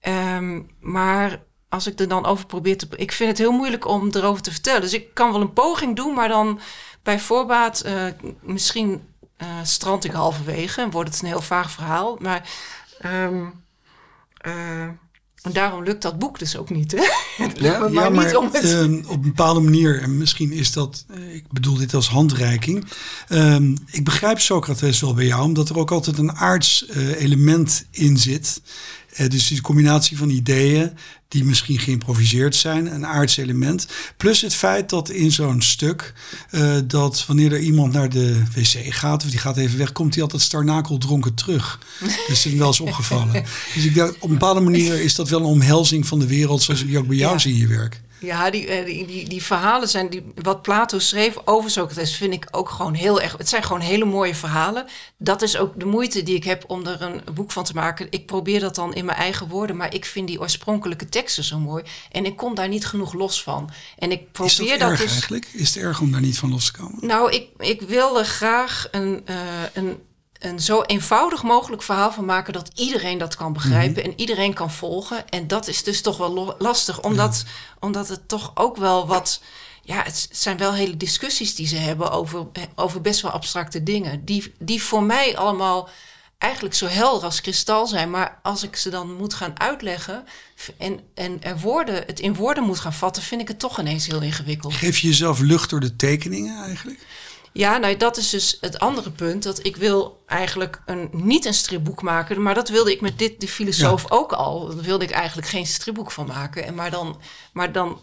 Um, 0.08 0.70
maar 0.80 1.40
als 1.72 1.88
ik 1.88 2.00
er 2.00 2.08
dan 2.08 2.26
over 2.26 2.46
probeer 2.46 2.78
te. 2.78 2.88
Ik 2.96 3.12
vind 3.12 3.30
het 3.30 3.38
heel 3.38 3.52
moeilijk 3.52 3.88
om 3.88 4.10
erover 4.12 4.42
te 4.42 4.52
vertellen. 4.52 4.82
Dus 4.82 4.94
ik 4.94 5.14
kan 5.14 5.32
wel 5.32 5.42
een 5.42 5.54
poging 5.54 5.96
doen, 5.96 6.14
maar 6.14 6.28
dan 6.28 6.60
bij 7.04 7.20
voorbaat 7.20 7.84
uh, 7.86 8.04
misschien 8.42 9.02
uh, 9.38 9.48
strand 9.64 10.04
ik 10.04 10.12
halverwege 10.12 10.82
en 10.82 10.92
wordt 10.92 11.10
het 11.10 11.22
een 11.22 11.28
heel 11.28 11.42
vaag 11.42 11.72
verhaal. 11.72 12.18
Maar. 12.20 12.50
Um, 13.06 13.64
uh, 14.48 14.88
en 15.42 15.52
daarom 15.52 15.84
lukt 15.84 16.02
dat 16.02 16.20
boek 16.20 16.40
dus 16.40 16.58
ook 16.58 16.70
niet. 16.70 16.92
Hè? 16.92 16.98
Ja, 17.56 17.80
maar, 17.80 17.92
ja, 17.92 18.10
maar 18.10 18.26
niet 18.26 18.36
om 18.36 18.50
het... 18.52 18.64
uh, 18.64 18.84
op 18.84 19.16
een 19.16 19.22
bepaalde 19.22 19.60
manier, 19.60 20.02
en 20.02 20.18
misschien 20.18 20.52
is 20.52 20.72
dat, 20.72 21.06
ik 21.34 21.52
bedoel 21.52 21.76
dit 21.76 21.94
als 21.94 22.10
handreiking. 22.10 22.86
Uh, 23.30 23.56
ik 23.86 24.04
begrijp 24.04 24.40
Socrates 24.40 25.02
wel 25.02 25.14
bij 25.14 25.26
jou, 25.26 25.44
omdat 25.44 25.70
er 25.70 25.78
ook 25.78 25.92
altijd 25.92 26.18
een 26.18 26.36
aards 26.36 26.86
uh, 26.90 27.22
element 27.22 27.86
in 27.92 28.18
zit. 28.18 28.62
Uh, 29.20 29.30
dus 29.30 29.48
die 29.48 29.62
combinatie 29.62 30.18
van 30.18 30.30
ideeën 30.30 30.92
die 31.28 31.44
misschien 31.44 31.80
geïmproviseerd 31.80 32.56
zijn, 32.56 32.94
een 32.94 33.06
aards 33.06 33.38
element. 33.38 33.88
Plus 34.18 34.42
het 34.42 34.56
feit 34.56 34.90
dat 34.90 35.10
in 35.10 35.32
zo'n 35.32 35.62
stuk, 35.62 36.14
uh, 36.52 36.78
dat 36.88 37.26
wanneer 37.26 37.54
er 37.54 37.60
iemand 37.60 37.94
naar 37.94 38.10
de 38.10 38.44
wc 38.56 38.94
gaat, 38.94 39.24
of 39.24 39.30
die 39.30 39.40
gaat 39.40 39.58
even 39.58 39.78
weg, 39.78 39.92
komt 39.92 40.14
hij 40.14 40.24
altijd 40.24 40.42
starnakel 40.42 40.98
dronken 40.98 41.34
terug. 41.34 41.80
Dat 42.28 42.30
is 42.30 42.44
hem 42.44 42.58
wel 42.58 42.68
eens 42.68 42.80
opgevallen. 42.80 43.46
Dus 43.74 43.86
ik 43.86 43.96
dacht, 43.96 44.16
op 44.16 44.24
een 44.24 44.30
bepaalde 44.30 44.60
manier 44.60 45.02
is 45.02 45.16
dat 45.16 45.30
wel 45.30 45.40
een 45.40 45.46
omhelzing 45.46 46.08
van 46.08 46.20
de 46.20 46.28
wereld, 46.28 46.62
zoals 46.62 46.82
ik 46.82 46.88
die 46.88 46.98
ook 46.98 47.08
bij 47.08 47.18
jou 47.18 47.34
ja. 47.34 47.40
zie 47.40 47.54
in 47.54 47.60
je 47.60 47.68
werk. 47.68 48.02
Ja, 48.22 48.50
die, 48.50 48.86
die, 48.86 49.06
die, 49.06 49.30
die, 49.30 49.44
verhalen 49.44 49.90
zijn, 49.90 50.10
die, 50.10 50.26
wat 50.36 50.62
Plato 50.62 51.00
schreef 51.00 51.38
over 51.46 51.70
Socrates, 51.70 52.16
vind 52.16 52.34
ik 52.34 52.48
ook 52.52 52.70
gewoon 52.70 52.94
heel 52.94 53.22
erg. 53.22 53.38
Het 53.38 53.50
zijn 53.50 53.64
gewoon 53.64 53.82
hele 53.82 54.06
mooie 54.06 54.36
verhalen. 54.36 54.86
Dat 55.18 55.42
is 55.42 55.58
ook 55.58 55.80
de 55.80 55.86
moeite 55.86 56.24
die 56.24 56.36
ik 56.36 56.44
heb 56.44 56.64
om 56.68 56.86
er 56.86 57.02
een 57.02 57.22
boek 57.34 57.52
van 57.52 57.64
te 57.64 57.74
maken. 57.74 58.08
Ik 58.10 58.26
probeer 58.26 58.60
dat 58.60 58.76
dan 58.76 58.94
in 58.94 59.06
mijn 59.06 59.18
eigen 59.18 59.48
woorden, 59.48 59.76
maar 59.76 59.94
ik 59.94 60.06
vind 60.06 60.28
die 60.28 60.40
oorspronkelijke 60.40 61.10
teksten 61.10 61.44
zo 61.44 61.60
mooi. 61.60 61.84
En 62.12 62.26
ik 62.26 62.36
kom 62.36 62.56
daar 62.56 62.68
niet 62.68 62.86
genoeg 62.86 63.14
los 63.14 63.44
van. 63.44 63.70
En 63.98 64.12
ik 64.12 64.32
probeer 64.32 64.52
is 64.52 64.70
dat, 64.70 64.80
dat 64.80 64.90
erg 64.90 65.00
dus. 65.00 65.12
eigenlijk? 65.12 65.50
Is 65.54 65.74
het 65.74 65.84
erg 65.84 66.00
om 66.00 66.12
daar 66.12 66.22
niet 66.22 66.38
van 66.38 66.50
los 66.50 66.66
te 66.66 66.72
komen? 66.72 67.08
Nou, 67.08 67.32
ik, 67.32 67.48
ik 67.58 67.82
wilde 67.82 68.24
graag 68.24 68.88
een, 68.92 69.24
uh, 69.30 69.36
een 69.74 69.98
een 70.42 70.60
zo 70.60 70.82
eenvoudig 70.82 71.44
mogelijk 71.44 71.84
verhaal 71.84 72.12
van 72.12 72.26
maken 72.26 72.54
dat 72.54 72.72
iedereen 72.76 73.18
dat 73.18 73.36
kan 73.36 73.54
begrijpen 73.54 73.90
mm 73.90 73.96
-hmm. 73.96 74.12
en 74.12 74.20
iedereen 74.20 74.54
kan 74.54 74.72
volgen. 74.72 75.30
En 75.30 75.48
dat 75.48 75.68
is 75.68 75.84
dus 75.84 76.02
toch 76.02 76.18
wel 76.18 76.56
lastig, 76.58 77.02
omdat, 77.02 77.44
ja. 77.46 77.52
omdat 77.80 78.08
het 78.08 78.28
toch 78.28 78.52
ook 78.54 78.78
wel 78.78 79.08
wat. 79.08 79.42
ja, 79.82 80.04
het 80.04 80.28
zijn 80.32 80.58
wel 80.58 80.74
hele 80.74 80.98
discussies 80.98 81.56
die 81.56 81.68
ze 81.68 81.76
hebben 81.76 82.12
over, 82.12 82.48
over 82.76 83.02
best 83.02 83.22
wel 83.22 83.32
abstracte 83.32 83.84
dingen. 83.84 84.26
Die, 84.26 84.54
die 84.60 84.84
voor 84.84 85.04
mij 85.04 85.38
allemaal 85.38 85.90
eigenlijk 86.42 86.76
zo 86.76 86.88
helder 86.88 87.24
als 87.24 87.42
kristal 87.42 87.88
zijn. 87.88 88.10
Maar 88.10 88.40
als 88.44 88.64
ik 88.64 88.76
ze 88.76 88.90
dan 88.90 89.14
moet 89.14 89.34
gaan 89.34 89.60
uitleggen 89.60 90.24
en, 90.78 91.00
en 91.14 91.44
er 91.44 91.60
woorden, 91.60 92.04
het 92.06 92.20
in 92.20 92.36
woorden 92.36 92.64
moet 92.64 92.80
gaan 92.80 92.94
vatten, 92.94 93.24
vind 93.24 93.42
ik 93.42 93.48
het 93.48 93.60
toch 93.60 93.80
ineens 93.80 94.08
heel 94.08 94.22
ingewikkeld. 94.22 94.74
Geef 94.74 94.98
je 94.98 95.08
jezelf 95.08 95.40
lucht 95.40 95.70
door 95.70 95.80
de 95.80 95.96
tekeningen 95.96 96.64
eigenlijk? 96.64 97.00
Ja, 97.54 97.78
nou 97.78 97.98
dat 97.98 98.18
is 98.18 98.30
dus 98.30 98.58
het 98.62 98.80
andere 98.80 99.12
punt. 99.12 99.44
Dat 99.44 99.66
ik 99.66 99.76
wil 99.76 100.24
eigenlijk 100.26 100.82
een, 100.86 101.10
niet 101.12 101.46
een 101.46 101.54
stripboek 101.54 102.02
maken. 102.02 102.42
Maar 102.42 102.54
dat 102.54 102.70
wilde 102.70 102.92
ik 102.92 103.02
met 103.02 103.20
dit, 103.20 103.42
de 103.42 103.48
filosoof, 103.48 104.12
ook 104.12 104.32
al. 104.32 104.68
Daar 104.76 104.84
wilde 104.84 105.04
ik 105.04 105.12
eigenlijk 105.12 105.48
geen 105.48 105.68
stripboek 105.68 106.12
van 106.12 106.28
maken. 106.28 106.66
En 106.66 106.76
maar 106.76 106.92
dan, 106.92 107.22
maar 107.54 107.72
dan 107.72 108.00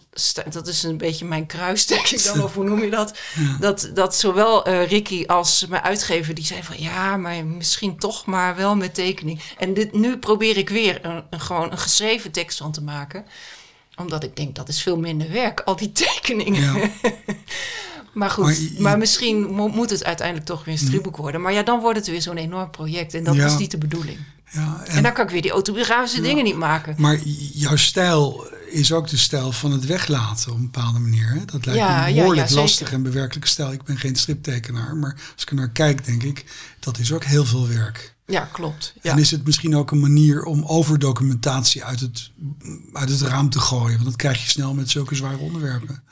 dat 0.50 0.66
is 0.66 0.82
een 0.82 0.96
beetje 0.96 1.24
mijn 1.24 1.46
kruis, 1.46 1.86
denk 1.86 2.06
ik 2.06 2.24
dan. 2.24 2.42
Of 2.42 2.54
hoe 2.54 2.64
noem 2.64 2.82
je 2.82 2.90
dat? 2.90 3.18
Dat, 3.60 3.90
dat 3.94 4.16
zowel 4.16 4.68
uh, 4.68 4.86
Ricky 4.86 5.24
als 5.26 5.66
mijn 5.66 5.82
uitgever, 5.82 6.34
die 6.34 6.44
zei 6.44 6.62
van... 6.62 6.78
Ja, 6.78 7.16
maar 7.16 7.46
misschien 7.46 7.98
toch 7.98 8.26
maar 8.26 8.56
wel 8.56 8.76
met 8.76 8.94
tekening. 8.94 9.40
En 9.58 9.74
dit, 9.74 9.92
nu 9.92 10.18
probeer 10.18 10.56
ik 10.56 10.68
weer 10.68 11.04
een, 11.04 11.24
een 11.30 11.40
gewoon 11.40 11.72
een 11.72 11.78
geschreven 11.78 12.30
tekst 12.30 12.58
van 12.58 12.72
te 12.72 12.82
maken 12.82 13.24
omdat 13.96 14.24
ik 14.24 14.36
denk 14.36 14.54
dat 14.54 14.68
is 14.68 14.82
veel 14.82 14.98
minder 14.98 15.30
werk, 15.30 15.60
al 15.60 15.76
die 15.76 15.92
tekeningen. 15.92 16.80
Ja. 16.80 16.90
Maar 18.18 18.30
goed, 18.30 18.78
maar, 18.78 18.98
misschien 18.98 19.46
moet 19.54 19.90
het 19.90 20.04
uiteindelijk 20.04 20.46
toch 20.46 20.64
weer 20.64 20.74
een 20.74 20.80
stripboek 20.80 21.16
worden. 21.16 21.40
Maar 21.40 21.52
ja, 21.52 21.62
dan 21.62 21.80
wordt 21.80 21.98
het 21.98 22.06
weer 22.06 22.22
zo'n 22.22 22.36
enorm 22.36 22.70
project. 22.70 23.14
En 23.14 23.24
dat 23.24 23.34
is 23.34 23.56
niet 23.56 23.70
de 23.70 23.78
bedoeling. 23.78 24.18
Ja, 24.50 24.82
en, 24.84 25.02
dan 25.02 25.12
kan 25.12 25.24
ik 25.24 25.30
weer 25.30 25.42
die 25.42 25.50
autobiografische 25.50 26.20
dingen 26.20 26.44
niet 26.44 26.56
maken. 26.56 26.94
Maar 26.98 27.18
jouw 27.52 27.76
stijl 27.76 28.46
is 28.70 28.92
ook 28.92 29.08
de 29.08 29.16
stijl 29.16 29.52
van 29.52 29.72
het 29.72 29.86
weglaten 29.86 30.52
op 30.52 30.56
een 30.56 30.70
bepaalde 30.70 30.98
manier. 30.98 31.28
Hè? 31.28 31.44
Dat 31.44 31.66
lijkt 31.66 32.06
me 32.06 32.14
behoorlijk 32.14 32.50
lastig 32.50 32.92
en 32.92 33.02
bewerkelijke 33.02 33.48
stijl. 33.48 33.72
Ik 33.72 33.82
ben 33.82 33.98
geen 33.98 34.16
striptekenaar, 34.16 34.96
maar 34.96 35.16
als 35.34 35.42
ik 35.42 35.50
er 35.50 35.56
naar 35.56 35.70
kijk, 35.70 36.04
denk 36.04 36.22
ik, 36.22 36.44
dat 36.80 36.98
is 36.98 37.12
ook 37.12 37.24
heel 37.24 37.44
veel 37.44 37.68
werk. 37.68 38.14
Ja, 38.26 38.48
klopt. 38.52 38.94
Ja. 39.02 39.12
En 39.12 39.18
is 39.18 39.30
het 39.30 39.44
misschien 39.44 39.76
ook 39.76 39.90
een 39.90 40.00
manier 40.00 40.42
om 40.42 40.64
overdocumentatie 40.64 41.84
uit 41.84 42.00
het, 42.00 42.30
uit 42.92 43.08
het 43.08 43.20
raam 43.20 43.50
te 43.50 43.60
gooien? 43.60 43.94
Want 43.94 44.04
dat 44.04 44.16
krijg 44.16 44.42
je 44.42 44.48
snel 44.48 44.74
met 44.74 44.90
zulke 44.90 45.14
zware 45.14 45.38
onderwerpen. 45.38 46.02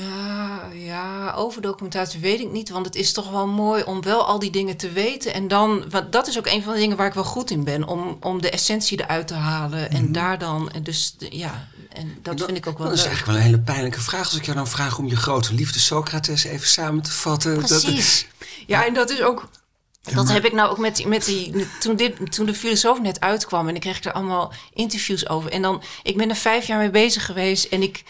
Ja, 0.00 0.68
ja, 0.72 1.32
over 1.32 1.62
documentatie 1.62 2.20
weet 2.20 2.40
ik 2.40 2.50
niet. 2.50 2.68
Want 2.68 2.86
het 2.86 2.94
is 2.94 3.12
toch 3.12 3.30
wel 3.30 3.46
mooi 3.46 3.82
om 3.82 4.02
wel 4.02 4.26
al 4.26 4.38
die 4.38 4.50
dingen 4.50 4.76
te 4.76 4.90
weten. 4.90 5.34
En 5.34 5.48
dan, 5.48 5.90
want 5.90 6.12
dat 6.12 6.26
is 6.26 6.38
ook 6.38 6.46
een 6.46 6.62
van 6.62 6.72
de 6.72 6.78
dingen 6.78 6.96
waar 6.96 7.06
ik 7.06 7.14
wel 7.14 7.24
goed 7.24 7.50
in 7.50 7.64
ben. 7.64 7.88
Om, 7.88 8.16
om 8.20 8.40
de 8.40 8.50
essentie 8.50 9.00
eruit 9.00 9.26
te 9.26 9.34
halen. 9.34 9.90
En 9.90 10.02
mhm. 10.02 10.12
daar 10.12 10.38
dan, 10.38 10.70
en 10.70 10.82
dus 10.82 11.16
ja, 11.18 11.68
en 11.92 12.18
dat, 12.22 12.42
vind 12.44 12.56
ik 12.56 12.66
ook 12.66 12.78
wel 12.78 12.88
Dat 12.88 12.96
is 12.96 13.04
eigenlijk 13.04 13.32
wel 13.32 13.36
een 13.36 13.50
hele 13.52 13.64
pijnlijke 13.64 14.00
vraag. 14.00 14.24
Als 14.24 14.36
ik 14.36 14.44
jou 14.44 14.56
dan 14.56 14.68
vraag 14.68 14.98
om 14.98 15.06
je 15.06 15.16
grote 15.16 15.54
liefde 15.54 15.78
Socrates 15.78 16.44
even 16.44 16.68
samen 16.68 17.02
te 17.02 17.12
vatten. 17.12 17.58
Precies. 17.58 18.26
Dat, 18.38 18.48
ja, 18.66 18.86
en 18.86 18.94
dat 18.94 19.10
is 19.10 19.22
ook 19.22 19.48
dat 20.14 20.28
heb 20.28 20.44
ik 20.44 20.52
nou 20.52 20.70
ook 20.70 20.78
met 20.78 20.96
die, 20.96 21.06
met 21.06 21.24
die 21.24 21.66
toen, 21.80 21.96
dit, 21.96 22.32
toen 22.32 22.46
de 22.46 22.54
filosoof 22.54 23.00
net 23.00 23.20
uitkwam 23.20 23.68
en 23.68 23.74
ik 23.74 23.80
kreeg 23.80 24.04
er 24.04 24.12
allemaal 24.12 24.52
interviews 24.72 25.28
over. 25.28 25.50
En 25.50 25.62
dan, 25.62 25.82
ik 26.02 26.16
ben 26.16 26.30
er 26.30 26.36
vijf 26.36 26.66
jaar 26.66 26.78
mee 26.78 26.90
bezig 26.90 27.24
geweest 27.26 27.64
en 27.64 27.82
ik, 27.82 28.04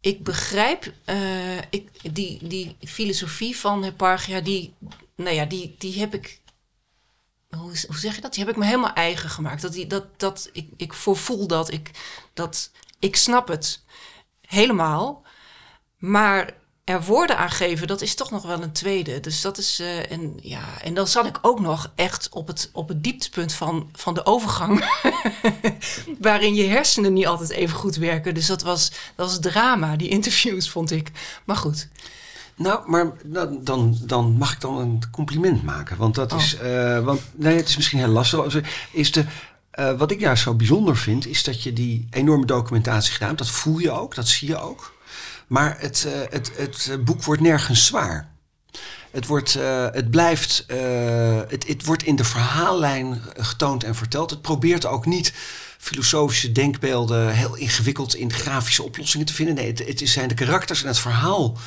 ik 0.00 0.24
begrijp 0.24 0.92
uh, 1.06 1.58
ik, 1.58 2.14
die, 2.14 2.46
die 2.46 2.76
filosofie 2.80 3.56
van 3.56 3.82
Hipparchia, 3.82 4.40
die, 4.40 4.74
nou 5.14 5.34
ja, 5.34 5.44
die, 5.44 5.74
die 5.78 5.98
heb 5.98 6.14
ik. 6.14 6.40
Hoe, 7.50 7.60
hoe 7.86 7.98
zeg 7.98 8.14
je 8.14 8.20
dat? 8.20 8.34
Die 8.34 8.44
heb 8.44 8.52
ik 8.52 8.58
me 8.58 8.66
helemaal 8.66 8.92
eigen 8.92 9.30
gemaakt. 9.30 9.62
Dat, 9.62 9.72
die, 9.72 9.86
dat, 9.86 10.20
dat 10.20 10.50
ik, 10.52 10.68
ik 10.76 10.92
voorvoel 10.92 11.46
dat 11.46 11.72
ik, 11.72 11.90
dat 12.34 12.70
ik 12.98 13.16
snap 13.16 13.48
het 13.48 13.82
helemaal. 14.40 15.22
Maar 15.96 16.54
er 16.90 17.02
woorden 17.02 17.38
aan 17.38 17.50
geven, 17.50 17.86
dat 17.86 18.00
is 18.00 18.14
toch 18.14 18.30
nog 18.30 18.42
wel 18.42 18.62
een 18.62 18.72
tweede. 18.72 19.20
Dus 19.20 19.40
dat 19.40 19.58
is. 19.58 19.80
Uh, 19.80 20.12
en, 20.12 20.38
ja, 20.42 20.64
en 20.82 20.94
dan 20.94 21.06
zat 21.06 21.26
ik 21.26 21.38
ook 21.42 21.60
nog 21.60 21.92
echt 21.94 22.28
op 22.32 22.46
het, 22.46 22.70
op 22.72 22.88
het 22.88 23.04
dieptepunt 23.04 23.52
van, 23.52 23.88
van 23.92 24.14
de 24.14 24.26
overgang. 24.26 24.84
waarin 26.20 26.54
je 26.54 26.64
hersenen 26.64 27.12
niet 27.12 27.26
altijd 27.26 27.50
even 27.50 27.76
goed 27.76 27.96
werken. 27.96 28.34
Dus 28.34 28.46
dat 28.46 28.62
was, 28.62 28.90
dat 29.16 29.26
was 29.26 29.40
drama, 29.40 29.96
die 29.96 30.08
interviews, 30.08 30.70
vond 30.70 30.90
ik. 30.90 31.10
Maar 31.44 31.56
goed. 31.56 31.88
Nou, 32.56 32.90
maar 32.90 33.12
dan, 33.24 33.64
dan, 33.64 33.98
dan 34.02 34.32
mag 34.32 34.52
ik 34.52 34.60
dan 34.60 34.78
een 34.78 35.02
compliment 35.10 35.62
maken. 35.62 35.96
Want 35.96 36.14
dat 36.14 36.32
is. 36.32 36.58
Uh, 36.62 36.98
want 37.04 37.20
nee, 37.34 37.56
het 37.56 37.68
is 37.68 37.76
misschien 37.76 37.98
heel 37.98 38.08
lastig. 38.08 38.62
Is 38.92 39.12
de. 39.12 39.24
Uh, 39.74 39.98
wat 39.98 40.10
ik 40.10 40.20
juist 40.20 40.42
zo 40.42 40.54
bijzonder 40.54 40.96
vind, 40.96 41.26
is 41.26 41.44
dat 41.44 41.62
je 41.62 41.72
die 41.72 42.06
enorme 42.10 42.46
documentatie 42.46 43.12
gedaan 43.12 43.28
hebt. 43.28 43.40
Dat 43.40 43.50
voel 43.50 43.78
je 43.78 43.90
ook, 43.90 44.14
dat 44.14 44.28
zie 44.28 44.48
je 44.48 44.58
ook. 44.58 44.92
Maar 45.50 45.76
het, 45.78 46.04
uh, 46.06 46.12
het, 46.30 46.50
het 46.56 47.04
boek 47.04 47.22
wordt 47.22 47.42
nergens 47.42 47.86
zwaar. 47.86 48.32
Het, 49.10 49.26
wordt, 49.26 49.54
uh, 49.54 49.86
het 49.90 50.10
blijft, 50.10 50.64
uh, 50.68 51.40
het, 51.48 51.66
het 51.66 51.84
wordt 51.84 52.02
in 52.02 52.16
de 52.16 52.24
verhaallijn 52.24 53.22
getoond 53.36 53.84
en 53.84 53.94
verteld. 53.94 54.30
Het 54.30 54.42
probeert 54.42 54.86
ook 54.86 55.06
niet 55.06 55.32
filosofische 55.78 56.52
denkbeelden 56.52 57.34
heel 57.34 57.54
ingewikkeld 57.54 58.14
in 58.14 58.32
grafische 58.32 58.82
oplossingen 58.82 59.26
te 59.26 59.34
vinden. 59.34 59.54
Nee, 59.54 59.66
het, 59.66 59.78
het 59.78 60.08
zijn 60.08 60.28
de 60.28 60.34
karakters 60.34 60.82
en 60.82 60.88
het 60.88 60.98
verhaal 60.98 61.58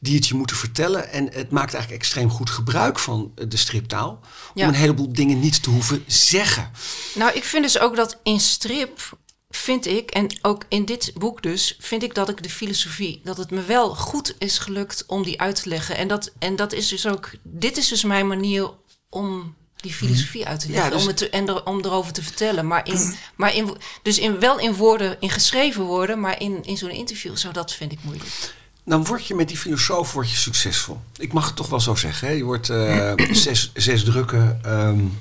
die 0.00 0.14
het 0.14 0.26
je 0.26 0.34
moeten 0.34 0.56
vertellen. 0.56 1.12
En 1.12 1.24
het 1.32 1.50
maakt 1.50 1.74
eigenlijk 1.74 2.02
extreem 2.02 2.30
goed 2.30 2.50
gebruik 2.50 2.98
van 2.98 3.32
de 3.48 3.56
striptaal. 3.56 4.20
Om 4.54 4.62
een 4.62 4.74
heleboel 4.74 5.12
dingen 5.12 5.40
niet 5.40 5.62
te 5.62 5.70
hoeven 5.70 6.04
zeggen. 6.06 6.70
Nou, 7.14 7.32
ik 7.32 7.44
vind 7.44 7.62
dus 7.62 7.78
ook 7.78 7.96
dat 7.96 8.18
in 8.22 8.40
strip 8.40 9.18
vind 9.50 9.86
ik, 9.86 10.10
en 10.10 10.28
ook 10.42 10.64
in 10.68 10.84
dit 10.84 11.12
boek 11.14 11.42
dus, 11.42 11.76
vind 11.80 12.02
ik 12.02 12.14
dat 12.14 12.28
ik 12.28 12.42
de 12.42 12.50
filosofie, 12.50 13.20
dat 13.24 13.36
het 13.36 13.50
me 13.50 13.62
wel 13.62 13.94
goed 13.94 14.34
is 14.38 14.58
gelukt 14.58 15.04
om 15.06 15.22
die 15.22 15.40
uit 15.40 15.62
te 15.62 15.68
leggen. 15.68 15.96
En 15.96 16.08
dat, 16.08 16.32
en 16.38 16.56
dat 16.56 16.72
is 16.72 16.88
dus 16.88 17.06
ook, 17.06 17.30
dit 17.42 17.76
is 17.76 17.88
dus 17.88 18.04
mijn 18.04 18.26
manier 18.26 18.70
om 19.08 19.54
die 19.76 19.90
mhm. 19.90 20.04
filosofie 20.04 20.46
uit 20.46 20.60
te 20.60 20.70
leggen. 20.70 20.90
Dus 20.90 21.02
om 21.02 21.08
het 21.08 21.30
en 21.30 21.48
er, 21.48 21.64
om 21.64 21.84
erover 21.84 22.12
te 22.12 22.22
vertellen. 22.22 22.66
Maar, 22.66 22.88
in, 22.88 23.14
maar 23.36 23.54
in, 23.54 23.76
dus 24.02 24.18
in, 24.18 24.38
wel 24.38 24.58
in 24.58 24.74
woorden, 24.74 25.16
in 25.20 25.30
geschreven 25.30 25.82
woorden, 25.82 26.20
maar 26.20 26.40
in, 26.40 26.64
in 26.64 26.76
zo'n 26.76 26.90
interview, 26.90 27.36
zo 27.36 27.50
dat 27.50 27.72
vind 27.72 27.92
ik 27.92 27.98
moeilijk. 28.02 28.54
Dan 28.84 29.04
word 29.04 29.26
je 29.26 29.34
met 29.34 29.48
die 29.48 29.56
filosoof 29.56 30.12
word 30.12 30.30
je 30.30 30.36
succesvol. 30.36 31.00
Ik 31.16 31.32
mag 31.32 31.46
het 31.46 31.56
toch 31.56 31.68
wel 31.68 31.80
zo 31.80 31.94
zeggen. 31.94 32.28
Hè? 32.28 32.34
Je 32.34 32.44
wordt 32.44 32.68
uh, 32.68 33.12
zes, 33.32 33.70
zes 33.74 34.04
drukken. 34.04 34.60
Um, 34.66 35.20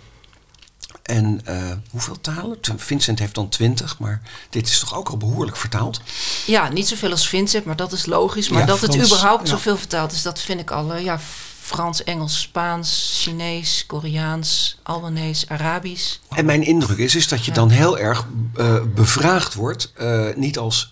en 1.05 1.41
uh, 1.49 1.71
hoeveel 1.89 2.21
talen? 2.21 2.57
Vincent 2.75 3.19
heeft 3.19 3.35
dan 3.35 3.49
twintig, 3.49 3.99
maar 3.99 4.21
dit 4.49 4.67
is 4.67 4.79
toch 4.79 4.95
ook 4.95 5.09
al 5.09 5.17
behoorlijk 5.17 5.57
vertaald? 5.57 6.01
Ja, 6.45 6.69
niet 6.69 6.87
zoveel 6.87 7.11
als 7.11 7.27
Vincent, 7.27 7.65
maar 7.65 7.75
dat 7.75 7.91
is 7.91 8.05
logisch. 8.05 8.49
Maar 8.49 8.65
dat 8.65 8.81
het 8.81 8.95
überhaupt 8.97 9.47
zoveel 9.49 9.77
vertaald 9.77 10.11
is, 10.11 10.21
dat 10.21 10.39
vind 10.39 10.59
ik 10.59 10.71
al. 10.71 10.95
Uh, 10.95 11.03
ja, 11.03 11.19
Frans, 11.61 12.03
Engels, 12.03 12.41
Spaans, 12.41 13.19
Chinees, 13.21 13.85
Koreaans, 13.85 14.77
Albanees, 14.83 15.49
Arabisch. 15.49 16.17
En 16.29 16.45
mijn 16.45 16.63
indruk 16.63 16.97
is, 16.97 17.15
is 17.15 17.27
dat 17.27 17.45
je 17.45 17.51
dan 17.51 17.69
heel 17.69 17.97
erg 17.97 18.27
uh, 18.55 18.75
bevraagd 18.95 19.53
wordt. 19.53 19.93
niet, 20.35 20.57
als, 20.57 20.91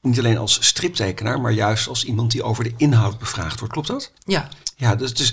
niet 0.00 0.18
alleen 0.18 0.38
als 0.38 0.58
striptekenaar, 0.60 1.40
maar 1.40 1.52
juist 1.52 1.88
als 1.88 2.04
iemand 2.04 2.30
die 2.30 2.42
over 2.42 2.64
de 2.64 2.74
inhoud 2.76 3.18
bevraagd 3.18 3.58
wordt. 3.58 3.72
Klopt 3.72 3.88
dat? 3.88 4.10
Ja. 4.24 4.48
Ja, 4.82 4.94
dus, 4.94 5.14
dus, 5.14 5.32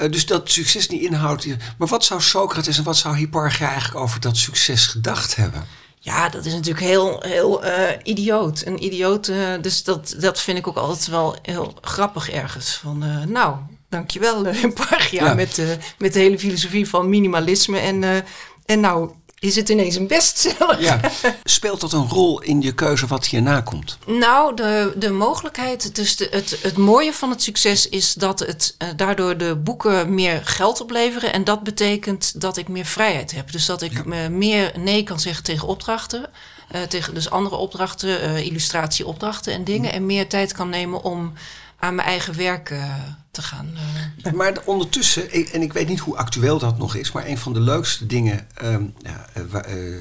uh, 0.00 0.10
dus 0.10 0.26
dat 0.26 0.50
succes 0.50 0.88
niet 0.88 1.02
inhoudt. 1.02 1.46
Maar 1.78 1.88
wat 1.88 2.04
zou 2.04 2.20
Socrates 2.20 2.78
en 2.78 2.84
wat 2.84 2.96
zou 2.96 3.16
Hipparchia 3.16 3.68
eigenlijk 3.68 4.00
over 4.00 4.20
dat 4.20 4.36
succes 4.36 4.86
gedacht 4.86 5.36
hebben? 5.36 5.64
Ja, 5.98 6.28
dat 6.28 6.44
is 6.44 6.52
natuurlijk 6.52 6.84
heel, 6.84 7.22
heel 7.22 7.64
uh, 7.64 7.72
idioot. 8.02 8.62
Een 8.64 8.84
idioot, 8.84 9.28
uh, 9.28 9.54
dus 9.60 9.84
dat, 9.84 10.14
dat 10.18 10.40
vind 10.40 10.58
ik 10.58 10.66
ook 10.66 10.76
altijd 10.76 11.06
wel 11.06 11.36
heel 11.42 11.78
grappig 11.80 12.30
ergens. 12.30 12.74
Van, 12.74 13.04
uh, 13.04 13.24
nou, 13.24 13.56
dankjewel 13.88 14.46
Hipparchia 14.46 15.24
ja. 15.24 15.34
met, 15.34 15.62
met 15.98 16.12
de 16.12 16.18
hele 16.18 16.38
filosofie 16.38 16.88
van 16.88 17.08
minimalisme. 17.08 17.78
En, 17.78 18.24
en 18.66 18.80
nou, 18.80 19.10
is 19.44 19.56
het 19.56 19.68
ineens 19.68 19.94
een 19.94 20.06
bestseller. 20.06 20.82
Ja. 20.82 21.00
Speelt 21.44 21.80
dat 21.80 21.92
een 21.92 22.08
rol 22.08 22.40
in 22.40 22.60
je 22.60 22.72
keuze 22.72 23.06
wat 23.06 23.26
hierna 23.26 23.60
komt? 23.60 23.98
Nou, 24.06 24.56
de, 24.56 24.92
de 24.96 25.10
mogelijkheid, 25.10 25.94
dus 25.94 26.16
de, 26.16 26.28
het, 26.30 26.58
het 26.62 26.76
mooie 26.76 27.12
van 27.12 27.30
het 27.30 27.42
succes 27.42 27.88
is 27.88 28.14
dat 28.14 28.38
het 28.38 28.74
uh, 28.78 28.88
daardoor 28.96 29.36
de 29.36 29.56
boeken 29.56 30.14
meer 30.14 30.40
geld 30.44 30.80
opleveren. 30.80 31.32
En 31.32 31.44
dat 31.44 31.62
betekent 31.62 32.40
dat 32.40 32.56
ik 32.56 32.68
meer 32.68 32.84
vrijheid 32.84 33.32
heb. 33.32 33.52
Dus 33.52 33.66
dat 33.66 33.82
ik 33.82 33.92
ja. 34.04 34.28
meer 34.28 34.72
nee 34.78 35.02
kan 35.02 35.20
zeggen 35.20 35.44
tegen 35.44 35.68
opdrachten. 35.68 36.30
Uh, 36.74 36.82
tegen 36.82 37.14
dus 37.14 37.30
andere 37.30 37.56
opdrachten, 37.56 38.24
uh, 38.24 38.46
illustratieopdrachten 38.46 39.52
en 39.52 39.64
dingen. 39.64 39.92
En 39.92 40.06
meer 40.06 40.28
tijd 40.28 40.52
kan 40.52 40.68
nemen 40.68 41.02
om 41.02 41.32
aan 41.84 41.94
mijn 41.94 42.08
eigen 42.08 42.36
werk 42.36 42.70
uh, 42.70 42.94
te 43.30 43.42
gaan. 43.42 43.70
Uh. 44.24 44.32
Maar 44.32 44.52
ondertussen, 44.64 45.30
en 45.52 45.62
ik 45.62 45.72
weet 45.72 45.88
niet 45.88 46.00
hoe 46.00 46.16
actueel 46.16 46.58
dat 46.58 46.78
nog 46.78 46.94
is, 46.94 47.12
maar 47.12 47.26
een 47.26 47.38
van 47.38 47.52
de 47.52 47.60
leukste 47.60 48.06
dingen. 48.06 48.46
Um, 48.62 48.94
ja, 49.02 49.26
uh, 49.36 50.00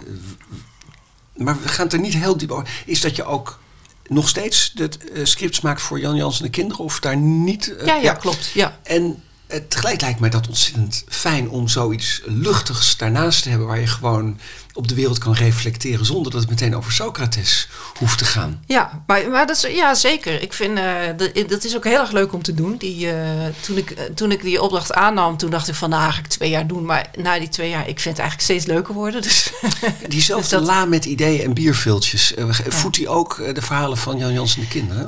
maar 1.36 1.62
we 1.62 1.68
gaan 1.68 1.86
het 1.86 1.94
er 1.94 2.00
niet 2.00 2.14
heel 2.14 2.38
diep 2.38 2.52
over. 2.52 2.84
Is 2.86 3.02
dat 3.02 3.16
je 3.16 3.24
ook 3.24 3.60
nog 4.08 4.30
steeds 4.30 4.72
de 4.72 4.90
scripts 5.24 5.62
maakt 5.62 5.82
voor 5.82 6.00
Jan 6.00 6.16
Jans 6.16 6.38
en 6.38 6.44
de 6.44 6.50
kinderen, 6.50 6.84
of 6.84 7.00
daar 7.00 7.18
niet. 7.18 7.76
ja, 7.86 7.96
ja, 7.96 8.14
klopt. 8.14 8.52
Ja. 8.54 8.80
En 8.84 9.24
eh, 9.54 9.60
tegelijk 9.68 10.02
lijkt 10.02 10.20
mij 10.20 10.30
dat 10.30 10.48
ontzettend 10.48 11.04
fijn 11.08 11.50
om 11.50 11.68
zoiets 11.68 12.22
luchtigs 12.26 12.98
daarnaast 12.98 13.44
te 13.44 13.50
hebben... 13.50 13.68
waar 13.68 13.80
je 13.80 13.88
gewoon 13.88 14.40
op 14.74 14.88
de 14.88 14.96
wereld 14.96 15.18
kan 15.18 15.34
reflecteren 15.34 16.06
zonder 16.06 16.32
dat 16.32 16.42
het 16.42 16.50
meteen 16.50 16.76
over 16.76 16.92
Socrates 16.92 17.68
hoeft 17.98 18.18
te 18.18 18.26
gaan. 18.26 18.64
Ja, 18.66 19.04
maar, 19.08 19.30
maar 19.30 19.48
dat 19.48 19.56
is, 19.56 19.76
ja, 19.76 19.96
zeker. 19.96 20.42
Ik 20.42 20.54
vind 20.54 20.78
uh, 20.78 20.94
dat, 21.18 21.50
dat 21.50 21.64
is 21.64 21.76
ook 21.76 21.84
heel 21.84 22.00
erg 22.00 22.12
leuk 22.12 22.34
om 22.34 22.42
te 22.42 22.54
doen. 22.54 22.78
Die, 22.78 23.06
uh, 23.06 23.14
toen, 23.60 23.78
ik, 23.78 23.96
toen 24.16 24.32
ik 24.32 24.42
die 24.42 24.62
opdracht 24.62 24.94
aannam, 24.94 25.38
toen 25.38 25.50
dacht 25.50 25.68
ik 25.68 25.76
van 25.76 25.90
nou 25.90 26.12
ga 26.12 26.20
ik 26.20 26.28
twee 26.28 26.50
jaar 26.50 26.68
doen. 26.68 26.86
Maar 26.86 27.10
na 27.18 27.40
die 27.40 27.50
twee 27.50 27.70
jaar, 27.70 27.88
ik 27.88 28.00
vind 28.00 28.18
het 28.18 28.26
eigenlijk 28.26 28.42
steeds 28.42 28.66
leuker 28.66 28.94
worden. 28.94 29.22
Dus 29.22 29.52
Diezelfde 30.08 30.58
dus 30.58 30.68
dat... 30.68 30.76
la 30.76 30.86
met 30.86 31.06
ideeën 31.06 31.42
en 31.42 31.54
bierviltjes, 31.54 32.34
voedt 32.68 32.96
die 32.96 33.10
ook 33.10 33.42
de 33.54 33.62
verhalen 33.62 33.98
van 33.98 34.18
Jan 34.18 34.34
Jans 34.34 34.56
en 34.56 34.62
de 34.62 34.68
kinderen? 34.68 35.06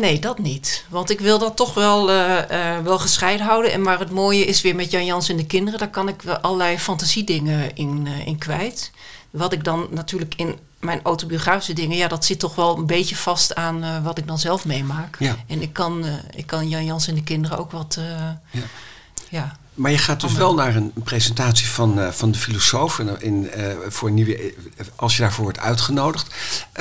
nee, 0.00 0.18
dat 0.18 0.38
niet. 0.38 0.84
Want 0.88 1.10
ik 1.10 1.20
wil 1.20 1.38
dat 1.38 1.56
toch 1.56 1.74
wel, 1.74 2.06
wel 2.82 2.98
gescheiden 2.98 3.46
houden. 3.46 3.72
En 3.72 3.82
maar 3.82 3.98
het 3.98 4.10
mooie 4.10 4.44
is 4.44 4.60
weer 4.60 4.74
met 4.74 4.90
Jan 4.90 5.04
Jans 5.04 5.28
en 5.28 5.36
de 5.36 5.46
kinderen, 5.46 5.78
daar 5.78 5.90
kan 5.90 6.08
ik 6.08 6.22
wel 6.22 6.38
allerlei 6.38 6.78
fantasiedingen 6.78 7.76
in, 7.76 8.08
in 8.24 8.38
kwijt. 8.38 8.90
Wat 9.30 9.52
ik 9.52 9.64
dan 9.64 9.88
natuurlijk 9.90 10.34
in 10.34 10.58
mijn 10.80 11.00
autobiografische 11.02 11.72
dingen, 11.72 11.96
ja, 11.96 12.08
dat 12.08 12.24
zit 12.24 12.38
toch 12.38 12.54
wel 12.54 12.76
een 12.76 12.86
beetje 12.86 13.16
vast 13.16 13.54
aan 13.54 13.84
uh, 13.84 14.04
wat 14.04 14.18
ik 14.18 14.26
dan 14.26 14.38
zelf 14.38 14.64
meemaak. 14.64 15.16
Ja. 15.18 15.36
En 15.46 15.62
ik 15.62 15.72
kan, 15.72 16.06
uh, 16.06 16.12
ik 16.34 16.46
kan 16.46 16.68
Jan 16.68 16.84
Jans 16.84 17.08
en 17.08 17.14
de 17.14 17.22
kinderen 17.22 17.58
ook 17.58 17.70
wat. 17.70 17.96
Uh, 17.98 18.04
ja. 18.50 18.62
ja. 19.28 19.56
Maar 19.74 19.90
je 19.90 19.98
gaat 19.98 20.20
dus 20.20 20.32
wel 20.32 20.54
naar 20.54 20.76
een 20.76 20.92
presentatie 21.04 21.68
van, 21.68 22.12
van 22.12 22.30
de 22.30 22.38
filosoof 22.38 22.98
in, 22.98 23.22
in, 23.22 23.50
voor 23.88 24.10
nieuwe, 24.10 24.54
als 24.96 25.16
je 25.16 25.22
daarvoor 25.22 25.44
wordt 25.44 25.58
uitgenodigd. 25.58 26.34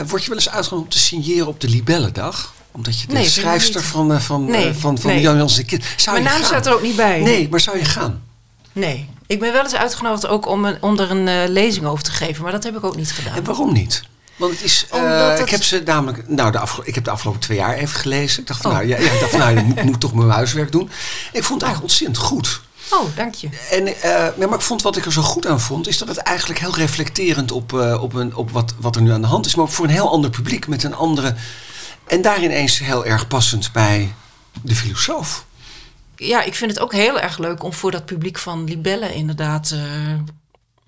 word 0.07 0.23
je 0.23 0.29
wel 0.29 0.37
eens 0.37 0.49
uitgenodigd 0.49 0.93
om 0.93 0.99
te 0.99 1.05
signeren 1.05 1.47
op 1.47 1.61
de 1.61 1.69
Libellendag? 1.69 2.53
Omdat 2.71 2.99
je 2.99 3.07
de 3.07 3.13
nee, 3.13 3.29
schrijfster 3.29 3.83
van, 3.83 4.21
van, 4.21 4.45
nee, 4.45 4.73
van, 4.73 4.97
van 4.97 5.11
nee. 5.11 5.21
Jan 5.21 5.37
Jans 5.37 5.57
en 5.57 5.61
de 5.61 5.65
kinderen. 5.65 5.95
Mijn 6.05 6.23
naam 6.23 6.43
staat 6.43 6.65
er 6.65 6.73
ook 6.73 6.81
niet 6.81 6.95
bij. 6.95 7.21
Nee, 7.21 7.49
maar 7.49 7.59
zou 7.59 7.77
je 7.77 7.85
gaan? 7.85 8.26
Nee. 8.77 9.09
Ik 9.27 9.39
ben 9.39 9.53
wel 9.53 9.63
eens 9.63 9.75
uitgenodigd 9.75 10.27
ook 10.27 10.47
om, 10.47 10.65
een, 10.65 10.77
om 10.81 10.99
er 10.99 11.11
een 11.11 11.27
uh, 11.27 11.49
lezing 11.49 11.85
over 11.85 12.03
te 12.03 12.11
geven, 12.11 12.43
maar 12.43 12.51
dat 12.51 12.63
heb 12.63 12.77
ik 12.77 12.83
ook 12.83 12.95
niet 12.95 13.11
gedaan. 13.11 13.35
En 13.35 13.43
waarom 13.43 13.73
niet? 13.73 14.03
Want 14.35 14.51
het 14.51 14.63
is, 14.63 14.87
uh, 14.93 15.29
het... 15.29 15.39
ik 15.39 15.49
heb 15.49 15.63
ze 15.63 15.81
namelijk, 15.85 16.27
nou, 16.27 16.51
de 16.51 16.59
afge- 16.59 16.81
ik 16.85 16.95
heb 16.95 17.03
de 17.03 17.09
afgelopen 17.09 17.41
twee 17.41 17.57
jaar 17.57 17.73
even 17.73 17.99
gelezen. 17.99 18.41
Ik 18.41 18.47
dacht 18.47 18.61
van, 18.61 18.71
oh. 18.71 18.77
nou, 18.77 18.89
ja, 18.89 18.97
ik 18.97 19.19
dacht 19.19 19.37
nou, 19.37 19.57
ik 19.57 19.83
moet, 19.83 19.99
toch 19.99 20.13
mijn 20.13 20.29
huiswerk 20.29 20.71
doen. 20.71 20.89
Ik 21.31 21.43
vond 21.43 21.61
het 21.61 21.69
eigenlijk 21.69 21.81
ontzettend 21.81 22.17
goed. 22.17 22.61
Oh, 22.91 23.15
dank 23.15 23.33
je. 23.33 23.49
En, 23.71 23.87
uh, 23.87 24.47
maar 24.47 24.57
ik 24.57 24.61
vond 24.61 24.81
wat 24.81 24.97
ik 24.97 25.05
er 25.05 25.11
zo 25.11 25.21
goed 25.21 25.47
aan 25.47 25.59
vond, 25.59 25.87
is 25.87 25.97
dat 25.97 26.07
het 26.07 26.17
eigenlijk 26.17 26.59
heel 26.59 26.75
reflecterend 26.75 27.51
op, 27.51 27.73
uh, 27.73 28.03
op, 28.03 28.13
een, 28.13 28.35
op 28.35 28.51
wat, 28.51 28.73
wat 28.79 28.95
er 28.95 29.01
nu 29.01 29.11
aan 29.11 29.21
de 29.21 29.27
hand 29.27 29.45
is, 29.45 29.55
maar 29.55 29.65
ook 29.65 29.71
voor 29.71 29.85
een 29.85 29.91
heel 29.91 30.11
ander 30.11 30.29
publiek 30.29 30.67
met 30.67 30.83
een 30.83 30.95
andere. 30.95 31.35
En 32.07 32.21
daarin 32.21 32.51
eens 32.51 32.79
heel 32.79 33.05
erg 33.05 33.27
passend 33.27 33.71
bij 33.71 34.13
de 34.61 34.75
filosoof 34.75 35.45
ja, 36.17 36.43
ik 36.43 36.55
vind 36.55 36.71
het 36.71 36.79
ook 36.79 36.93
heel 36.93 37.19
erg 37.19 37.37
leuk 37.37 37.63
om 37.63 37.73
voor 37.73 37.91
dat 37.91 38.05
publiek 38.05 38.37
van 38.37 38.63
Libelle 38.63 39.13
inderdaad. 39.13 39.71
Uh, 39.73 40.13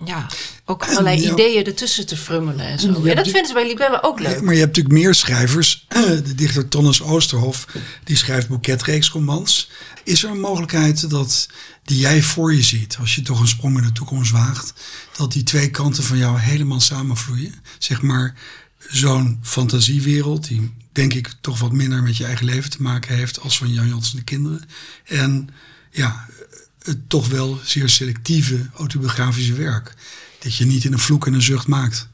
ja, 0.05 0.27
ook 0.65 0.88
allerlei 0.88 1.21
ja. 1.21 1.32
ideeën 1.32 1.65
ertussen 1.65 2.07
te 2.07 2.17
frummelen 2.17 2.65
en 2.65 2.80
zo. 2.80 3.03
En 3.03 3.15
dat 3.15 3.27
vinden 3.27 3.47
ze 3.47 3.53
bij 3.53 3.67
Libelle 3.67 4.03
ook 4.03 4.19
leuk. 4.19 4.41
Maar 4.41 4.53
je 4.53 4.59
hebt 4.59 4.75
natuurlijk 4.75 5.03
meer 5.03 5.13
schrijvers. 5.13 5.86
De 6.23 6.36
dichter 6.36 6.67
Tonnes 6.67 7.01
Oosterhof, 7.01 7.67
die 8.03 8.15
schrijft 8.15 8.47
boeketreeksromans. 8.47 9.69
Is 10.03 10.23
er 10.23 10.30
een 10.30 10.39
mogelijkheid 10.39 11.09
dat 11.09 11.49
die 11.84 11.97
jij 11.97 12.21
voor 12.21 12.53
je 12.53 12.63
ziet, 12.63 12.97
als 12.99 13.15
je 13.15 13.21
toch 13.21 13.39
een 13.39 13.47
sprong 13.47 13.77
in 13.77 13.84
de 13.84 13.91
toekomst 13.91 14.32
waagt, 14.32 14.73
dat 15.17 15.32
die 15.32 15.43
twee 15.43 15.69
kanten 15.69 16.03
van 16.03 16.17
jou 16.17 16.39
helemaal 16.39 16.80
samenvloeien? 16.80 17.53
Zeg 17.77 18.01
maar 18.01 18.36
zo'n 18.88 19.39
fantasiewereld, 19.41 20.47
die 20.47 20.73
denk 20.92 21.14
ik 21.14 21.34
toch 21.42 21.60
wat 21.60 21.72
minder 21.72 22.04
met 22.04 22.18
je 22.18 22.26
eigen 22.26 22.46
leven 22.46 22.70
te 22.70 22.82
maken 22.82 23.16
heeft 23.16 23.40
als 23.40 23.58
van 23.58 23.74
Jan 23.74 23.88
Jans 23.88 24.12
en 24.12 24.18
de 24.18 24.24
kinderen. 24.24 24.62
En 25.06 25.50
ja, 25.92 26.28
het 26.80 27.10
toch 27.10 27.28
wel 27.28 27.60
zeer 27.64 27.90
selectieve 27.90 28.70
autobiografische 28.74 29.54
werk. 29.54 29.94
Dat 30.40 30.56
je 30.56 30.66
niet 30.66 30.84
in 30.84 30.94
een 30.94 31.00
vloek 31.00 31.28
en 31.28 31.34
een 31.34 31.42
zucht 31.42 31.68
maakt. 31.68 32.08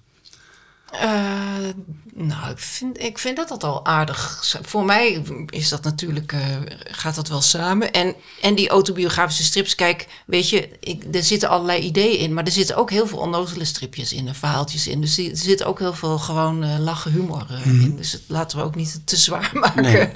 Uh, 1.04 1.70
nou, 2.14 2.52
ik 2.52 2.60
vind, 2.60 3.02
ik 3.02 3.18
vind 3.18 3.36
dat 3.36 3.48
dat 3.48 3.64
al 3.64 3.86
aardig. 3.86 4.44
Voor 4.62 4.86
mij 4.86 5.24
is 5.50 5.70
dat 5.70 5.84
natuurlijk, 5.84 6.32
uh, 6.32 6.42
gaat 6.84 7.16
dat 7.16 7.28
wel 7.28 7.42
samen. 7.42 7.92
En, 7.92 8.16
en 8.42 8.56
die 8.56 8.70
autobiografische 8.70 9.44
strips, 9.44 9.76
kijk, 9.76 10.08
weet 10.26 10.50
je, 10.50 10.70
ik, 10.80 11.04
er 11.12 11.24
zitten 11.24 11.50
allerlei 11.50 11.82
ideeën 11.82 12.20
in. 12.20 12.34
Maar 12.34 12.44
er 12.44 12.52
zitten 12.52 12.76
ook 12.76 12.90
heel 12.90 13.08
veel 13.08 13.18
onnozele 13.18 13.66
stripjes 13.66 14.14
in 14.14 14.28
en 14.28 14.36
verhaaltjes 14.36 14.88
in. 14.88 15.02
Dus 15.02 15.18
er 15.18 15.38
zit 15.38 15.64
ook 15.64 15.80
heel 15.80 15.94
veel 15.94 16.18
gewoon 16.18 16.64
uh, 16.64 16.80
lachen 16.80 17.12
humor 17.12 17.46
mm 17.50 17.62
-hmm. 17.64 17.82
in. 17.82 17.96
Dus 17.96 18.12
het 18.12 18.24
laten 18.28 18.58
we 18.58 18.64
ook 18.64 18.76
niet 18.76 19.02
te 19.06 19.16
zwaar 19.16 19.52
maken. 19.64 19.84
Nee. 19.84 20.10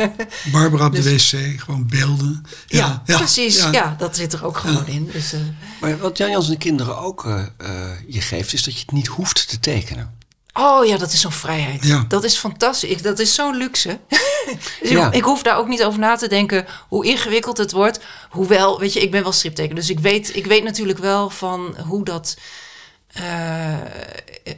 Barbara 0.51 0.85
op 0.85 0.91
dus, 1.01 1.29
de 1.29 1.37
wc, 1.37 1.59
gewoon 1.61 1.87
beelden. 1.87 2.45
Ja, 2.67 2.77
ja, 2.77 3.01
ja 3.05 3.17
precies. 3.17 3.57
Ja. 3.57 3.71
ja. 3.71 3.95
dat 3.97 4.15
zit 4.15 4.33
er 4.33 4.45
ook 4.45 4.57
gewoon 4.57 4.87
in. 4.87 5.09
Dus, 5.11 5.33
maar 5.81 5.97
wat 5.97 6.19
en 6.19 6.39
de 6.39 6.57
kinderen 6.57 6.97
ook 6.97 7.23
je 8.07 8.21
geeft, 8.21 8.53
is 8.53 8.63
dat 8.63 8.73
je 8.73 8.79
het 8.79 8.91
niet 8.91 9.07
hoeft 9.07 9.49
te 9.49 9.59
tekenen. 9.59 10.17
Oh 10.59 10.85
ja, 10.85 10.97
dat 10.97 11.11
is 11.11 11.21
zo'n 11.21 11.31
vrijheid. 11.31 11.85
Ja. 11.85 12.05
Dat 12.07 12.23
is 12.23 12.37
fantastisch. 12.37 12.89
Ik, 12.89 13.03
dat 13.03 13.19
is 13.19 13.33
zo'n 13.33 13.55
luxe. 13.55 13.99
dus 14.81 14.89
ja. 14.89 15.07
ik, 15.07 15.13
ik, 15.13 15.23
hoef 15.23 15.41
daar 15.41 15.57
ook 15.57 15.67
niet 15.67 15.83
over 15.83 15.99
na 15.99 16.15
te 16.15 16.27
denken 16.27 16.65
hoe 16.87 17.05
ingewikkeld 17.05 17.57
het 17.57 17.71
wordt. 17.71 17.99
Hoewel, 18.29 18.79
weet 18.79 18.93
je, 18.93 19.01
ik 19.01 19.11
ben 19.11 19.23
wel 19.23 19.31
striptekenaar. 19.31 19.79
Dus 19.79 19.89
ik 19.89 19.99
weet, 19.99 20.35
ik 20.35 20.45
weet 20.45 20.63
natuurlijk 20.63 20.99
wel 20.99 21.29
van 21.29 21.75
hoe 21.87 22.05
dat... 22.05 22.37
Uh, 23.17 23.77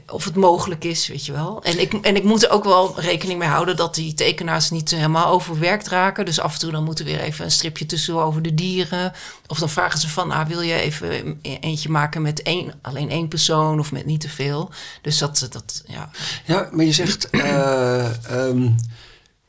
of 0.08 0.26
het 0.26 0.36
mogelijk 0.36 0.84
is, 0.84 1.08
weet 1.08 1.26
je 1.26 1.32
wel. 1.32 1.64
En 1.64 1.82
ik, 1.82 1.93
en 1.93 2.16
ik 2.16 2.24
moet 2.24 2.43
er 2.43 2.49
ook 2.49 2.64
wel 2.64 2.99
rekening 2.99 3.39
mee 3.39 3.47
houden... 3.47 3.76
dat 3.76 3.95
die 3.95 4.14
tekenaars 4.14 4.70
niet 4.70 4.91
helemaal 4.91 5.28
overwerkt 5.28 5.88
raken. 5.88 6.26
Dus 6.26 6.39
af 6.39 6.54
en 6.54 6.60
toe 6.60 6.72
dan 6.72 6.84
moet 6.84 6.99
er 6.99 7.06
weer 7.06 7.20
even 7.20 7.45
een 7.45 7.52
stripje 7.52 7.86
tussen 7.86 8.16
over 8.16 8.41
de 8.41 8.54
dieren. 8.54 9.14
Of 9.47 9.60
dan 9.60 9.70
vragen 9.70 9.99
ze 9.99 10.10
van, 10.10 10.32
ah, 10.32 10.47
wil 10.47 10.62
je 10.62 10.74
even 10.74 11.39
eentje 11.41 11.89
maken 11.89 12.22
met 12.22 12.41
één, 12.41 12.74
alleen 12.82 13.10
één 13.10 13.28
persoon... 13.28 13.80
of 13.80 13.91
met 13.91 14.06
niet 14.06 14.22
te 14.22 14.30
veel. 14.30 14.72
Dus 15.02 15.18
dat, 15.18 15.47
dat 15.49 15.84
ja. 15.88 16.10
Ja, 16.45 16.70
maar 16.72 16.86
je 16.86 16.93
zegt... 16.93 17.28
Uh, 17.32 18.10
um 18.32 18.76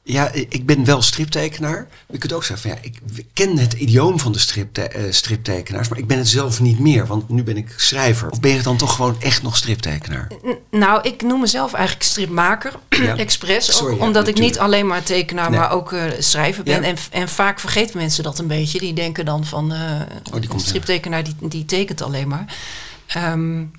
ja, 0.05 0.31
ik 0.33 0.67
ben 0.67 0.85
wel 0.85 1.03
striptekenaar. 1.03 1.87
Je 2.11 2.19
kunt 2.19 2.33
ook 2.33 2.45
zeggen 2.45 2.71
van 2.71 2.79
ja, 2.79 2.89
ik 2.91 3.25
ken 3.33 3.59
het 3.59 3.73
idioom 3.73 4.19
van 4.19 4.33
de 4.33 4.39
stripte 4.39 4.91
uh, 4.97 5.13
striptekenaars, 5.13 5.89
maar 5.89 5.99
ik 5.99 6.07
ben 6.07 6.19
het 6.19 6.29
zelf 6.29 6.61
niet 6.61 6.79
meer, 6.79 7.07
want 7.07 7.29
nu 7.29 7.43
ben 7.43 7.57
ik 7.57 7.75
schrijver. 7.77 8.31
Of 8.31 8.41
ben 8.41 8.51
je 8.51 8.63
dan 8.63 8.77
toch 8.77 8.95
gewoon 8.95 9.17
echt 9.21 9.43
nog 9.43 9.57
striptekenaar? 9.57 10.31
Nou, 10.71 11.09
ik 11.09 11.23
noem 11.23 11.41
mezelf 11.41 11.73
eigenlijk 11.73 12.05
stripmaker, 12.05 12.73
ja. 12.89 13.17
expres. 13.17 13.77
Sorry, 13.77 13.93
ook, 13.93 13.99
ja, 13.99 14.07
omdat 14.07 14.25
natuurlijk. 14.25 14.39
ik 14.39 14.51
niet 14.53 14.59
alleen 14.59 14.87
maar 14.87 15.03
tekenaar, 15.03 15.51
nee. 15.51 15.59
maar 15.59 15.71
ook 15.71 15.93
uh, 15.93 16.05
schrijver 16.19 16.65
ben. 16.65 16.83
Ja. 16.83 16.89
En, 16.89 16.97
en 17.11 17.29
vaak 17.29 17.61
vergeten 17.61 17.99
mensen 17.99 18.25
dat 18.25 18.39
een 18.39 18.47
beetje. 18.47 18.79
Die 18.79 18.95
denken 18.95 19.25
dan 19.25 19.45
van 19.45 19.73
uh, 19.73 20.01
oh, 20.33 20.41
die 20.41 20.51
striptekenaar 20.57 21.25
die, 21.25 21.37
die 21.41 21.65
tekent 21.65 22.03
alleen 22.03 22.29
maar. 22.29 22.57
Um, 23.17 23.71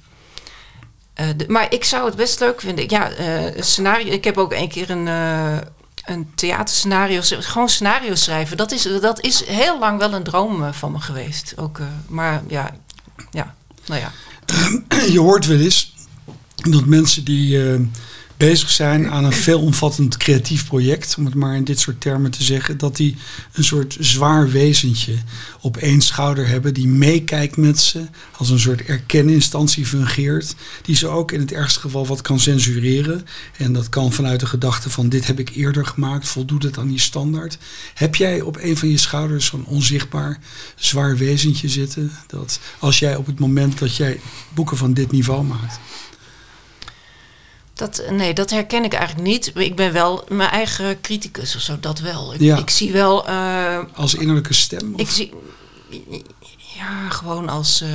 de, 1.14 1.46
maar 1.48 1.74
ik 1.74 1.84
zou 1.84 2.06
het 2.06 2.16
best 2.16 2.40
leuk 2.40 2.62
vinden. 2.62 2.90
Ja, 2.90 3.12
scenario. 3.60 4.12
Ik 4.12 4.24
heb 4.24 4.38
ook 4.38 4.54
een 4.54 4.70
keer 4.70 4.90
een 4.90 5.08
een 6.06 6.32
theaterscenario, 6.36 7.20
gewoon 7.24 7.70
scenario 7.70 8.16
schrijven, 8.16 8.58
dat 8.58 8.72
is, 8.72 8.88
dat 9.02 9.22
is 9.22 9.46
heel 9.46 9.80
lang 9.80 10.00
wel 10.00 10.14
een 10.14 10.24
droom 10.24 10.74
van 10.74 10.92
me 10.92 11.00
geweest. 11.00 11.54
Ook, 11.58 11.78
uh, 11.78 11.86
maar 12.08 12.44
ja, 12.48 12.76
ja, 13.32 13.56
nou 13.86 14.00
ja. 14.02 14.12
Je 15.16 15.20
hoort 15.20 15.46
wel 15.46 15.60
eens 15.60 15.96
dat 16.56 16.86
mensen 16.86 17.24
die 17.24 17.58
uh, 17.58 17.80
bezig 18.38 18.70
zijn 18.70 19.10
aan 19.10 19.24
een 19.24 19.32
veelomvattend 19.32 20.18
creatief 20.18 20.68
project, 20.68 21.16
om 21.18 21.26
het 21.26 21.36
maar 21.36 21.56
in 21.56 21.64
dit 21.64 21.80
soort 21.80 22.02
termen 22.02 22.32
te 22.32 22.44
zeggen, 22.44 22.78
dat 22.78 22.96
die 22.96 23.16
een 23.54 23.64
soort 23.64 23.98
zwaar 24.00 24.52
wezentje 24.52 25.14
op 25.62 25.78
één 25.78 26.02
schouder 26.02 26.48
hebben, 26.48 26.74
die 26.74 26.88
meekijkt 26.88 27.58
met 27.58 27.80
ze, 27.80 28.06
als 28.38 28.50
een 28.50 28.60
soort 28.60 28.82
erkeninstantie 28.82 29.86
fungeert, 29.86 30.56
die 30.82 30.96
ze 30.96 31.08
ook 31.08 31.32
in 31.32 31.40
het 31.40 31.52
ergste 31.52 31.80
geval 31.80 32.08
wat 32.08 32.22
kan 32.22 32.40
censureren. 32.40 33.26
En 33.58 33.74
dat 33.74 33.90
kan 33.90 34.14
vanuit 34.14 34.40
de 34.40 34.46
gedachte 34.46 34.90
van 34.90 35.10
dit 35.10 35.28
heb 35.28 35.40
ik 35.40 35.50
eerder 35.50 35.86
gemaakt, 35.86 36.28
voldoet 36.28 36.64
het 36.64 36.78
aan 36.78 36.88
die 36.88 37.00
standaard. 37.00 37.58
Heb 37.94 38.16
jij 38.16 38.42
op 38.42 38.58
een 38.62 38.78
van 38.78 38.90
je 38.90 38.98
schouders 38.98 39.46
zo'n 39.46 39.66
onzichtbaar 39.66 40.40
zwaar 40.76 41.18
wezentje 41.18 41.70
zitten, 41.70 42.12
dat 42.28 42.60
als 42.80 43.00
jij 43.00 43.16
op 43.16 43.26
het 43.26 43.40
moment 43.40 43.80
dat 43.80 43.96
jij 43.96 44.20
boeken 44.54 44.78
van 44.78 44.94
dit 44.94 45.12
niveau 45.12 45.44
maakt, 45.44 45.80
dat, 47.74 48.04
nee, 48.10 48.34
dat 48.34 48.50
herken 48.50 48.84
ik 48.84 48.94
eigenlijk 48.94 49.28
niet. 49.28 49.52
Ik 49.56 49.76
ben 49.76 49.94
wel 49.94 50.24
mijn 50.28 50.50
eigen 50.50 51.02
criticus 51.02 51.56
of 51.56 51.62
zo, 51.62 51.80
dat 51.80 52.00
wel. 52.00 52.34
Ik, 52.34 52.40
ja. 52.40 52.58
ik 52.58 52.70
zie 52.70 52.92
wel... 52.92 53.30
Uh, 53.30 53.80
als 53.94 54.16
innerlijke 54.16 54.54
stem? 54.54 54.94
Of? 54.94 55.00
Ik 55.00 55.10
zie... 55.10 55.34
Ja, 56.76 57.10
gewoon 57.10 57.50
als... 57.50 57.82
Uh, 57.82 57.90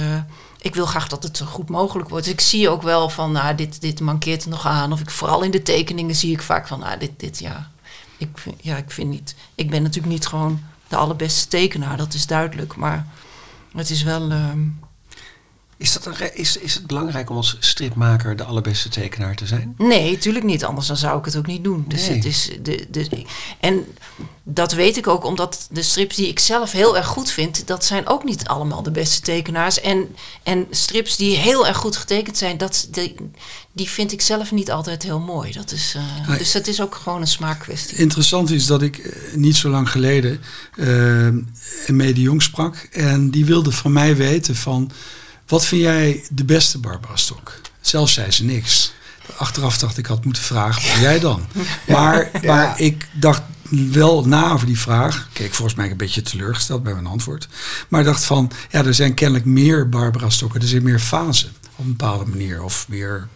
ik 0.60 0.74
wil 0.74 0.86
graag 0.86 1.08
dat 1.08 1.22
het 1.22 1.36
zo 1.36 1.44
goed 1.44 1.68
mogelijk 1.68 2.08
wordt. 2.08 2.24
Dus 2.24 2.34
ik 2.34 2.40
zie 2.40 2.68
ook 2.68 2.82
wel 2.82 3.08
van, 3.08 3.32
nou, 3.32 3.54
dit, 3.54 3.80
dit 3.80 4.00
mankeert 4.00 4.44
er 4.44 4.50
nog 4.50 4.66
aan. 4.66 4.92
Of 4.92 5.00
ik, 5.00 5.10
vooral 5.10 5.42
in 5.42 5.50
de 5.50 5.62
tekeningen 5.62 6.16
zie 6.16 6.32
ik 6.32 6.42
vaak 6.42 6.66
van, 6.66 6.78
nou, 6.78 6.98
dit, 6.98 7.12
dit, 7.16 7.38
ja. 7.38 7.70
Ik, 8.16 8.28
ja, 8.60 8.76
ik 8.76 8.90
vind 8.90 9.10
niet... 9.10 9.34
Ik 9.54 9.70
ben 9.70 9.82
natuurlijk 9.82 10.12
niet 10.12 10.26
gewoon 10.26 10.60
de 10.88 10.96
allerbeste 10.96 11.48
tekenaar, 11.48 11.96
dat 11.96 12.14
is 12.14 12.26
duidelijk. 12.26 12.76
Maar 12.76 13.06
het 13.74 13.90
is 13.90 14.02
wel... 14.02 14.30
Uh, 14.30 14.44
Is, 15.78 15.92
dat 15.92 16.06
een 16.06 16.36
is, 16.36 16.56
is 16.56 16.74
het 16.74 16.86
belangrijk 16.86 17.30
om 17.30 17.36
als 17.36 17.56
stripmaker 17.60 18.36
de 18.36 18.44
allerbeste 18.44 18.88
tekenaar 18.88 19.34
te 19.34 19.46
zijn? 19.46 19.74
Nee, 19.76 20.18
tuurlijk 20.18 20.44
niet. 20.44 20.64
Anders 20.64 20.86
dan 20.86 20.96
zou 20.96 21.18
ik 21.18 21.24
het 21.24 21.36
ook 21.36 21.46
niet 21.46 21.64
doen. 21.64 21.84
Dus 21.88 22.06
Nee. 22.06 22.16
het 22.16 22.24
is 22.24 22.50
de, 22.62 22.86
de, 22.90 23.24
en 23.60 23.84
dat 24.42 24.72
weet 24.72 24.96
ik 24.96 25.06
ook 25.06 25.24
omdat 25.24 25.68
de 25.70 25.82
strips 25.82 26.16
die 26.16 26.28
ik 26.28 26.38
zelf 26.38 26.72
heel 26.72 26.96
erg 26.96 27.06
goed 27.06 27.30
vind, 27.30 27.66
dat 27.66 27.84
zijn 27.84 28.06
ook 28.06 28.24
niet 28.24 28.46
allemaal 28.46 28.82
de 28.82 28.90
beste 28.90 29.20
tekenaars. 29.20 29.80
En, 29.80 30.14
en 30.42 30.66
strips 30.70 31.16
die 31.16 31.36
heel 31.36 31.66
erg 31.66 31.76
goed 31.76 31.96
getekend 31.96 32.36
zijn, 32.36 32.58
dat, 32.58 32.88
die, 32.90 33.14
die 33.72 33.88
vind 33.88 34.12
ik 34.12 34.20
zelf 34.20 34.52
niet 34.52 34.70
altijd 34.70 35.02
heel 35.02 35.20
mooi. 35.20 35.52
Dat 35.52 35.72
is, 35.72 35.94
eh, 35.96 36.28
Nee. 36.28 36.38
Dus 36.38 36.52
dat 36.52 36.66
is 36.66 36.80
ook 36.80 36.94
gewoon 36.94 37.20
een 37.20 37.26
smaakkwestie. 37.26 37.98
Interessant 37.98 38.50
is 38.50 38.66
dat 38.66 38.82
ik 38.82 38.98
eh, 38.98 39.34
niet 39.34 39.56
zo 39.56 39.68
lang 39.68 39.90
geleden 39.90 40.40
eh 40.76 41.26
een 41.86 41.96
Mede 41.96 42.20
Jong 42.20 42.42
sprak. 42.42 42.76
En 42.92 43.30
die 43.30 43.44
wilde 43.44 43.72
van 43.72 43.92
mij 43.92 44.16
weten 44.16 44.56
van... 44.56 44.90
Wat 45.48 45.66
vind 45.66 45.82
jij 45.82 46.24
de 46.30 46.44
beste 46.44 46.78
Barbara 46.78 47.16
Stok? 47.16 47.60
Zelf 47.80 48.10
zei 48.10 48.30
ze 48.30 48.44
niks. 48.44 48.92
Achteraf 49.36 49.78
dacht 49.78 49.98
ik, 49.98 50.06
had 50.06 50.24
moeten 50.24 50.42
vragen, 50.42 50.90
wat 50.90 51.00
jij 51.00 51.18
dan? 51.18 51.46
Maar, 51.86 52.30
maar 52.44 52.80
ik 52.80 53.08
dacht 53.12 53.42
wel 53.70 54.26
na 54.26 54.52
over 54.52 54.66
die 54.66 54.78
vraag. 54.78 55.28
Keek 55.32 55.54
volgens 55.54 55.76
mij 55.76 55.90
een 55.90 55.96
beetje 55.96 56.22
teleurgesteld 56.22 56.82
bij 56.82 56.92
mijn 56.92 57.06
antwoord. 57.06 57.48
Maar 57.88 58.04
dacht 58.04 58.24
van, 58.24 58.50
ja, 58.70 58.84
er 58.84 58.94
zijn 58.94 59.14
kennelijk 59.14 59.44
meer 59.44 59.88
Barbara 59.88 60.30
Stokken. 60.30 60.60
Er 60.60 60.66
zijn 60.66 60.82
meer 60.82 60.98
fasen 60.98 61.52
op 61.76 61.84
een 61.84 61.96
bepaalde 61.96 62.24
manier. 62.24 62.62
Of 62.62 62.88
meer, 62.88 63.28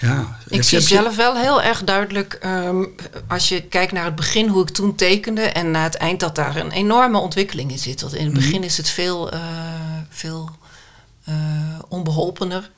ja. 0.00 0.38
Ik 0.48 0.62
zie 0.62 0.80
zelf 0.80 1.16
wel 1.16 1.36
heel 1.36 1.62
erg 1.62 1.84
duidelijk, 1.84 2.34
ehm, 2.34 2.84
als 3.28 3.48
je 3.48 3.62
kijkt 3.62 3.92
naar 3.92 4.04
het 4.04 4.16
begin, 4.16 4.48
hoe 4.48 4.62
ik 4.62 4.70
toen 4.70 4.94
tekende, 4.94 5.42
en 5.42 5.70
naar 5.70 5.84
het 5.84 5.94
eind, 5.94 6.20
dat 6.20 6.34
daar 6.34 6.56
een 6.56 6.70
enorme 6.70 7.18
ontwikkeling 7.18 7.70
in 7.70 7.78
zit. 7.78 8.00
Want 8.00 8.14
in 8.14 8.24
het 8.24 8.34
begin 8.34 8.64
is 8.64 8.76
het 8.76 8.88
veel, 8.90 9.30
eh, 9.30 9.40
veel 10.08 10.58
onbeholpener. 11.88 12.70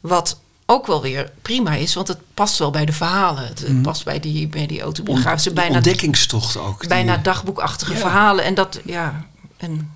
Wat 0.00 0.40
ook 0.66 0.86
wel 0.86 1.02
weer 1.02 1.30
prima 1.42 1.74
is, 1.74 1.94
want 1.94 2.08
het 2.08 2.18
past 2.34 2.58
wel 2.58 2.70
bij 2.70 2.84
de 2.84 2.92
verhalen. 2.92 3.46
Het 3.46 3.58
het 3.60 3.82
past 3.82 4.04
bij 4.04 4.20
die, 4.20 4.48
bij 4.48 4.66
die 4.66 4.80
autobiografische, 4.80 5.52
bijna, 5.52 5.74
ontdekkingstocht 5.74 6.56
ook. 6.56 6.80
die- 6.80 6.88
bijna 6.88 7.16
dagboekachtige 7.16 7.92
Ja. 7.92 7.98
verhalen. 7.98 8.44
En 8.44 8.54
dat, 8.54 8.80
ja. 8.84 9.26
En, 9.56 9.92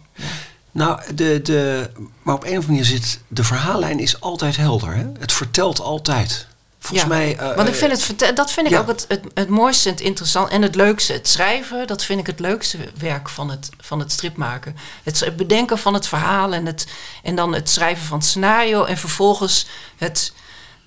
Nou, 0.74 1.00
de, 1.14 1.40
de, 1.42 1.90
maar 2.22 2.34
op 2.34 2.42
een 2.44 2.48
of 2.48 2.54
andere 2.54 2.66
manier 2.72 2.84
zit 2.84 3.20
de 3.28 3.44
verhaallijn 3.44 3.98
is 3.98 4.20
altijd 4.20 4.56
helder. 4.56 4.94
Hè? 4.94 5.06
Het 5.18 5.32
vertelt 5.32 5.80
altijd. 5.80 6.46
Volgens 6.82 7.02
ja. 7.02 7.08
mij. 7.08 7.36
eh, 7.36 7.56
Want 7.56 7.68
ik 7.68 7.74
vind 7.74 8.20
het, 8.20 8.36
dat 8.36 8.52
vind 8.52 8.66
ik 8.66 8.72
ja. 8.72 8.78
ook 8.78 8.86
het, 8.86 9.04
het, 9.08 9.20
het 9.34 9.48
mooiste 9.48 9.88
en 9.88 9.94
het 9.94 10.04
interessant 10.04 10.50
en 10.50 10.62
het 10.62 10.74
leukste. 10.74 11.12
Het 11.12 11.28
schrijven, 11.28 11.86
dat 11.86 12.04
vind 12.04 12.20
ik 12.20 12.26
het 12.26 12.40
leukste 12.40 12.78
werk 12.98 13.28
van 13.28 13.50
het, 13.50 13.68
van 13.80 13.98
het 13.98 14.12
stripmaken. 14.12 14.76
Het 15.02 15.36
bedenken 15.36 15.78
van 15.78 15.94
het 15.94 16.08
verhaal 16.08 16.52
en, 16.52 16.66
het, 16.66 16.86
en 17.22 17.34
dan 17.34 17.54
het 17.54 17.70
schrijven 17.70 18.04
van 18.04 18.18
het 18.18 18.26
scenario. 18.26 18.84
En 18.84 18.96
vervolgens 18.98 19.66
het, 19.96 20.32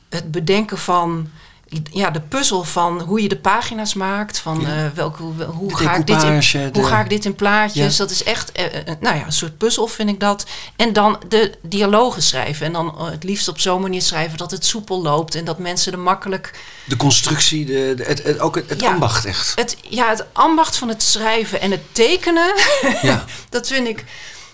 het 0.10 0.32
bedenken 0.32 0.78
van 0.78 1.30
ja, 1.91 2.09
de 2.09 2.22
puzzel 2.22 2.63
van 2.63 3.01
hoe 3.01 3.22
je 3.22 3.28
de 3.30 3.38
pagina's 3.38 3.93
maakt. 3.93 4.38
Van 4.39 4.59
Ja. 4.61 4.68
eh, 4.68 4.89
welke, 4.93 5.22
hoe, 5.22 5.68
De 5.68 5.76
ga 5.76 5.95
ik 5.95 6.07
dit 6.07 6.24
in, 6.24 6.70
hoe 6.74 6.86
ga 6.88 6.99
ik 7.01 7.09
dit 7.09 7.26
in 7.26 7.36
plaatjes? 7.36 7.91
Ja. 7.97 8.03
Dat 8.03 8.11
is 8.11 8.24
echt 8.24 8.51
eh, 8.51 8.66
eh, 8.66 8.95
nou 8.99 9.16
ja, 9.18 9.26
een 9.26 9.32
soort 9.32 9.57
puzzel 9.57 9.88
vind 9.88 10.09
ik 10.09 10.20
dat. 10.20 10.45
En 10.76 10.93
dan 10.93 11.20
de 11.28 11.51
dialogen 11.61 12.22
schrijven. 12.22 12.66
En 12.66 12.74
dan 12.74 13.01
het 13.11 13.24
liefst 13.24 13.47
op 13.47 13.59
zo'n 13.59 13.82
manier 13.82 14.01
schrijven 14.01 14.38
dat 14.38 14.51
het 14.51 14.66
soepel 14.66 15.01
loopt. 15.01 15.36
En 15.36 15.45
dat 15.45 15.59
mensen 15.59 15.91
er 15.91 15.99
makkelijk... 15.99 16.59
De 16.86 16.95
constructie, 16.97 17.66
de, 17.66 17.93
de- 17.97 18.03
het, 18.03 18.24
het, 18.24 18.39
ook 18.39 18.55
het, 18.55 18.70
het 18.70 18.82
Ja. 18.82 18.91
ambacht 18.91 19.26
echt. 19.26 19.51
Het, 19.55 19.78
ja, 19.89 20.09
het 20.09 20.26
ambacht 20.34 20.76
van 20.78 20.88
het 20.89 21.03
schrijven 21.03 21.61
en 21.61 21.72
het 21.72 21.82
tekenen. 21.91 22.53
Ja. 23.01 23.26
dat 23.49 23.68
vind 23.68 23.88
ik... 23.88 24.03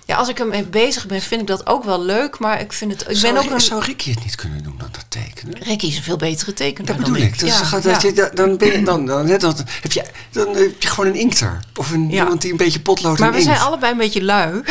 Ja, 0.06 0.16
als 0.18 0.30
ik 0.30 0.40
ermee 0.40 0.64
bezig 0.64 1.06
ben, 1.06 1.22
vind 1.22 1.42
ik 1.42 1.48
dat 1.48 1.68
ook 1.68 1.84
wel 1.84 2.02
leuk. 2.02 2.40
Maar 2.40 2.60
ik 2.62 2.74
vind 2.74 2.92
het... 2.92 3.10
Ik 3.10 3.16
zou, 3.18 3.34
ben 3.34 3.44
ook 3.44 3.50
een... 3.52 3.62
zou 3.62 3.84
Ricky 3.84 4.10
het 4.10 4.24
niet 4.24 4.36
kunnen 4.36 4.64
doen 4.64 4.76
dan 4.78 4.88
dat 4.92 5.06
tekenen? 5.08 5.58
Ricky 5.64 5.86
is 5.88 5.98
een 5.98 6.04
veel 6.04 6.16
betere 6.18 6.54
tekenaar 6.54 6.86
Dat 6.96 7.06
dan 7.06 7.14
bedoel 7.14 7.28
ik. 7.28 7.36
Ja, 7.42 7.70
dat- 7.70 7.84
ja. 7.84 7.92
dat 7.92 8.02
je- 8.02 8.32
dan, 8.34 8.58
ben 8.58 8.72
je, 8.72 8.84
dan, 8.84 9.06
dan, 9.06 9.28
dan, 9.40 9.56
heb 9.82 9.92
je, 9.92 10.04
dan 10.32 10.56
heb 10.56 10.82
je 10.82 10.88
gewoon 10.88 11.10
een 11.10 11.16
inkter. 11.20 11.60
Of 11.76 11.92
een, 11.92 12.10
Ja. 12.10 12.24
iemand 12.24 12.42
die 12.42 12.52
een 12.52 12.58
beetje 12.58 12.80
potlood 12.80 13.20
Maar 13.20 13.30
we 13.32 13.38
inkt. 13.38 13.48
zijn 13.50 13.60
allebei 13.60 13.92
een 13.92 13.98
beetje 13.98 14.24
lui. 14.24 14.62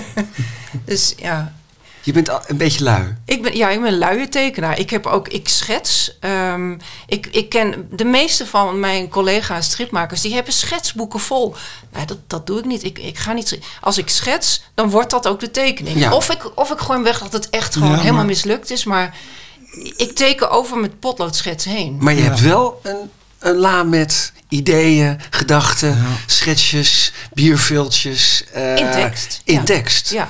dus 0.84 1.14
ja, 1.18 1.52
Je 2.10 2.16
bent 2.16 2.30
al- 2.30 2.42
een 2.46 2.56
beetje 2.56 2.84
lui. 2.84 3.16
Ik 3.24 3.42
ben, 3.42 3.56
ja, 3.56 3.68
ik 3.70 3.80
ben 3.80 3.92
een 3.92 3.98
luie 3.98 4.28
tekenaar. 4.28 4.78
Ik 4.78 4.90
heb 4.90 5.06
ook, 5.06 5.28
ik 5.28 5.48
schets. 5.48 6.16
Ehm, 6.20 6.76
ik, 7.06 7.26
ik 7.26 7.48
ken 7.48 7.88
de 7.90 8.04
meeste 8.04 8.46
van 8.46 8.80
mijn 8.80 9.08
collega's 9.08 9.66
stripmakers, 9.66 10.20
die 10.20 10.34
hebben 10.34 10.52
schetsboeken 10.52 11.20
vol. 11.20 11.54
Nou, 11.92 12.06
dat, 12.06 12.18
dat 12.26 12.46
doe 12.46 12.58
ik 12.58 12.64
niet. 12.64 12.84
Ik, 12.84 12.98
ik 12.98 13.18
ga 13.18 13.32
niet. 13.32 13.58
Als 13.80 13.98
ik 13.98 14.08
schets, 14.08 14.62
dan 14.74 14.90
wordt 14.90 15.10
dat 15.10 15.26
ook 15.28 15.40
de 15.40 15.50
tekening. 15.50 15.98
Ja. 15.98 16.12
Of, 16.14 16.30
ik, 16.30 16.58
of 16.58 16.70
ik 16.70 16.78
gooi 16.78 16.92
hem 16.94 17.02
weg 17.02 17.18
dat 17.18 17.32
het 17.32 17.50
echt 17.50 17.74
gewoon 17.74 17.88
Ja, 17.90 17.96
helemaal 17.96 18.14
maar- 18.16 18.24
mislukt 18.26 18.70
is. 18.70 18.84
Maar 18.84 19.14
ik 19.96 20.12
teken 20.14 20.50
over 20.50 20.78
met 20.78 21.00
potloodschets 21.00 21.64
heen. 21.64 21.96
Maar 22.00 22.12
je 22.14 22.22
Ja. 22.22 22.26
hebt 22.26 22.40
wel 22.40 22.80
een, 22.82 23.10
een 23.38 23.56
la 23.56 23.82
met 23.82 24.32
ideeën, 24.48 25.20
gedachten, 25.30 26.04
schetsjes, 26.26 27.12
bierviltjes. 27.32 28.44
eh, 28.52 28.76
In 28.76 28.90
tekst, 28.90 29.40
In 29.44 29.54
ja. 29.54 29.62
tekst. 29.62 30.10
Ja. 30.10 30.28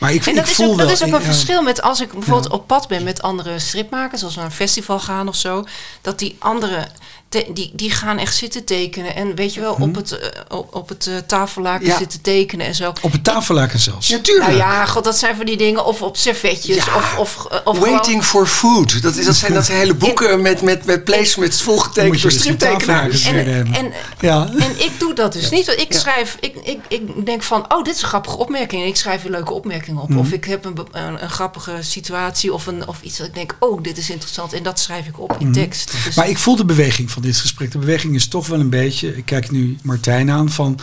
Maar 0.00 0.12
ik, 0.12 0.24
En 0.26 0.30
ik 0.30 0.36
dat 0.36 0.48
is, 0.48 0.54
voel 0.54 0.70
ook, 0.70 0.76
dat 0.78 0.86
wel- 0.86 0.94
is 0.94 1.02
ook 1.02 1.12
een 1.20 1.22
verschil 1.22 1.62
met 1.62 1.82
als 1.82 2.00
ik 2.00 2.12
bijvoorbeeld 2.12 2.52
op 2.52 2.66
pad 2.66 2.88
ben 2.88 3.02
met 3.02 3.22
andere 3.22 3.58
stripmakers, 3.58 4.22
als 4.24 4.32
we 4.34 4.40
naar 4.40 4.48
een 4.50 4.56
festival 4.56 4.98
gaan 5.00 5.28
of 5.28 5.36
zo, 5.36 5.64
dat 6.00 6.18
die 6.18 6.36
andere, 6.38 6.88
te- 7.30 7.50
die, 7.54 7.70
die 7.74 7.90
gaan 7.90 8.18
echt 8.18 8.36
zitten 8.36 8.64
tekenen. 8.64 9.14
En 9.14 9.34
weet 9.34 9.54
je 9.54 9.60
wel, 9.60 9.76
op 9.80 9.94
het, 9.94 10.18
eh, 10.18 10.28
op, 10.48 10.74
op 10.74 10.88
het 10.88 11.06
eh, 11.06 11.14
tafellaken 11.26 11.86
Ja. 11.86 11.96
zitten 11.98 12.20
tekenen 12.20 12.66
en 12.66 12.74
zo. 12.74 12.92
Op 13.02 13.12
het 13.12 13.24
tafellaken 13.24 13.78
zelfs. 13.78 14.08
Natuurlijk. 14.08 14.46
Nou 14.46 14.58
ja, 14.58 14.86
god, 14.86 15.04
dat 15.04 15.18
zijn 15.18 15.36
van 15.36 15.46
die 15.46 15.56
dingen. 15.56 15.84
Of 15.84 16.02
op 16.02 16.16
servetjes. 16.16 16.84
Ja. 16.84 16.96
Of, 16.96 17.16
of, 17.18 17.46
eh, 17.50 17.58
of 17.64 17.78
Waiting 17.78 18.24
for 18.24 18.46
food. 18.46 19.02
Dat, 19.02 19.16
is, 19.16 19.24
dat 19.24 19.36
zijn 19.36 19.54
dat 19.54 19.66
hele 19.66 19.94
boeken 20.04 20.40
met, 20.42 20.62
met, 20.62 20.84
met 20.84 21.04
placements 21.04 21.62
volgetekend 21.62 22.20
door 22.22 22.30
dus 22.30 22.40
striptekenaars. 22.40 23.24
en, 23.24 23.46
en, 23.74 23.92
Ja. 24.20 24.48
en 24.58 24.80
ik 24.84 24.90
doe 24.98 25.14
dat 25.14 25.32
dus 25.32 25.50
niet. 25.50 25.66
Want 25.66 25.80
ik 25.80 25.92
Ja. 25.92 25.98
schrijf, 25.98 26.36
ik, 26.40 26.54
ik, 26.62 26.78
ik 26.88 27.26
denk 27.26 27.42
van, 27.42 27.64
oh, 27.74 27.84
dit 27.84 27.94
is 27.94 28.02
een 28.02 28.08
grappige 28.08 28.36
opmerking. 28.36 28.82
En 28.82 28.88
ik 28.88 28.96
schrijf 28.96 29.24
een 29.24 29.30
leuke 29.30 29.52
opmerking 29.52 29.96
Mhm. 30.02 30.12
op. 30.12 30.18
Of 30.24 30.32
ik 30.32 30.44
heb 30.44 30.64
een, 30.64 30.76
een, 30.92 31.22
een 31.22 31.30
grappige 31.30 31.76
situatie 31.80 32.52
of, 32.52 32.66
een, 32.66 32.88
of 32.88 33.02
iets 33.02 33.16
dat 33.18 33.26
ik 33.26 33.34
denk, 33.34 33.56
oh, 33.58 33.82
dit 33.82 33.98
is 33.98 34.10
interessant. 34.10 34.52
En 34.52 34.62
dat 34.62 34.78
schrijf 34.80 35.06
ik 35.06 35.20
op 35.20 35.36
in 35.38 35.52
tekst. 35.52 35.90
Dus, 35.90 35.98
Mhm. 36.06 36.18
Maar 36.18 36.28
ik 36.28 36.38
voel 36.38 36.56
de 36.56 36.64
beweging 36.64 37.10
van 37.10 37.19
dit 37.20 37.36
gesprek. 37.36 37.72
De 37.72 37.78
beweging 37.78 38.14
is 38.14 38.28
toch 38.28 38.46
wel 38.46 38.60
een 38.60 38.70
beetje. 38.70 39.16
Ik 39.16 39.24
kijk 39.24 39.50
nu 39.50 39.76
Martijn 39.82 40.30
aan 40.30 40.50
van. 40.50 40.78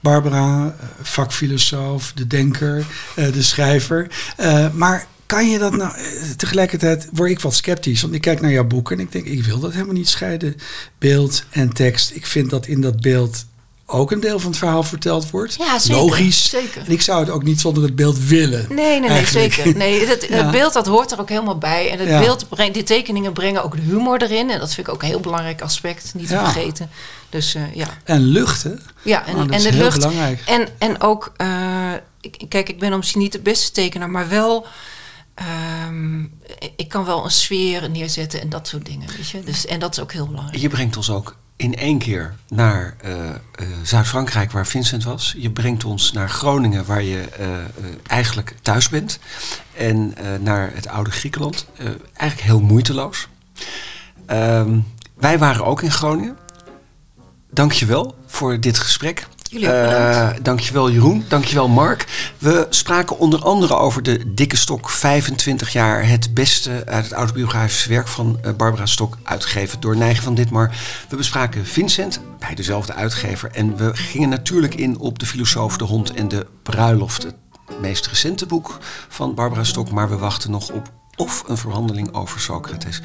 Barbara, 0.00 0.76
eh, 0.80 0.86
vakfilosoof, 1.02 2.12
de 2.14 2.26
denker, 2.26 2.86
eh, 3.16 3.32
de 3.32 3.42
schrijver. 3.42 4.06
Eh, 4.36 4.72
maar 4.72 5.06
kan 5.26 5.50
je 5.50 5.58
dat 5.58 5.76
nou... 5.76 5.92
Tegelijkertijd 6.36 7.08
word 7.12 7.30
ik 7.30 7.40
wat 7.40 7.54
sceptisch. 7.54 8.02
Want 8.02 8.14
ik 8.14 8.20
kijk 8.20 8.40
naar 8.40 8.50
jouw 8.50 8.66
boek 8.66 8.90
en 8.90 9.00
ik 9.00 9.12
denk... 9.12 9.26
ik 9.26 9.44
wil 9.44 9.58
dat 9.58 9.72
helemaal 9.72 9.94
niet 9.94 10.08
scheiden. 10.08 10.56
Beeld 10.98 11.44
en 11.50 11.72
tekst. 11.72 12.10
Ik 12.14 12.26
vind 12.26 12.50
dat 12.50 12.66
in 12.66 12.80
dat 12.80 13.00
beeld 13.00 13.46
ook 13.86 14.10
een 14.10 14.20
deel 14.20 14.38
van 14.38 14.50
het 14.50 14.58
verhaal 14.58 14.82
verteld 14.82 15.30
wordt. 15.30 15.54
Ja, 15.58 15.78
zeker, 15.78 16.02
Logisch. 16.02 16.48
zeker. 16.50 16.82
En 16.86 16.92
ik 16.92 17.02
zou 17.02 17.20
het 17.20 17.30
ook 17.30 17.42
niet 17.42 17.60
zonder 17.60 17.82
het 17.82 17.96
beeld 17.96 18.18
willen. 18.18 18.66
Nee, 18.70 19.00
nee, 19.00 19.10
nee, 19.10 19.26
zeker. 19.26 19.76
Nee, 19.76 20.06
het, 20.06 20.26
Ja. 20.30 20.36
het 20.36 20.50
beeld 20.50 20.72
dat 20.72 20.86
hoort 20.86 21.12
er 21.12 21.20
ook 21.20 21.28
helemaal 21.28 21.58
bij. 21.58 21.90
En 21.90 21.98
het 21.98 22.08
Ja. 22.08 22.18
beeld 22.20 22.48
brengt, 22.48 22.74
die 22.74 22.82
tekeningen 22.82 23.32
brengen 23.32 23.64
ook 23.64 23.76
de 23.76 23.82
humor 23.82 24.22
erin. 24.22 24.50
En 24.50 24.58
dat 24.60 24.74
vind 24.74 24.86
ik 24.86 24.92
ook 24.94 25.02
een 25.02 25.08
heel 25.08 25.20
belangrijk 25.20 25.60
aspect, 25.62 26.12
niet 26.14 26.28
te 26.28 26.36
vergeten. 26.38 26.90
Dus 27.30 27.54
eh, 27.54 27.62
ja. 27.74 27.88
En 28.04 28.20
lucht, 28.20 28.62
hè? 28.62 28.72
Ja, 29.02 29.26
en, 29.26 29.32
Oh, 29.32 29.38
dat 29.40 29.48
en 29.48 29.54
is 29.54 29.62
de 29.62 29.68
heel 29.70 29.82
lucht. 29.82 29.98
belangrijk. 29.98 30.42
En, 30.46 30.68
en 30.78 31.00
ook, 31.00 31.32
eh, 31.36 31.48
kijk, 32.48 32.68
ik 32.68 32.78
ben 32.78 32.96
misschien 32.96 33.20
niet 33.20 33.32
de 33.32 33.40
beste 33.40 33.70
tekenaar, 33.72 34.10
maar 34.10 34.28
wel. 34.28 34.66
Ehm, 35.36 36.22
ik 36.76 36.88
kan 36.88 37.04
wel 37.04 37.24
een 37.24 37.30
sfeer 37.30 37.90
neerzetten 37.90 38.40
en 38.40 38.48
dat 38.48 38.68
soort 38.68 38.86
dingen, 38.86 39.08
weet 39.16 39.28
je. 39.28 39.40
Dus, 39.44 39.66
en 39.66 39.80
dat 39.80 39.92
is 39.92 40.02
ook 40.02 40.12
heel 40.12 40.26
belangrijk. 40.26 40.58
Je 40.58 40.68
brengt 40.68 40.96
ons 40.96 41.10
ook 41.10 41.36
in 41.56 41.74
één 41.76 41.98
keer 41.98 42.34
naar 42.48 42.96
eh, 43.00 43.28
eh, 43.28 43.36
Zuid-Frankrijk, 43.82 44.52
waar 44.52 44.66
Vincent 44.66 45.04
was. 45.04 45.34
Je 45.38 45.50
brengt 45.50 45.84
ons 45.84 46.12
naar 46.12 46.30
Groningen, 46.30 46.84
waar 46.84 47.02
je 47.02 47.20
eh, 47.20 47.46
eigenlijk 48.06 48.54
thuis 48.62 48.88
bent. 48.88 49.18
En 49.74 50.14
naar 50.40 50.70
het 50.74 50.88
oude 50.88 51.10
Griekenland. 51.10 51.66
Eigenlijk 52.12 52.40
heel 52.40 52.60
moeiteloos. 52.60 53.28
Ehm, 54.26 54.78
wij 55.14 55.38
waren 55.38 55.64
ook 55.64 55.82
in 55.82 55.90
Groningen. 55.90 56.36
Dank 57.50 57.72
je 57.72 57.86
wel 57.86 58.14
voor 58.26 58.60
dit 58.60 58.78
gesprek. 58.78 59.26
Jullie. 59.50 59.68
Eh, 59.68 60.28
dankjewel 60.42 60.90
Jeroen, 60.90 61.24
dankjewel 61.28 61.68
Mark. 61.68 62.32
We 62.38 62.66
spraken 62.70 63.18
onder 63.18 63.44
andere 63.44 63.74
over 63.74 64.02
de 64.02 64.34
Dikke 64.34 64.56
Stok 64.56 64.90
25 64.90 65.72
jaar. 65.72 66.08
Het 66.08 66.34
beste 66.34 66.82
uit 66.86 67.04
het 67.04 67.12
autobiografische 67.12 67.88
werk 67.88 68.08
van 68.08 68.38
eh, 68.42 68.52
Barbara 68.52 68.86
Stok, 68.86 69.16
uitgegeven 69.22 69.80
door 69.80 69.96
Nijgen 69.96 70.22
van 70.22 70.34
Ditmar. 70.34 70.74
We 71.08 71.16
bespraken 71.16 71.66
Vincent 71.66 72.20
bij 72.38 72.54
dezelfde 72.54 72.94
uitgever. 72.94 73.50
En 73.50 73.76
we 73.76 73.96
gingen 73.96 74.28
natuurlijk 74.28 74.74
in 74.74 74.98
op 74.98 75.18
de 75.18 75.26
filosoof, 75.26 75.76
de 75.76 75.84
hond 75.84 76.12
en 76.12 76.28
de 76.28 76.46
bruiloft. 76.62 77.22
Het 77.22 77.36
meest 77.80 78.06
recente 78.06 78.46
boek 78.46 78.78
van 79.08 79.34
Barbara 79.34 79.64
Stok. 79.64 79.90
Maar 79.90 80.08
we 80.08 80.16
wachten 80.16 80.50
nog 80.50 80.70
op 80.70 80.92
of 81.16 81.44
een 81.46 81.56
verhandeling 81.56 82.14
over 82.14 82.40
Socrates. 82.40 83.00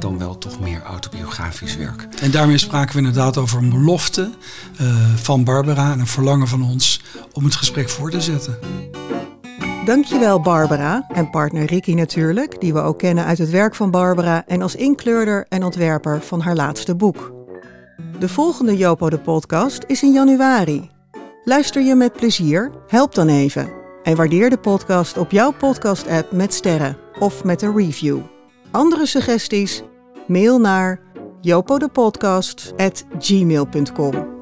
Dan 0.00 0.18
wel 0.18 0.38
toch 0.38 0.60
meer 0.60 0.82
autobiografisch 0.82 1.76
werk. 1.76 2.08
En 2.20 2.30
daarmee 2.30 2.58
spraken 2.58 2.92
we 2.92 2.98
inderdaad 2.98 3.36
over 3.36 3.58
een 3.58 3.70
belofte 3.70 4.30
eh, 4.78 4.86
van 5.14 5.44
Barbara 5.44 5.92
en 5.92 6.00
een 6.00 6.06
verlangen 6.06 6.48
van 6.48 6.62
ons 6.62 7.02
om 7.32 7.44
het 7.44 7.54
gesprek 7.54 7.88
voor 7.88 8.10
te 8.10 8.20
zetten. 8.20 8.58
Dankjewel 9.84 10.40
Barbara 10.40 11.06
en 11.08 11.30
partner 11.30 11.64
Ricky 11.64 11.94
natuurlijk, 11.94 12.60
die 12.60 12.72
we 12.72 12.80
ook 12.80 12.98
kennen 12.98 13.24
uit 13.24 13.38
het 13.38 13.50
werk 13.50 13.74
van 13.74 13.90
Barbara 13.90 14.44
en 14.46 14.62
als 14.62 14.74
inkleurder 14.74 15.46
en 15.48 15.64
ontwerper 15.64 16.22
van 16.22 16.40
haar 16.40 16.54
laatste 16.54 16.94
boek. 16.94 17.32
De 18.18 18.28
volgende 18.28 18.76
Jopo 18.76 19.10
de 19.10 19.18
podcast 19.18 19.84
is 19.86 20.02
in 20.02 20.12
januari. 20.12 20.90
Luister 21.44 21.82
je 21.82 21.94
met 21.94 22.12
plezier? 22.12 22.70
Help 22.86 23.14
dan 23.14 23.28
even. 23.28 23.72
En 24.02 24.16
waardeer 24.16 24.50
de 24.50 24.58
podcast 24.58 25.18
op 25.18 25.30
jouw 25.30 25.50
podcast-app 25.50 26.32
met 26.32 26.54
sterren 26.54 26.96
of 27.18 27.44
met 27.44 27.62
een 27.62 27.76
review. 27.76 28.18
Andere 28.70 29.06
suggesties? 29.06 29.82
Mail 30.26 30.58
naar 30.58 31.00
jopodepodcast.gmail.com 31.40 34.39